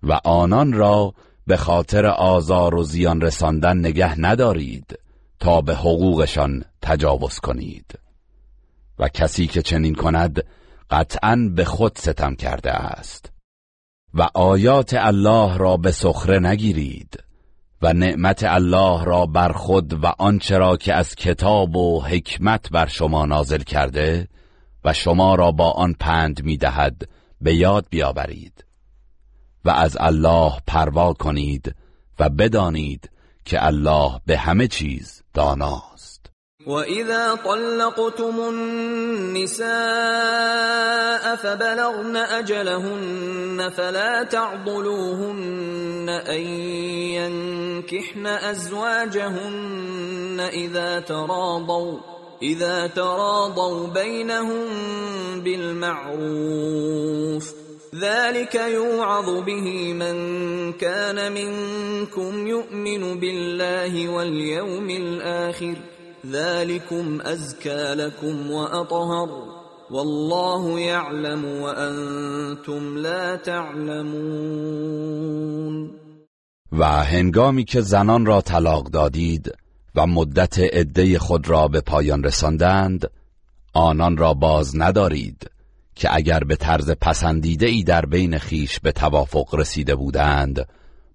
و 0.03 0.12
آنان 0.24 0.73
را 0.73 1.15
به 1.47 1.57
خاطر 1.57 2.07
آزار 2.07 2.74
و 2.74 2.83
زیان 2.83 3.20
رساندن 3.20 3.78
نگه 3.78 4.20
ندارید 4.20 4.99
تا 5.41 5.61
به 5.61 5.74
حقوقشان 5.74 6.65
تجاوز 6.83 7.39
کنید 7.39 7.99
و 8.99 9.09
کسی 9.09 9.47
که 9.47 9.62
چنین 9.62 9.95
کند 9.95 10.45
قطعا 10.91 11.51
به 11.55 11.65
خود 11.65 11.93
ستم 11.99 12.35
کرده 12.35 12.73
است 12.73 13.33
و 14.15 14.23
آیات 14.35 14.95
الله 14.95 15.57
را 15.59 15.77
به 15.77 15.91
سخره 15.91 16.39
نگیرید 16.41 17.24
و 17.82 17.93
نعمت 17.93 18.44
الله 18.44 19.05
را 19.05 19.27
بر 19.27 19.53
خود 19.53 20.05
و 20.05 20.07
آنچه 20.19 20.59
را 20.59 20.77
که 20.77 20.94
از 20.94 21.15
کتاب 21.15 21.77
و 21.77 22.01
حکمت 22.03 22.70
بر 22.70 22.86
شما 22.86 23.27
نازل 23.27 23.59
کرده 23.62 24.28
و 24.85 24.93
شما 24.93 25.35
را 25.35 25.51
با 25.53 25.70
آن 25.70 25.94
پند 26.01 26.59
دهد 26.61 27.09
به 27.40 27.55
یاد 27.55 27.86
بیاورید 27.90 28.65
و 29.65 29.70
از 29.70 29.97
الله 30.01 30.53
پروا 30.66 31.12
کنید 31.12 31.74
و 32.19 32.28
بدانید 32.28 33.11
که 33.44 33.66
الله 33.66 34.20
به 34.27 34.39
همه 34.39 34.69
چیز 34.69 35.23
داناست 35.35 35.95
واذا 36.66 37.34
طلقتم 37.44 38.34
النساء 38.48 41.24
فبلغن 41.36 42.16
اجلهن 42.16 43.70
فلا 43.76 44.22
تعضلوهن 44.22 46.09
ان 46.26 46.40
ينكحن 47.86 48.26
ازواجهن 48.26 50.51
اذا 50.52 51.01
تراضوا 51.01 51.98
اذا 52.43 52.86
تراضوا 52.86 53.86
بينهم 53.86 54.66
بالمعروف 55.40 57.55
ذلك 58.01 58.55
يوعظ 58.55 59.30
به 59.44 59.93
من 59.93 60.16
كان 60.72 61.32
منكم 61.32 62.47
يؤمن 62.47 63.20
بالله 63.20 64.09
واليوم 64.09 64.90
الاخر 64.90 65.76
ذلكم 66.32 67.20
ازکا 67.20 67.70
لكم 67.93 68.51
و 68.51 68.66
والله 69.90 70.81
یعلم 70.82 71.44
و 71.62 71.69
لا 73.01 73.36
تعلمون 73.36 75.90
و 76.73 76.86
هنگامی 77.05 77.65
که 77.65 77.81
زنان 77.81 78.27
را 78.27 78.40
طلاق 78.40 78.85
دادید 78.86 79.53
و 79.94 80.07
مدت 80.07 80.59
عده 80.59 81.19
خود 81.19 81.48
را 81.48 81.69
به 81.69 81.81
پایان 81.81 82.24
رساندند 82.24 83.11
آنان 83.74 84.16
را 84.16 84.35
باز 84.35 84.77
ندارید 84.77 85.51
که 85.94 86.15
اگر 86.16 86.40
به 86.40 86.57
طرز 86.57 86.90
پسندیده 86.90 87.66
ای 87.66 87.82
در 87.82 88.07
بین 88.07 88.39
خیش 88.39 88.81
به 88.81 88.93
توافق 88.93 89.55
رسیده 89.55 89.94
بودند 89.94 90.69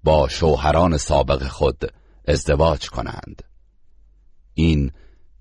با 0.04 0.28
شوهران 0.28 0.98
سابق 0.98 1.44
خود 1.48 1.78
ازدواج 2.28 2.90
کنند 2.90 3.42
این 4.62 4.92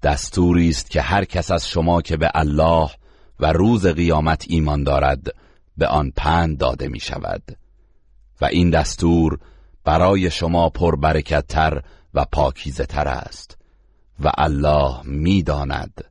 دستوری 0.02 0.68
است 0.68 0.90
که 0.90 1.00
هر 1.02 1.24
کس 1.24 1.50
از 1.50 1.68
شما 1.68 2.02
که 2.02 2.16
به 2.16 2.30
الله 2.34 2.88
و 3.40 3.52
روز 3.52 3.86
قیامت 3.86 4.44
ایمان 4.48 4.82
دارد 4.84 5.34
به 5.76 5.86
آن 5.86 6.12
پند 6.16 6.58
داده 6.58 6.88
می 6.88 7.00
شود 7.00 7.42
و 8.40 8.44
این 8.44 8.70
دستور 8.70 9.38
برای 9.84 10.30
شما 10.30 10.68
پربرکتتر 10.68 11.82
و 12.14 12.24
پاکیزه 12.32 12.84
تر 12.86 13.08
است 13.08 13.58
و 14.24 14.30
الله 14.38 15.42
داند 15.46 16.04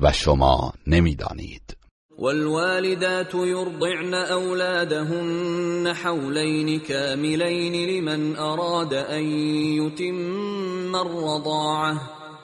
و 0.00 0.12
شما 0.12 0.72
نمیدانید 0.86 1.76
والوالدات 2.18 3.34
يرضعن 3.34 4.14
اولادهن 4.14 5.86
حولين 5.86 6.80
كاملين 6.80 7.88
لمن 8.04 8.36
اراد 8.38 8.94
ان 8.94 9.22
يتم 9.24 10.94
الرضاعه 10.94 12.17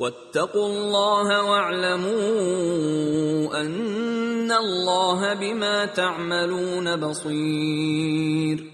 واتقوا 0.00 0.64
الله 0.66 1.36
واعلموا 1.50 3.60
ان 3.60 4.50
الله 4.52 5.34
بما 5.34 5.86
تعملون 5.86 6.96
بصير. 6.96 8.64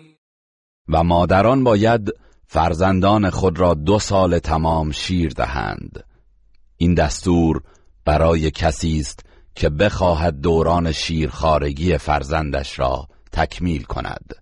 و 0.88 1.04
مادران 1.04 1.64
باید 1.64 2.10
فرزندان 2.48 3.30
خود 3.30 3.58
را 3.58 3.74
دو 3.74 3.98
سال 3.98 4.38
تمام 4.38 4.90
شیر 4.90 5.28
دهند 5.32 6.04
این 6.76 6.94
دستور 6.94 7.62
برای 8.04 8.50
کسی 8.50 9.00
است 9.00 9.26
که 9.54 9.68
بخواهد 9.70 10.40
دوران 10.40 10.92
شیرخارگی 10.92 11.98
فرزندش 11.98 12.78
را 12.78 13.06
تکمیل 13.32 13.82
کند 13.82 14.34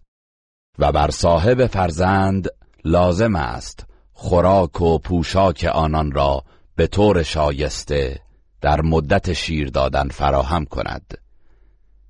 و 0.78 0.92
بر 0.92 1.10
صاحب 1.10 1.66
فرزند 1.66 2.48
لازم 2.84 3.36
است 3.36 3.86
خوراک 4.12 4.80
و 4.80 4.98
پوشاک 4.98 5.70
آنان 5.74 6.12
را 6.12 6.44
به 6.76 6.86
طور 6.86 7.22
شایسته 7.22 8.20
در 8.60 8.80
مدت 8.80 9.32
شیر 9.32 9.68
دادن 9.68 10.08
فراهم 10.08 10.64
کند 10.64 11.18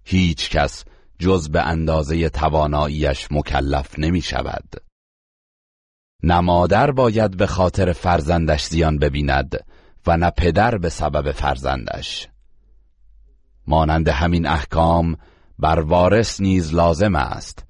هیچ 0.04 0.50
کس 0.50 0.84
جز 1.18 1.48
به 1.48 1.62
اندازه 1.62 2.28
تواناییش 2.28 3.28
مکلف 3.30 3.98
نمی 3.98 4.20
شود 4.20 4.64
نه 6.22 6.40
مادر 6.40 6.90
باید 6.90 7.36
به 7.36 7.46
خاطر 7.46 7.92
فرزندش 7.92 8.64
زیان 8.64 8.98
ببیند 8.98 9.56
و 10.06 10.16
نه 10.16 10.30
پدر 10.30 10.78
به 10.78 10.88
سبب 10.88 11.32
فرزندش 11.32 12.28
مانند 13.66 14.08
همین 14.08 14.46
احکام 14.46 15.16
بر 15.58 15.80
وارث 15.80 16.40
نیز 16.40 16.74
لازم 16.74 17.16
است 17.16 17.64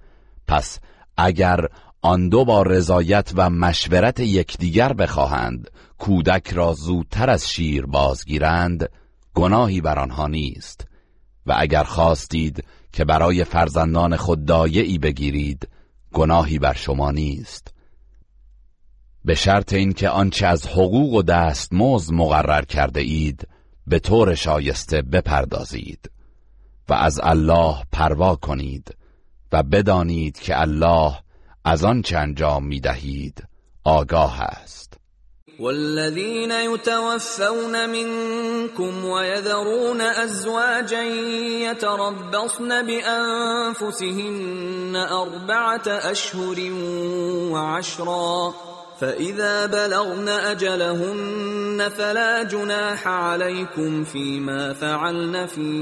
پس 0.47 0.79
اگر 1.17 1.61
آن 2.07 2.29
دو 2.29 2.45
با 2.45 2.63
رضایت 2.63 3.33
و 3.35 3.51
مشورت 3.51 4.21
یکدیگر 4.21 4.93
بخواهند 4.93 5.71
کودک 5.99 6.51
را 6.55 6.73
زودتر 6.75 7.31
از 7.31 7.51
شیر 7.51 7.87
بازگیرند 7.87 8.91
گناهی 9.35 9.81
بر 9.81 9.99
آنها 9.99 10.27
نیست 10.27 10.89
و 11.47 11.55
اگر 11.59 11.83
خواستید 11.83 12.65
که 12.93 13.05
برای 13.05 13.45
فرزندان 13.45 14.17
خود 14.17 14.45
دایعی 14.45 14.99
بگیرید 14.99 15.69
گناهی 16.13 16.59
بر 16.59 16.73
شما 16.73 17.11
نیست 17.11 17.75
به 19.25 19.35
شرط 19.35 19.73
اینکه 19.73 20.09
آنچه 20.09 20.47
از 20.47 20.67
حقوق 20.67 21.13
و 21.13 21.23
دستمزد 21.23 22.13
مقرر 22.15 22.65
کرده 22.65 23.01
اید 23.01 23.49
به 23.87 23.99
طور 23.99 24.35
شایسته 24.35 25.03
بپردازید 25.03 26.11
و 26.89 26.95
از 26.95 27.21
الله 27.23 27.75
پروا 27.93 28.37
کنید 28.37 28.97
و 29.53 29.63
بدانید 29.63 30.39
که 30.39 30.61
الله 30.61 31.24
از 31.67 31.85
آن 31.85 32.03
چه 32.03 32.19
انجام 32.19 32.67
می 32.67 32.81
دهید 32.81 33.47
آگاه 33.85 34.41
است 34.41 34.95
والذین 35.61 36.51
يتوفون 36.51 37.87
منكم 37.87 39.05
و 39.05 39.25
یذرون 39.25 40.01
ازواجا 40.01 41.03
يتربصن 41.63 42.69
بانفسهن 42.87 44.97
اربعه 44.97 45.91
اشهر 46.05 46.61
و 47.51 47.55
فإذا 49.01 49.67
بلغن 49.67 50.29
أجلهن 50.29 51.89
فلا 51.97 52.43
جناح 52.43 53.07
عليكم 53.07 54.05
فيما 54.05 54.73
فعلن 54.73 55.47
في 55.47 55.73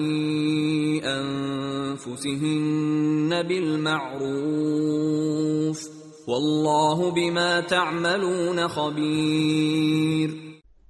أنفسهن 1.04 3.42
بالمعروف 3.42 5.88
والله 6.28 7.10
بما 7.10 7.60
تعملون 7.60 8.68
خبير 8.68 10.34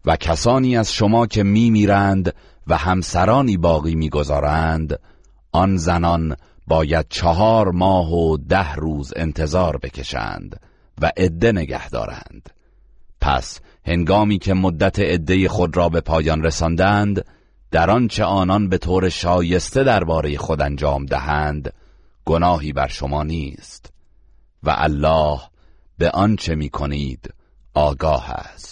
و 0.06 0.16
کسانی 0.20 0.76
از 0.78 0.92
شما 0.92 1.26
که 1.26 1.42
می 1.42 1.70
میرند 1.70 2.34
و 2.66 2.76
همسرانی 2.76 3.56
باقی 3.56 3.94
میگذارند 3.94 4.98
آن 5.52 5.76
زنان 5.76 6.36
باید 6.68 7.06
چهار 7.10 7.70
ماه 7.70 8.12
و 8.12 8.36
ده 8.36 8.74
روز 8.74 9.12
انتظار 9.16 9.76
بکشند 9.82 10.60
و 11.00 11.12
عده 11.16 11.52
نگه 11.52 11.88
دارند 11.90 12.50
پس 13.20 13.60
هنگامی 13.84 14.38
که 14.38 14.54
مدت 14.54 14.98
عده 14.98 15.48
خود 15.48 15.76
را 15.76 15.88
به 15.88 16.00
پایان 16.00 16.42
رساندند 16.44 17.24
در 17.70 17.90
آنچه 17.90 18.24
آنان 18.24 18.68
به 18.68 18.78
طور 18.78 19.08
شایسته 19.08 19.84
درباره 19.84 20.36
خود 20.38 20.60
انجام 20.62 21.06
دهند 21.06 21.72
گناهی 22.24 22.72
بر 22.72 22.86
شما 22.88 23.22
نیست 23.22 23.92
و 24.62 24.74
الله 24.78 25.40
به 25.98 26.10
آنچه 26.10 26.54
می 26.54 26.68
کنید 26.68 27.34
آگاه 27.74 28.30
است 28.30 28.71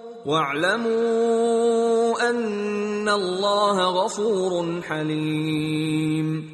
واعلموا 0.25 2.21
ان 2.29 3.07
الله 3.09 4.01
غفور 4.05 4.81
حلیم 4.81 6.47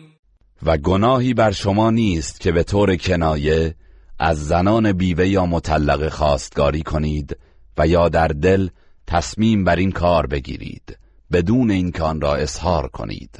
و 0.64 0.78
گناهی 0.78 1.34
بر 1.34 1.52
شما 1.52 1.92
نیست 1.92 2.40
که 2.40 2.52
به 2.52 2.64
طور 2.64 2.96
کنایه 2.96 3.76
از 4.20 4.48
زنان 4.48 4.92
بیوه 4.92 5.28
یا 5.28 5.46
مطلق 5.46 6.10
خواستگاری 6.10 6.82
کنید 6.82 7.38
و 7.78 7.88
یا 7.88 8.10
در 8.10 8.28
دل 8.28 8.70
تصمیم 9.08 9.64
بر 9.64 9.76
این 9.76 9.92
کار 9.92 10.28
بگیرید 10.28 10.98
بدون 11.32 11.72
این 11.72 11.92
کان 11.92 12.22
را 12.22 12.36
اظهار 12.36 12.88
کنید 12.88 13.40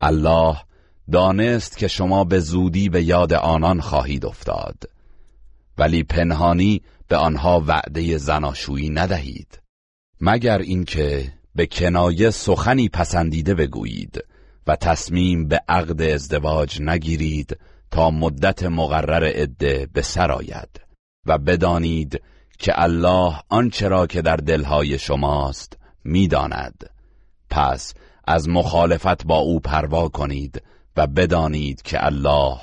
الله 0.00 0.56
دانست 1.12 1.76
که 1.76 1.88
شما 1.88 2.24
به 2.24 2.38
زودی 2.38 2.88
به 2.88 3.02
یاد 3.02 3.32
آنان 3.32 3.80
خواهید 3.80 4.26
افتاد 4.26 4.74
ولی 5.78 6.02
پنهانی 6.02 6.82
به 7.10 7.16
آنها 7.16 7.62
وعده 7.66 8.18
زناشویی 8.18 8.90
ندهید 8.90 9.62
مگر 10.20 10.58
اینکه 10.58 11.32
به 11.54 11.66
کنایه 11.66 12.30
سخنی 12.30 12.88
پسندیده 12.88 13.54
بگویید 13.54 14.24
و 14.66 14.76
تصمیم 14.76 15.48
به 15.48 15.60
عقد 15.68 16.02
ازدواج 16.02 16.82
نگیرید 16.82 17.56
تا 17.90 18.10
مدت 18.10 18.62
مقرر 18.62 19.24
عده 19.24 19.88
به 19.92 20.02
سر 20.02 20.32
آید 20.32 20.80
و 21.26 21.38
بدانید 21.38 22.22
که 22.58 22.82
الله 22.82 23.34
آنچه 23.48 23.88
را 23.88 24.06
که 24.06 24.22
در 24.22 24.36
دلهای 24.36 24.98
شماست 24.98 25.76
میداند 26.04 26.90
پس 27.50 27.94
از 28.24 28.48
مخالفت 28.48 29.24
با 29.26 29.38
او 29.38 29.60
پروا 29.60 30.08
کنید 30.08 30.62
و 30.96 31.06
بدانید 31.06 31.82
که 31.82 32.06
الله 32.06 32.58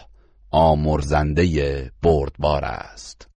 آمرزنده 0.52 1.92
بردبار 2.04 2.66
است 2.66 3.27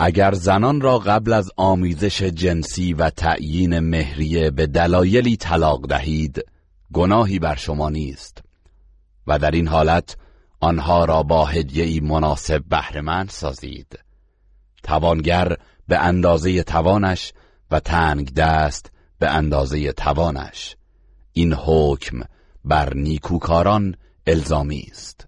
اگر 0.00 0.34
زنان 0.34 0.80
را 0.80 0.98
قبل 0.98 1.32
از 1.32 1.50
آمیزش 1.56 2.22
جنسی 2.22 2.92
و 2.94 3.10
تعیین 3.10 3.78
مهریه 3.78 4.50
به 4.50 4.66
دلایلی 4.66 5.36
طلاق 5.36 5.86
دهید 5.88 6.44
گناهی 6.92 7.38
بر 7.38 7.54
شما 7.54 7.90
نیست 7.90 8.42
و 9.26 9.38
در 9.38 9.50
این 9.50 9.68
حالت 9.68 10.16
آنها 10.60 11.04
را 11.04 11.22
با 11.22 11.48
ای 11.72 12.00
مناسب 12.00 12.64
بهرهمند 12.68 13.28
سازید 13.30 13.98
توانگر 14.82 15.56
به 15.88 15.98
اندازه 15.98 16.62
توانش 16.62 17.32
و 17.70 17.80
تنگ 17.80 18.34
دست 18.34 18.90
به 19.18 19.30
اندازه 19.30 19.92
توانش 19.92 20.76
این 21.32 21.52
حکم 21.58 22.20
بر 22.64 22.94
نیکوکاران 22.94 23.94
الزامی 24.26 24.86
است 24.90 25.27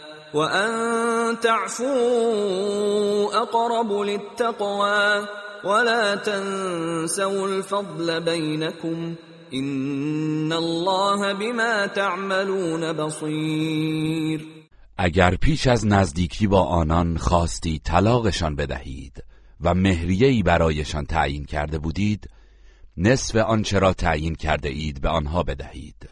و 0.33 0.37
ان 0.37 1.35
تعفو 1.35 1.83
اقرب 3.41 3.91
للتقوى 3.91 5.25
ولا 5.63 6.15
تنسوا 6.15 7.47
الفضل 7.47 8.19
بینكم 8.19 9.17
ان 9.51 10.51
الله 10.51 11.33
بما 11.33 11.87
تعملون 11.87 12.93
بصیر 12.93 14.47
اگر 14.97 15.35
پیش 15.35 15.67
از 15.67 15.87
نزدیکی 15.87 16.47
با 16.47 16.63
آنان 16.63 17.17
خواستی 17.17 17.79
طلاقشان 17.79 18.55
بدهید 18.55 19.23
و 19.61 19.73
مهریه‌ای 19.73 20.43
برایشان 20.43 21.05
تعیین 21.05 21.45
کرده 21.45 21.79
بودید 21.79 22.29
نصف 22.97 23.35
آنچه 23.35 23.79
را 23.79 23.93
تعیین 23.93 24.35
کرده 24.35 24.69
اید 24.69 25.01
به 25.01 25.09
آنها 25.09 25.43
بدهید 25.43 26.09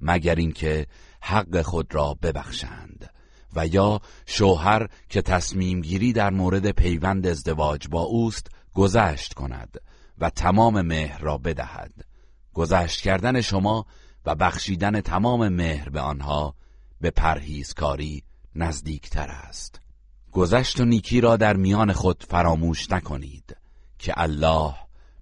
مگر 0.00 0.34
اینکه 0.34 0.86
حق 1.20 1.62
خود 1.62 1.86
را 1.94 2.14
ببخشند 2.22 2.99
و 3.56 3.66
یا 3.66 4.00
شوهر 4.26 4.88
که 5.08 5.22
تصمیم 5.22 5.80
گیری 5.80 6.12
در 6.12 6.30
مورد 6.30 6.70
پیوند 6.70 7.26
ازدواج 7.26 7.88
با 7.88 8.00
اوست 8.00 8.46
گذشت 8.74 9.34
کند 9.34 9.80
و 10.18 10.30
تمام 10.30 10.82
مهر 10.82 11.18
را 11.20 11.38
بدهد 11.38 11.92
گذشت 12.54 13.00
کردن 13.02 13.40
شما 13.40 13.86
و 14.26 14.34
بخشیدن 14.34 15.00
تمام 15.00 15.48
مهر 15.48 15.88
به 15.88 16.00
آنها 16.00 16.54
به 17.00 17.10
پرهیزکاری 17.10 18.22
نزدیکتر 18.54 19.28
است 19.30 19.80
گذشت 20.32 20.80
و 20.80 20.84
نیکی 20.84 21.20
را 21.20 21.36
در 21.36 21.56
میان 21.56 21.92
خود 21.92 22.24
فراموش 22.28 22.90
نکنید 22.90 23.56
که 23.98 24.12
الله 24.20 24.74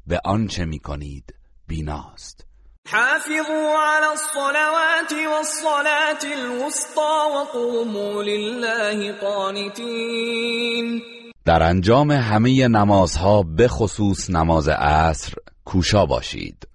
به 0.06 0.20
آنچه 0.24 0.64
می 0.64 0.78
کنید 0.78 1.34
بیناست 1.66 2.46
حافظوا 2.90 3.76
على 3.78 4.08
الصلوات 4.14 5.12
والصلاة 5.30 6.32
الوسطى 6.32 7.28
وقوموا 7.34 8.22
لله 8.22 9.12
قانتين 9.20 11.02
در 11.44 11.62
انجام 11.62 12.10
همه 12.10 12.68
نمازها 12.68 13.42
به 13.42 13.68
خصوص 13.68 14.30
نماز 14.30 14.68
عصر 14.68 15.32
کوشا 15.64 16.06
باشید 16.06 16.68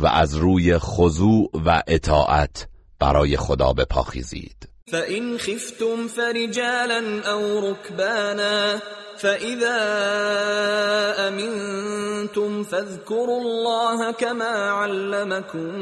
و 0.00 0.06
از 0.06 0.34
روی 0.34 0.78
خضوع 0.78 1.50
و 1.66 1.82
اطاعت 1.86 2.68
برای 2.98 3.36
خدا 3.36 3.72
بپاخیزید 3.72 4.69
فَإِنْ 4.90 5.38
خِفْتُمْ 5.38 6.08
فَرِجَالًا 6.08 7.20
أَوْ 7.30 7.70
رُكْبَانًا 7.72 8.78
فَإِذَا 9.18 9.76
أَمِنْتُمْ 11.28 12.62
فَاذْكُرُوا 12.64 13.40
اللَّهَ 13.40 14.12
كَمَا 14.12 14.70
عَلَّمَكُمْ 14.80 15.78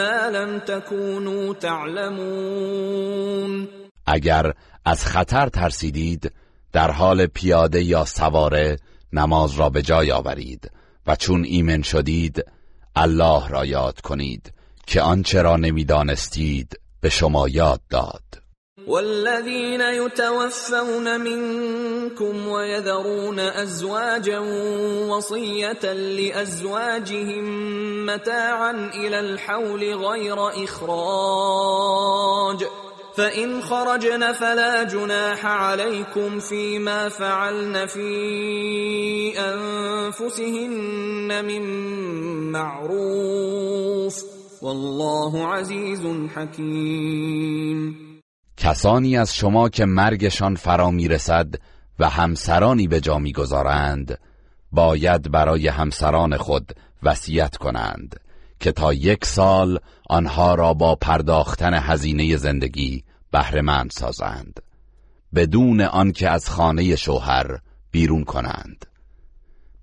مَا 0.00 0.30
لَمْ 0.30 0.58
تَكُونُوا 0.58 1.54
تَعْلَمُونَ 1.54 3.68
اگر 4.06 4.52
از 4.84 5.06
خطر 5.06 5.48
ترسیدید 5.48 6.32
در 6.72 6.90
حال 6.90 7.26
پیاده 7.26 7.82
یا 7.82 8.04
سواره 8.04 8.76
نماز 9.12 9.58
را 9.58 9.70
به 9.70 9.82
جای 9.82 10.12
آورید 10.12 10.70
و 11.06 11.16
چون 11.16 11.44
ایمن 11.44 11.82
شدید 11.82 12.44
الله 12.96 13.48
را 13.48 13.64
یاد 13.66 14.00
کنید 14.00 14.52
که 14.86 15.02
آنچه 15.02 15.42
را 15.42 15.56
نمیدانستید 15.56 16.78
به 17.00 17.08
شما 17.08 17.48
یاد 17.48 17.80
داد 17.90 18.22
والذین 18.86 19.80
یتوفون 19.80 21.16
منکم 21.16 22.48
و 22.48 22.62
یذرون 22.64 23.38
ازواجا 23.38 24.42
وصیتا 25.08 25.92
لازواجهم 25.92 27.44
متاعا 28.04 28.90
الى 28.94 29.14
الحول 29.14 29.96
غیر 29.96 30.38
اخراج 30.38 32.64
فإن 33.16 33.60
خرجن 33.60 34.32
فلا 34.32 34.84
جناح 34.84 35.44
عليكم 35.46 36.40
فيما 36.40 37.08
فعلن 37.08 37.86
في 37.86 38.28
أنفسهن 39.38 41.44
من 41.44 41.62
معروف 42.52 44.37
والله 44.62 45.44
عزیز 45.52 46.00
حکیم 46.36 47.96
کسانی 48.56 49.16
از 49.16 49.34
شما 49.34 49.68
که 49.68 49.84
مرگشان 49.84 50.54
فرا 50.54 50.90
میرسد 50.90 51.48
و 51.98 52.08
همسرانی 52.08 52.88
به 52.88 53.00
جا 53.00 53.18
میگذارند 53.18 54.18
باید 54.72 55.30
برای 55.30 55.68
همسران 55.68 56.36
خود 56.36 56.72
وصیت 57.02 57.56
کنند 57.56 58.20
که 58.60 58.72
تا 58.72 58.92
یک 58.92 59.24
سال 59.24 59.78
آنها 60.10 60.54
را 60.54 60.74
با 60.74 60.94
پرداختن 60.96 61.74
هزینه 61.74 62.36
زندگی 62.36 63.04
بهرهمند 63.32 63.90
سازند 63.90 64.60
بدون 65.34 65.80
آنکه 65.80 66.28
از 66.30 66.50
خانه 66.50 66.96
شوهر 66.96 67.58
بیرون 67.90 68.24
کنند 68.24 68.86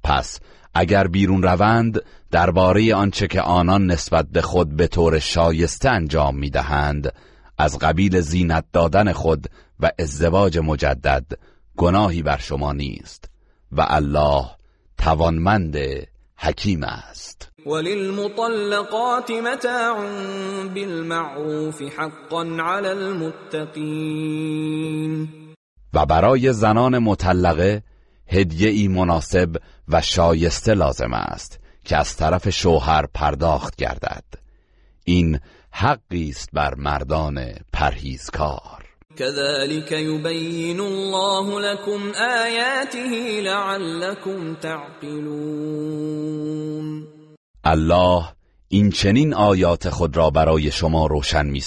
پس 0.03 0.39
اگر 0.77 1.07
بیرون 1.07 1.43
روند 1.43 2.01
درباره 2.31 2.95
آنچه 2.95 3.27
که 3.27 3.41
آنان 3.41 3.85
نسبت 3.85 4.25
به 4.31 4.41
خود 4.41 4.75
به 4.75 4.87
طور 4.87 5.19
شایسته 5.19 5.89
انجام 5.89 6.41
دهند 6.41 7.13
از 7.57 7.79
قبیل 7.79 8.19
زینت 8.19 8.65
دادن 8.73 9.11
خود 9.11 9.47
و 9.79 9.91
ازدواج 9.99 10.57
مجدد 10.57 11.25
گناهی 11.77 12.21
بر 12.21 12.37
شما 12.37 12.73
نیست 12.73 13.29
و 13.71 13.85
الله 13.89 14.45
توانمند 14.97 15.75
حکیم 16.37 16.83
است 16.83 17.51
وللمطلقات 17.65 19.31
متاع 19.31 19.95
بالمعروف 20.75 21.81
حقا 21.99 22.43
على 22.43 22.87
المتقین 22.87 25.27
و 25.93 26.05
برای 26.05 26.53
زنان 26.53 26.97
مطلقه 26.99 27.83
هدیه 28.27 28.69
ای 28.69 28.87
مناسب 28.87 29.55
و 29.87 30.01
شایسته 30.01 30.73
لازم 30.73 31.13
است 31.13 31.59
که 31.85 31.97
از 31.97 32.15
طرف 32.17 32.49
شوهر 32.49 33.05
پرداخت 33.13 33.75
گردد 33.75 34.23
این 35.03 35.39
حقی 35.71 36.29
است 36.29 36.49
بر 36.53 36.75
مردان 36.75 37.45
پرهیزکار 37.73 38.85
كذلك 39.17 39.91
يبين 39.91 40.79
الله 40.79 41.71
لكم 41.73 42.11
آياته 42.43 43.41
لعلكم 43.41 44.55
تعقلون 44.55 47.07
الله 47.63 48.25
این 48.67 48.89
چنین 48.91 49.33
آیات 49.33 49.89
خود 49.89 50.17
را 50.17 50.29
برای 50.29 50.71
شما 50.71 51.07
روشن 51.07 51.45
می 51.45 51.63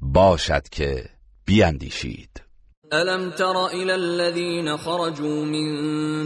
باشد 0.00 0.68
که 0.68 1.04
بیاندیشید 1.46 2.41
الم 2.92 3.30
تر 3.30 3.56
الى 3.74 3.90
الذين 3.94 4.76
خرجوا 4.76 5.44
من 5.44 5.68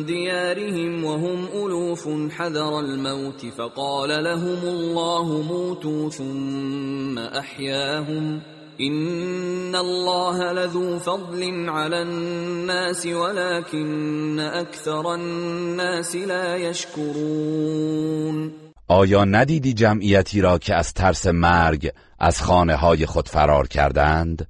ديارهم 0.07 1.05
وهم 1.05 1.45
الوف 1.55 2.09
حذر 2.31 2.75
الموت 2.81 3.47
فقال 3.57 4.25
لهم 4.25 4.69
الله 4.69 5.43
موتوا 5.43 6.11
ثم 6.11 7.19
أحياهم 7.19 8.41
إن 8.81 9.75
الله 9.75 10.53
لذو 10.53 10.99
فضل 10.99 11.69
على 11.69 12.03
الناس 12.03 13.07
ولكن 13.07 14.39
اكثر 14.41 15.07
الناس 15.15 16.15
لا 16.17 16.57
يشكرون 16.57 18.53
آیا 18.89 19.25
ندیدی 19.25 19.73
جمعیتی 19.73 20.41
را 20.41 20.59
که 20.59 20.75
از 20.75 20.93
ترس 20.93 21.27
مرگ 21.27 21.91
از 22.19 22.43
خانه 22.43 22.75
های 22.77 23.07
خود 23.07 23.29
فرار 23.29 23.69
کردند 23.69 24.49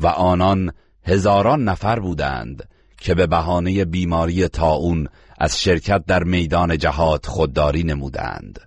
و 0.00 0.06
آنان 0.06 0.72
هزاران 1.04 1.64
نفر 1.64 2.00
بودند 2.00 2.68
که 2.98 3.14
به 3.14 3.26
بهانه 3.26 3.84
بیماری 3.84 4.48
تاون 4.48 5.08
از 5.38 5.60
شرکت 5.62 6.04
در 6.06 6.22
میدان 6.24 6.78
جهاد 6.78 7.26
خودداری 7.26 7.82
نمودند 7.84 8.60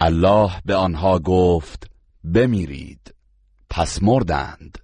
الله 0.00 0.50
به 0.64 0.74
آنها 0.74 1.18
گفت 1.18 1.90
بمیرید 2.34 3.14
پس 3.70 4.02
مردند 4.02 4.78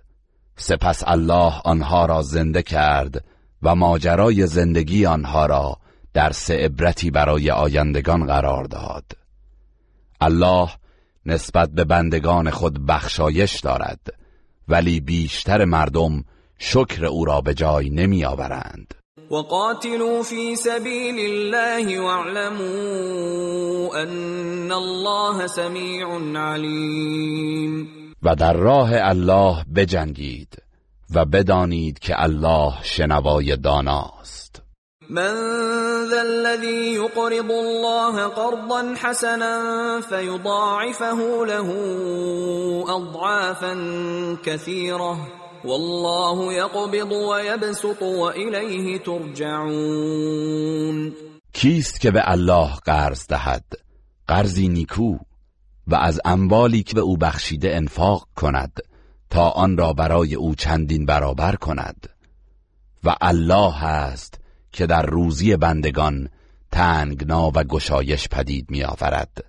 سپس 0.56 1.02
الله 1.06 1.52
آنها 1.64 2.06
را 2.06 2.22
زنده 2.22 2.62
کرد 2.62 3.24
و 3.62 3.74
ماجرای 3.74 4.46
زندگی 4.46 5.06
آنها 5.06 5.46
را 5.46 5.78
سه 6.32 6.54
عبرتی 6.56 7.10
برای 7.10 7.50
آیندگان 7.50 8.26
قرار 8.26 8.64
داد 8.64 9.04
الله 10.20 10.68
نسبت 11.26 11.68
به 11.68 11.84
بندگان 11.84 12.50
خود 12.50 12.86
بخشایش 12.86 13.60
دارد 13.60 14.00
ولی 14.68 15.00
بیشتر 15.00 15.64
مردم 15.64 16.24
شکر 16.64 17.06
او 17.06 17.24
را 17.24 17.40
به 17.40 17.54
جای 17.54 17.90
نمی 17.90 18.24
آورند 18.24 18.94
وقاتلوا 19.30 20.22
فی 20.22 20.56
سبیل 20.56 21.16
الله 21.30 22.00
واعلموا 22.00 22.66
ان 23.96 24.72
الله 24.72 25.46
سمیع 25.46 26.06
علیم 26.38 27.88
و 28.22 28.34
در 28.34 28.52
راه 28.52 28.90
الله 28.92 29.64
بجنگید 29.76 30.56
و 31.14 31.24
بدانید 31.24 31.98
که 31.98 32.22
الله 32.22 32.72
شنوای 32.82 33.56
داناست 33.56 34.62
من 35.10 35.34
ذا 36.10 36.20
الذي 36.20 36.90
يقرض 36.90 37.50
الله 37.50 38.28
قرضا 38.28 38.94
حسنا 39.08 40.00
فيضاعفه 40.10 41.16
له 41.46 41.68
اضعافا 42.94 43.74
كثيره 44.44 45.16
والله 45.64 46.52
يقبض 46.54 47.12
ويبسط 47.12 48.02
وإليه 48.02 48.96
ترجعون 48.98 51.14
کیست 51.52 52.00
که 52.00 52.10
به 52.10 52.22
الله 52.30 52.74
قرض 52.74 53.26
دهد 53.26 53.64
قرضی 54.28 54.68
نیکو 54.68 55.14
و 55.86 55.94
از 55.94 56.20
اموالی 56.24 56.82
که 56.82 56.94
به 56.94 57.00
او 57.00 57.16
بخشیده 57.16 57.76
انفاق 57.76 58.28
کند 58.36 58.80
تا 59.30 59.48
آن 59.50 59.76
را 59.76 59.92
برای 59.92 60.34
او 60.34 60.54
چندین 60.54 61.06
برابر 61.06 61.56
کند 61.56 62.08
و 63.04 63.16
الله 63.20 63.72
هست 63.72 64.40
که 64.72 64.86
در 64.86 65.06
روزی 65.06 65.56
بندگان 65.56 66.28
تنگنا 66.72 67.50
و 67.54 67.64
گشایش 67.64 68.28
پدید 68.28 68.70
می 68.70 68.84
آورد 68.84 69.44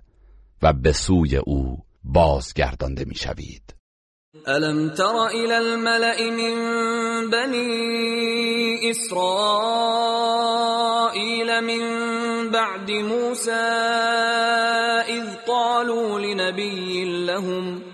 و 0.62 0.72
به 0.72 0.92
سوی 0.92 1.36
او 1.36 1.78
بازگردانده 2.04 3.04
می 3.04 3.14
شوید. 3.14 3.74
ألم 4.48 4.90
تر 4.98 5.26
إلى 5.26 5.58
الملأ 5.58 6.30
من 6.30 6.54
بني 7.30 8.90
إسرائيل 8.90 11.60
من 11.62 11.80
بعد 12.50 12.90
موسى 12.90 13.74
إذ 15.06 15.24
قالوا 15.46 16.20
لنبي 16.20 17.04
لهم 17.26 17.82
ۖ 17.90 17.93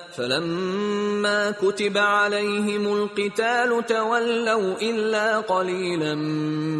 فلما 0.11 1.51
كتب 1.51 1.97
عليهم 1.97 2.87
القتال 2.87 3.81
تولوا 3.89 4.75
إلا 4.81 5.39
قليلا 5.41 6.15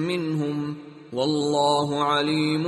منهم 0.07 0.75
والله 1.13 2.03
علیم 2.05 2.63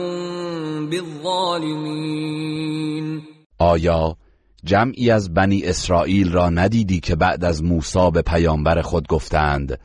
بالظالمین 0.89 3.21
آیا 3.59 4.17
جمعی 4.63 5.11
از 5.11 5.33
بنی 5.33 5.63
اسرائیل 5.63 6.31
را 6.31 6.49
ندیدی 6.49 6.99
که 6.99 7.15
بعد 7.15 7.43
از 7.43 7.63
موسی 7.63 8.11
به 8.13 8.21
پیامبر 8.21 8.81
خود 8.81 9.07
گفتند 9.07 9.79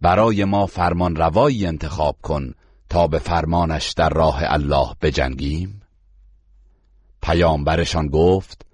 برای 0.00 0.44
ما 0.44 0.66
فرمان 0.66 1.16
روایی 1.16 1.66
انتخاب 1.66 2.16
کن 2.22 2.54
تا 2.88 3.06
به 3.06 3.18
فرمانش 3.18 3.92
در 3.92 4.08
راه 4.08 4.38
الله 4.52 4.86
بجنگیم 5.02 5.80
پیامبرشان 7.22 8.08
گفت 8.08 8.65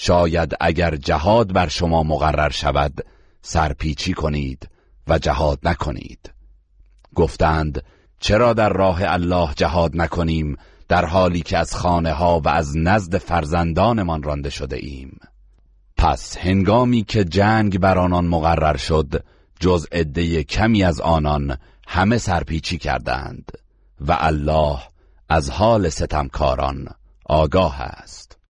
شاید 0.00 0.54
اگر 0.60 0.96
جهاد 0.96 1.52
بر 1.52 1.68
شما 1.68 2.02
مقرر 2.02 2.50
شود 2.50 3.04
سرپیچی 3.42 4.12
کنید 4.12 4.68
و 5.08 5.18
جهاد 5.18 5.58
نکنید 5.62 6.32
گفتند 7.14 7.82
چرا 8.20 8.52
در 8.52 8.68
راه 8.68 8.98
الله 9.02 9.54
جهاد 9.56 9.96
نکنیم 9.96 10.56
در 10.88 11.04
حالی 11.04 11.40
که 11.40 11.58
از 11.58 11.74
خانه 11.76 12.12
ها 12.12 12.40
و 12.44 12.48
از 12.48 12.76
نزد 12.76 13.16
فرزندانمان 13.18 14.22
رانده 14.22 14.50
شده 14.50 14.76
ایم 14.76 15.18
پس 15.96 16.36
هنگامی 16.38 17.04
که 17.04 17.24
جنگ 17.24 17.78
بر 17.78 17.98
آنان 17.98 18.26
مقرر 18.26 18.76
شد 18.76 19.22
جز 19.60 19.86
عده 19.92 20.44
کمی 20.44 20.84
از 20.84 21.00
آنان 21.00 21.56
همه 21.88 22.18
سرپیچی 22.18 22.78
کردند 22.78 23.52
و 24.08 24.16
الله 24.20 24.78
از 25.28 25.50
حال 25.50 25.88
ستمکاران 25.88 26.88
آگاه 27.28 27.80
است 27.80 28.27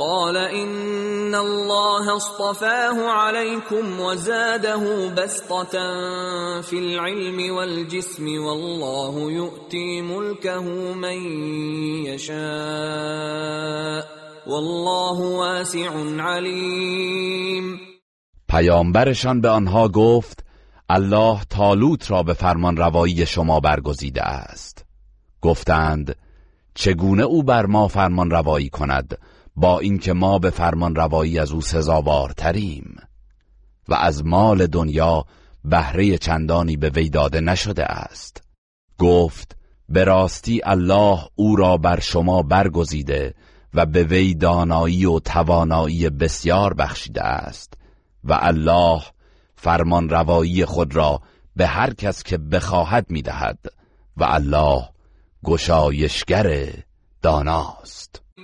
قال 0.00 0.36
ان 0.36 1.34
الله 1.34 2.16
اصطفاه 2.16 2.98
عليكم 3.20 4.00
وزاده 4.00 5.08
بسطه 5.16 5.72
في 6.62 6.76
العلم 6.78 7.54
والجسم 7.56 8.24
والله 8.44 9.32
يؤتي 9.32 10.00
ملكه 10.02 10.94
من 10.94 11.18
يشاء 12.06 14.04
والله 14.46 15.20
واسع 15.36 15.90
عليم 16.20 17.80
پیامبرشان 18.48 19.40
به 19.40 19.48
آنها 19.48 19.88
گفت 19.88 20.44
الله 20.88 21.40
تالوت 21.50 22.10
را 22.10 22.22
به 22.22 22.32
فرمان 22.32 22.76
روایی 22.76 23.26
شما 23.26 23.60
برگزیده 23.60 24.22
است 24.22 24.84
گفتند 25.40 26.16
چگونه 26.74 27.22
او 27.22 27.42
بر 27.42 27.66
ما 27.66 27.88
فرمان 27.88 28.30
روایی 28.30 28.68
کند 28.68 29.18
با 29.56 29.78
اینکه 29.80 30.12
ما 30.12 30.38
به 30.38 30.50
فرمان 30.50 30.94
روایی 30.94 31.38
از 31.38 31.52
او 31.52 31.62
تریم 32.36 32.96
و 33.88 33.94
از 33.94 34.24
مال 34.24 34.66
دنیا 34.66 35.24
بهره 35.64 36.18
چندانی 36.18 36.76
به 36.76 36.90
وی 36.90 37.10
داده 37.10 37.40
نشده 37.40 37.84
است 37.84 38.42
گفت 38.98 39.56
به 39.88 40.04
راستی 40.04 40.60
الله 40.64 41.20
او 41.34 41.56
را 41.56 41.76
بر 41.76 42.00
شما 42.00 42.42
برگزیده 42.42 43.34
و 43.74 43.86
به 43.86 44.04
وی 44.04 44.34
دانایی 44.34 45.04
و 45.06 45.18
توانایی 45.18 46.10
بسیار 46.10 46.74
بخشیده 46.74 47.22
است 47.22 47.74
و 48.24 48.38
الله 48.40 49.02
فرمان 49.56 50.08
روایی 50.08 50.64
خود 50.64 50.96
را 50.96 51.20
به 51.56 51.66
هر 51.66 51.94
کس 51.94 52.22
که 52.22 52.38
بخواهد 52.38 53.06
میدهد 53.10 53.58
و 54.16 54.24
الله 54.24 54.88
گشایشگر 55.44 56.68
داناست 57.22 58.19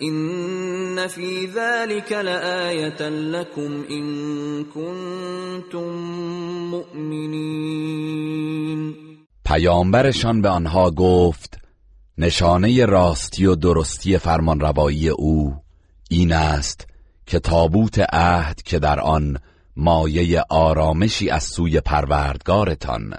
ان 0.00 1.06
فی 1.06 1.46
ذلك 1.46 2.12
لآیه 2.12 3.02
لكم 3.08 3.84
ان 3.90 4.64
کنتم 4.74 5.88
مؤمنین 6.70 8.94
پیامبرشان 9.44 10.42
به 10.42 10.48
آنها 10.48 10.90
گفت 10.90 11.58
نشانه 12.18 12.84
راستی 12.86 13.46
و 13.46 13.54
درستی 13.54 14.18
فرمان 14.18 14.60
روایی 14.60 15.08
او 15.08 15.54
این 16.10 16.32
است 16.32 16.86
که 17.26 17.40
تابوت 17.40 17.98
عهد 18.12 18.62
که 18.62 18.78
در 18.78 19.00
آن 19.00 19.38
مایه 19.76 20.42
آرامشی 20.50 21.30
از 21.30 21.44
سوی 21.44 21.80
پروردگارتان 21.80 23.14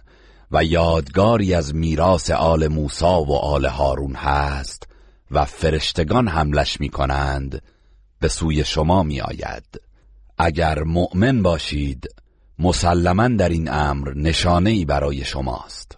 و 0.52 0.64
یادگاری 0.64 1.54
از 1.54 1.76
میراث 1.76 2.30
آل 2.32 2.68
موسی 2.68 3.06
و 3.06 3.34
آل 3.42 3.66
هارون 3.66 4.16
هست 4.16 4.87
و 5.32 5.46
فرشتگان 5.46 6.28
حملش 6.28 6.80
می 6.80 6.90
کنند 6.90 7.62
به 8.20 8.28
سوی 8.28 8.64
شما 8.64 9.04
می 9.04 9.22
آید 9.22 9.82
اگر 10.38 10.84
مؤمن 10.84 11.44
باشید 11.44 12.08
مسلما 12.60 13.28
در 13.28 13.50
این 13.50 13.72
امر 13.74 14.14
نشانه 14.14 14.86
برای 14.86 15.24
شماست 15.26 15.98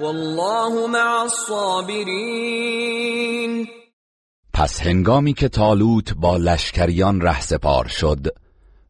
والله 0.00 0.86
مع 0.86 1.20
الصابرین 1.22 3.68
پس 4.52 4.80
هنگامی 4.80 5.32
که 5.34 5.48
تالوت 5.48 6.14
با 6.14 6.36
لشکریان 6.36 7.20
رهسپار 7.20 7.86
شد 7.88 8.26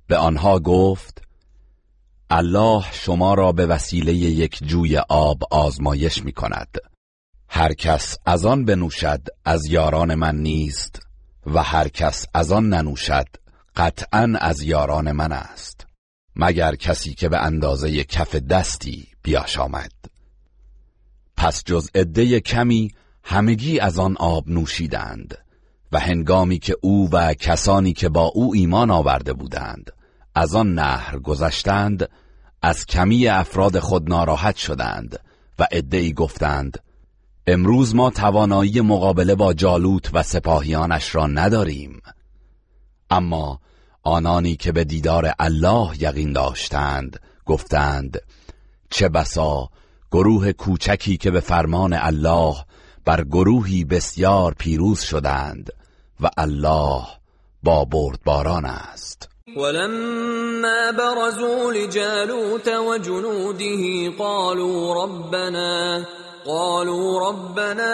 به 0.06 0.16
آنها 0.16 0.58
گفت 0.58 1.22
الله 2.30 2.84
شما 2.92 3.34
را 3.34 3.52
به 3.52 3.66
وسیله 3.66 4.12
یک 4.14 4.64
جوی 4.66 4.98
آب 4.98 5.38
آزمایش 5.50 6.24
می 6.24 6.32
کند 6.32 6.76
هر 7.48 7.72
کس 7.74 8.16
از 8.26 8.46
آن 8.46 8.64
بنوشد 8.64 9.20
از 9.44 9.66
یاران 9.66 10.14
من 10.14 10.34
نیست 10.34 11.00
و 11.46 11.62
هر 11.62 11.88
کس 11.88 12.26
از 12.34 12.52
آن 12.52 12.68
ننوشد 12.68 13.26
قطعا 13.76 14.32
از 14.40 14.62
یاران 14.62 15.12
من 15.12 15.32
است 15.32 15.86
مگر 16.36 16.74
کسی 16.74 17.14
که 17.14 17.28
به 17.28 17.38
اندازه 17.38 18.04
کف 18.04 18.36
دستی 18.36 19.06
بیاش 19.22 19.58
آمد 19.58 19.90
پس 21.42 21.62
جز 21.64 21.90
عده 21.94 22.40
کمی 22.40 22.90
همگی 23.24 23.78
از 23.80 23.98
آن 23.98 24.16
آب 24.16 24.48
نوشیدند 24.50 25.38
و 25.92 26.00
هنگامی 26.00 26.58
که 26.58 26.76
او 26.82 27.10
و 27.12 27.34
کسانی 27.34 27.92
که 27.92 28.08
با 28.08 28.32
او 28.34 28.52
ایمان 28.54 28.90
آورده 28.90 29.32
بودند 29.32 29.90
از 30.34 30.54
آن 30.54 30.74
نهر 30.74 31.18
گذشتند 31.18 32.08
از 32.62 32.86
کمی 32.86 33.26
افراد 33.28 33.78
خود 33.78 34.08
ناراحت 34.08 34.56
شدند 34.56 35.18
و 35.58 35.66
ای 35.92 36.12
گفتند 36.12 36.78
امروز 37.46 37.94
ما 37.94 38.10
توانایی 38.10 38.80
مقابله 38.80 39.34
با 39.34 39.54
جالوت 39.54 40.14
و 40.14 40.22
سپاهیانش 40.22 41.14
را 41.14 41.26
نداریم 41.26 42.00
اما 43.10 43.60
آنانی 44.02 44.56
که 44.56 44.72
به 44.72 44.84
دیدار 44.84 45.32
الله 45.38 46.02
یقین 46.02 46.32
داشتند 46.32 47.20
گفتند 47.46 48.18
چه 48.90 49.08
بسا 49.08 49.70
گروه 50.12 50.52
کوچکی 50.52 51.16
که 51.16 51.30
به 51.30 51.40
فرمان 51.40 51.92
الله 51.92 52.54
بر 53.04 53.24
گروهی 53.24 53.84
بسیار 53.84 54.54
پیروز 54.58 55.00
شدند 55.00 55.72
و 56.20 56.30
الله 56.36 57.02
با 57.62 57.84
بردباران 57.84 58.64
است 58.64 59.30
ولما 59.56 60.92
برزوا 60.98 61.70
لجالوت 61.70 62.68
وجنوده 62.68 64.10
قالوا 64.10 65.04
ربنا 65.04 66.00
قالوا 66.46 67.30
ربنا 67.30 67.92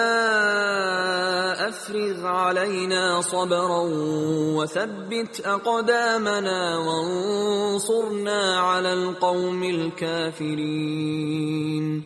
افرغ 1.69 2.27
علينا 2.27 3.21
صبرا 3.23 3.81
وثبت 4.57 5.43
اقدامنا 5.47 6.79
وانصرنا 6.79 8.57
على 8.57 8.93
القوم 8.93 9.63
الكافرين 9.65 12.05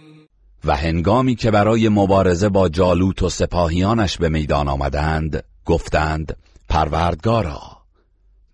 و 0.64 0.70
هنگامی 0.76 1.34
که 1.34 1.50
برای 1.50 1.88
مبارزه 1.88 2.48
با 2.48 2.68
جالوت 2.68 3.22
و 3.22 3.28
سپاهیانش 3.28 4.18
به 4.18 4.28
میدان 4.28 4.68
آمدند 4.68 5.44
گفتند 5.64 6.36
پروردگارا 6.68 7.60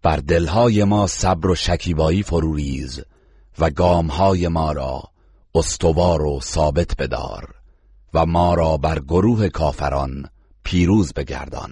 بر 0.02 0.16
دلهای 0.16 0.84
ما 0.84 1.06
صبر 1.06 1.46
و 1.50 1.54
شکیبایی 1.54 2.22
فروریز 2.22 3.00
و 3.58 3.70
گامهای 3.70 4.48
ما 4.48 4.72
را 4.72 5.02
استوار 5.54 6.22
و 6.22 6.40
ثابت 6.42 6.90
بدار 6.98 7.55
و 8.18 8.26
ما 8.26 8.55
را 8.55 8.76
بر 8.76 8.98
گروه 8.98 9.48
کافران 9.48 10.26
پیروز 10.64 11.12
بگردان 11.12 11.70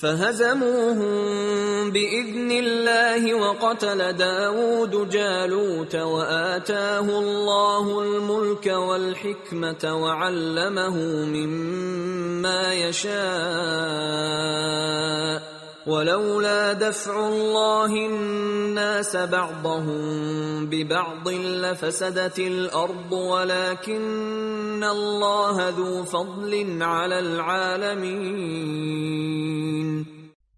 فهزموهم 0.00 1.90
بإذن 1.92 2.50
الله 2.50 3.34
وقتل 3.34 4.12
داود 4.12 5.10
جالوت 5.12 5.94
وآتاه 5.94 7.08
الله 7.16 7.86
الملك 7.98 8.66
والحكمة 8.66 9.92
وعلمه 10.02 10.96
مما 11.26 12.74
يشاء 12.74 15.55
ولولا 15.86 16.72
دفع 16.74 17.14
الله 17.28 17.92
الناس 18.06 19.16
بعضهم 19.16 20.66
ببعض 20.66 21.28
لفسدت 21.28 22.38
الارض 22.38 23.12
ولكن 23.12 24.84
الله 24.84 25.68
ذو 25.70 26.04
فضل 26.04 26.82
على 26.82 27.14
العالمین 27.18 30.06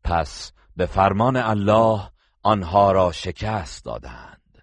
پس 0.05 0.53
به 0.77 0.87
فرمان 0.87 1.37
الله 1.37 2.09
آنها 2.43 2.93
را 2.93 3.13
شکست 3.13 3.85
دادند 3.85 4.59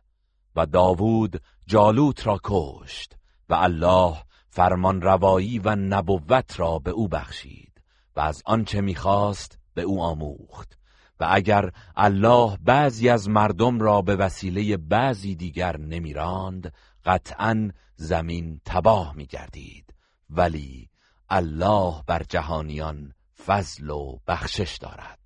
و 0.56 0.66
داوود 0.66 1.42
جالوت 1.68 2.28
را 2.28 2.40
کشت 2.44 3.14
و 3.50 3.54
الله 3.54 4.16
فرمان 4.50 5.02
روایی 5.02 5.60
و 5.60 5.76
نبوت 5.76 6.60
را 6.60 6.80
به 6.80 6.92
او 6.92 7.08
بخشید 7.08 7.74
و 8.16 8.20
از 8.20 8.42
آنچه 8.46 8.82
میخواست 8.82 9.55
به 9.76 9.82
او 9.82 10.02
آموخت 10.02 10.78
و 11.20 11.28
اگر 11.32 11.70
الله 11.96 12.58
بعضی 12.64 13.10
از 13.10 13.30
مردم 13.30 13.80
را 13.80 14.02
به 14.02 14.16
وسیله 14.16 14.78
بعضی 14.78 15.36
دیگر 15.36 15.78
نمیراند 15.78 16.74
قطعا 17.06 17.70
زمین 17.96 18.62
تباه 18.66 19.14
میگردید 19.16 19.96
ولی 20.30 20.90
الله 21.30 21.94
بر 22.08 22.24
جهانیان 22.30 23.14
فضل 23.46 23.90
و 23.90 24.18
بخشش 24.28 24.78
دارد 24.78 25.20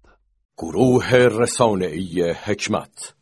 گروه 0.57 1.13
رسانه‌ای 1.15 2.31
حکمت 2.34 3.15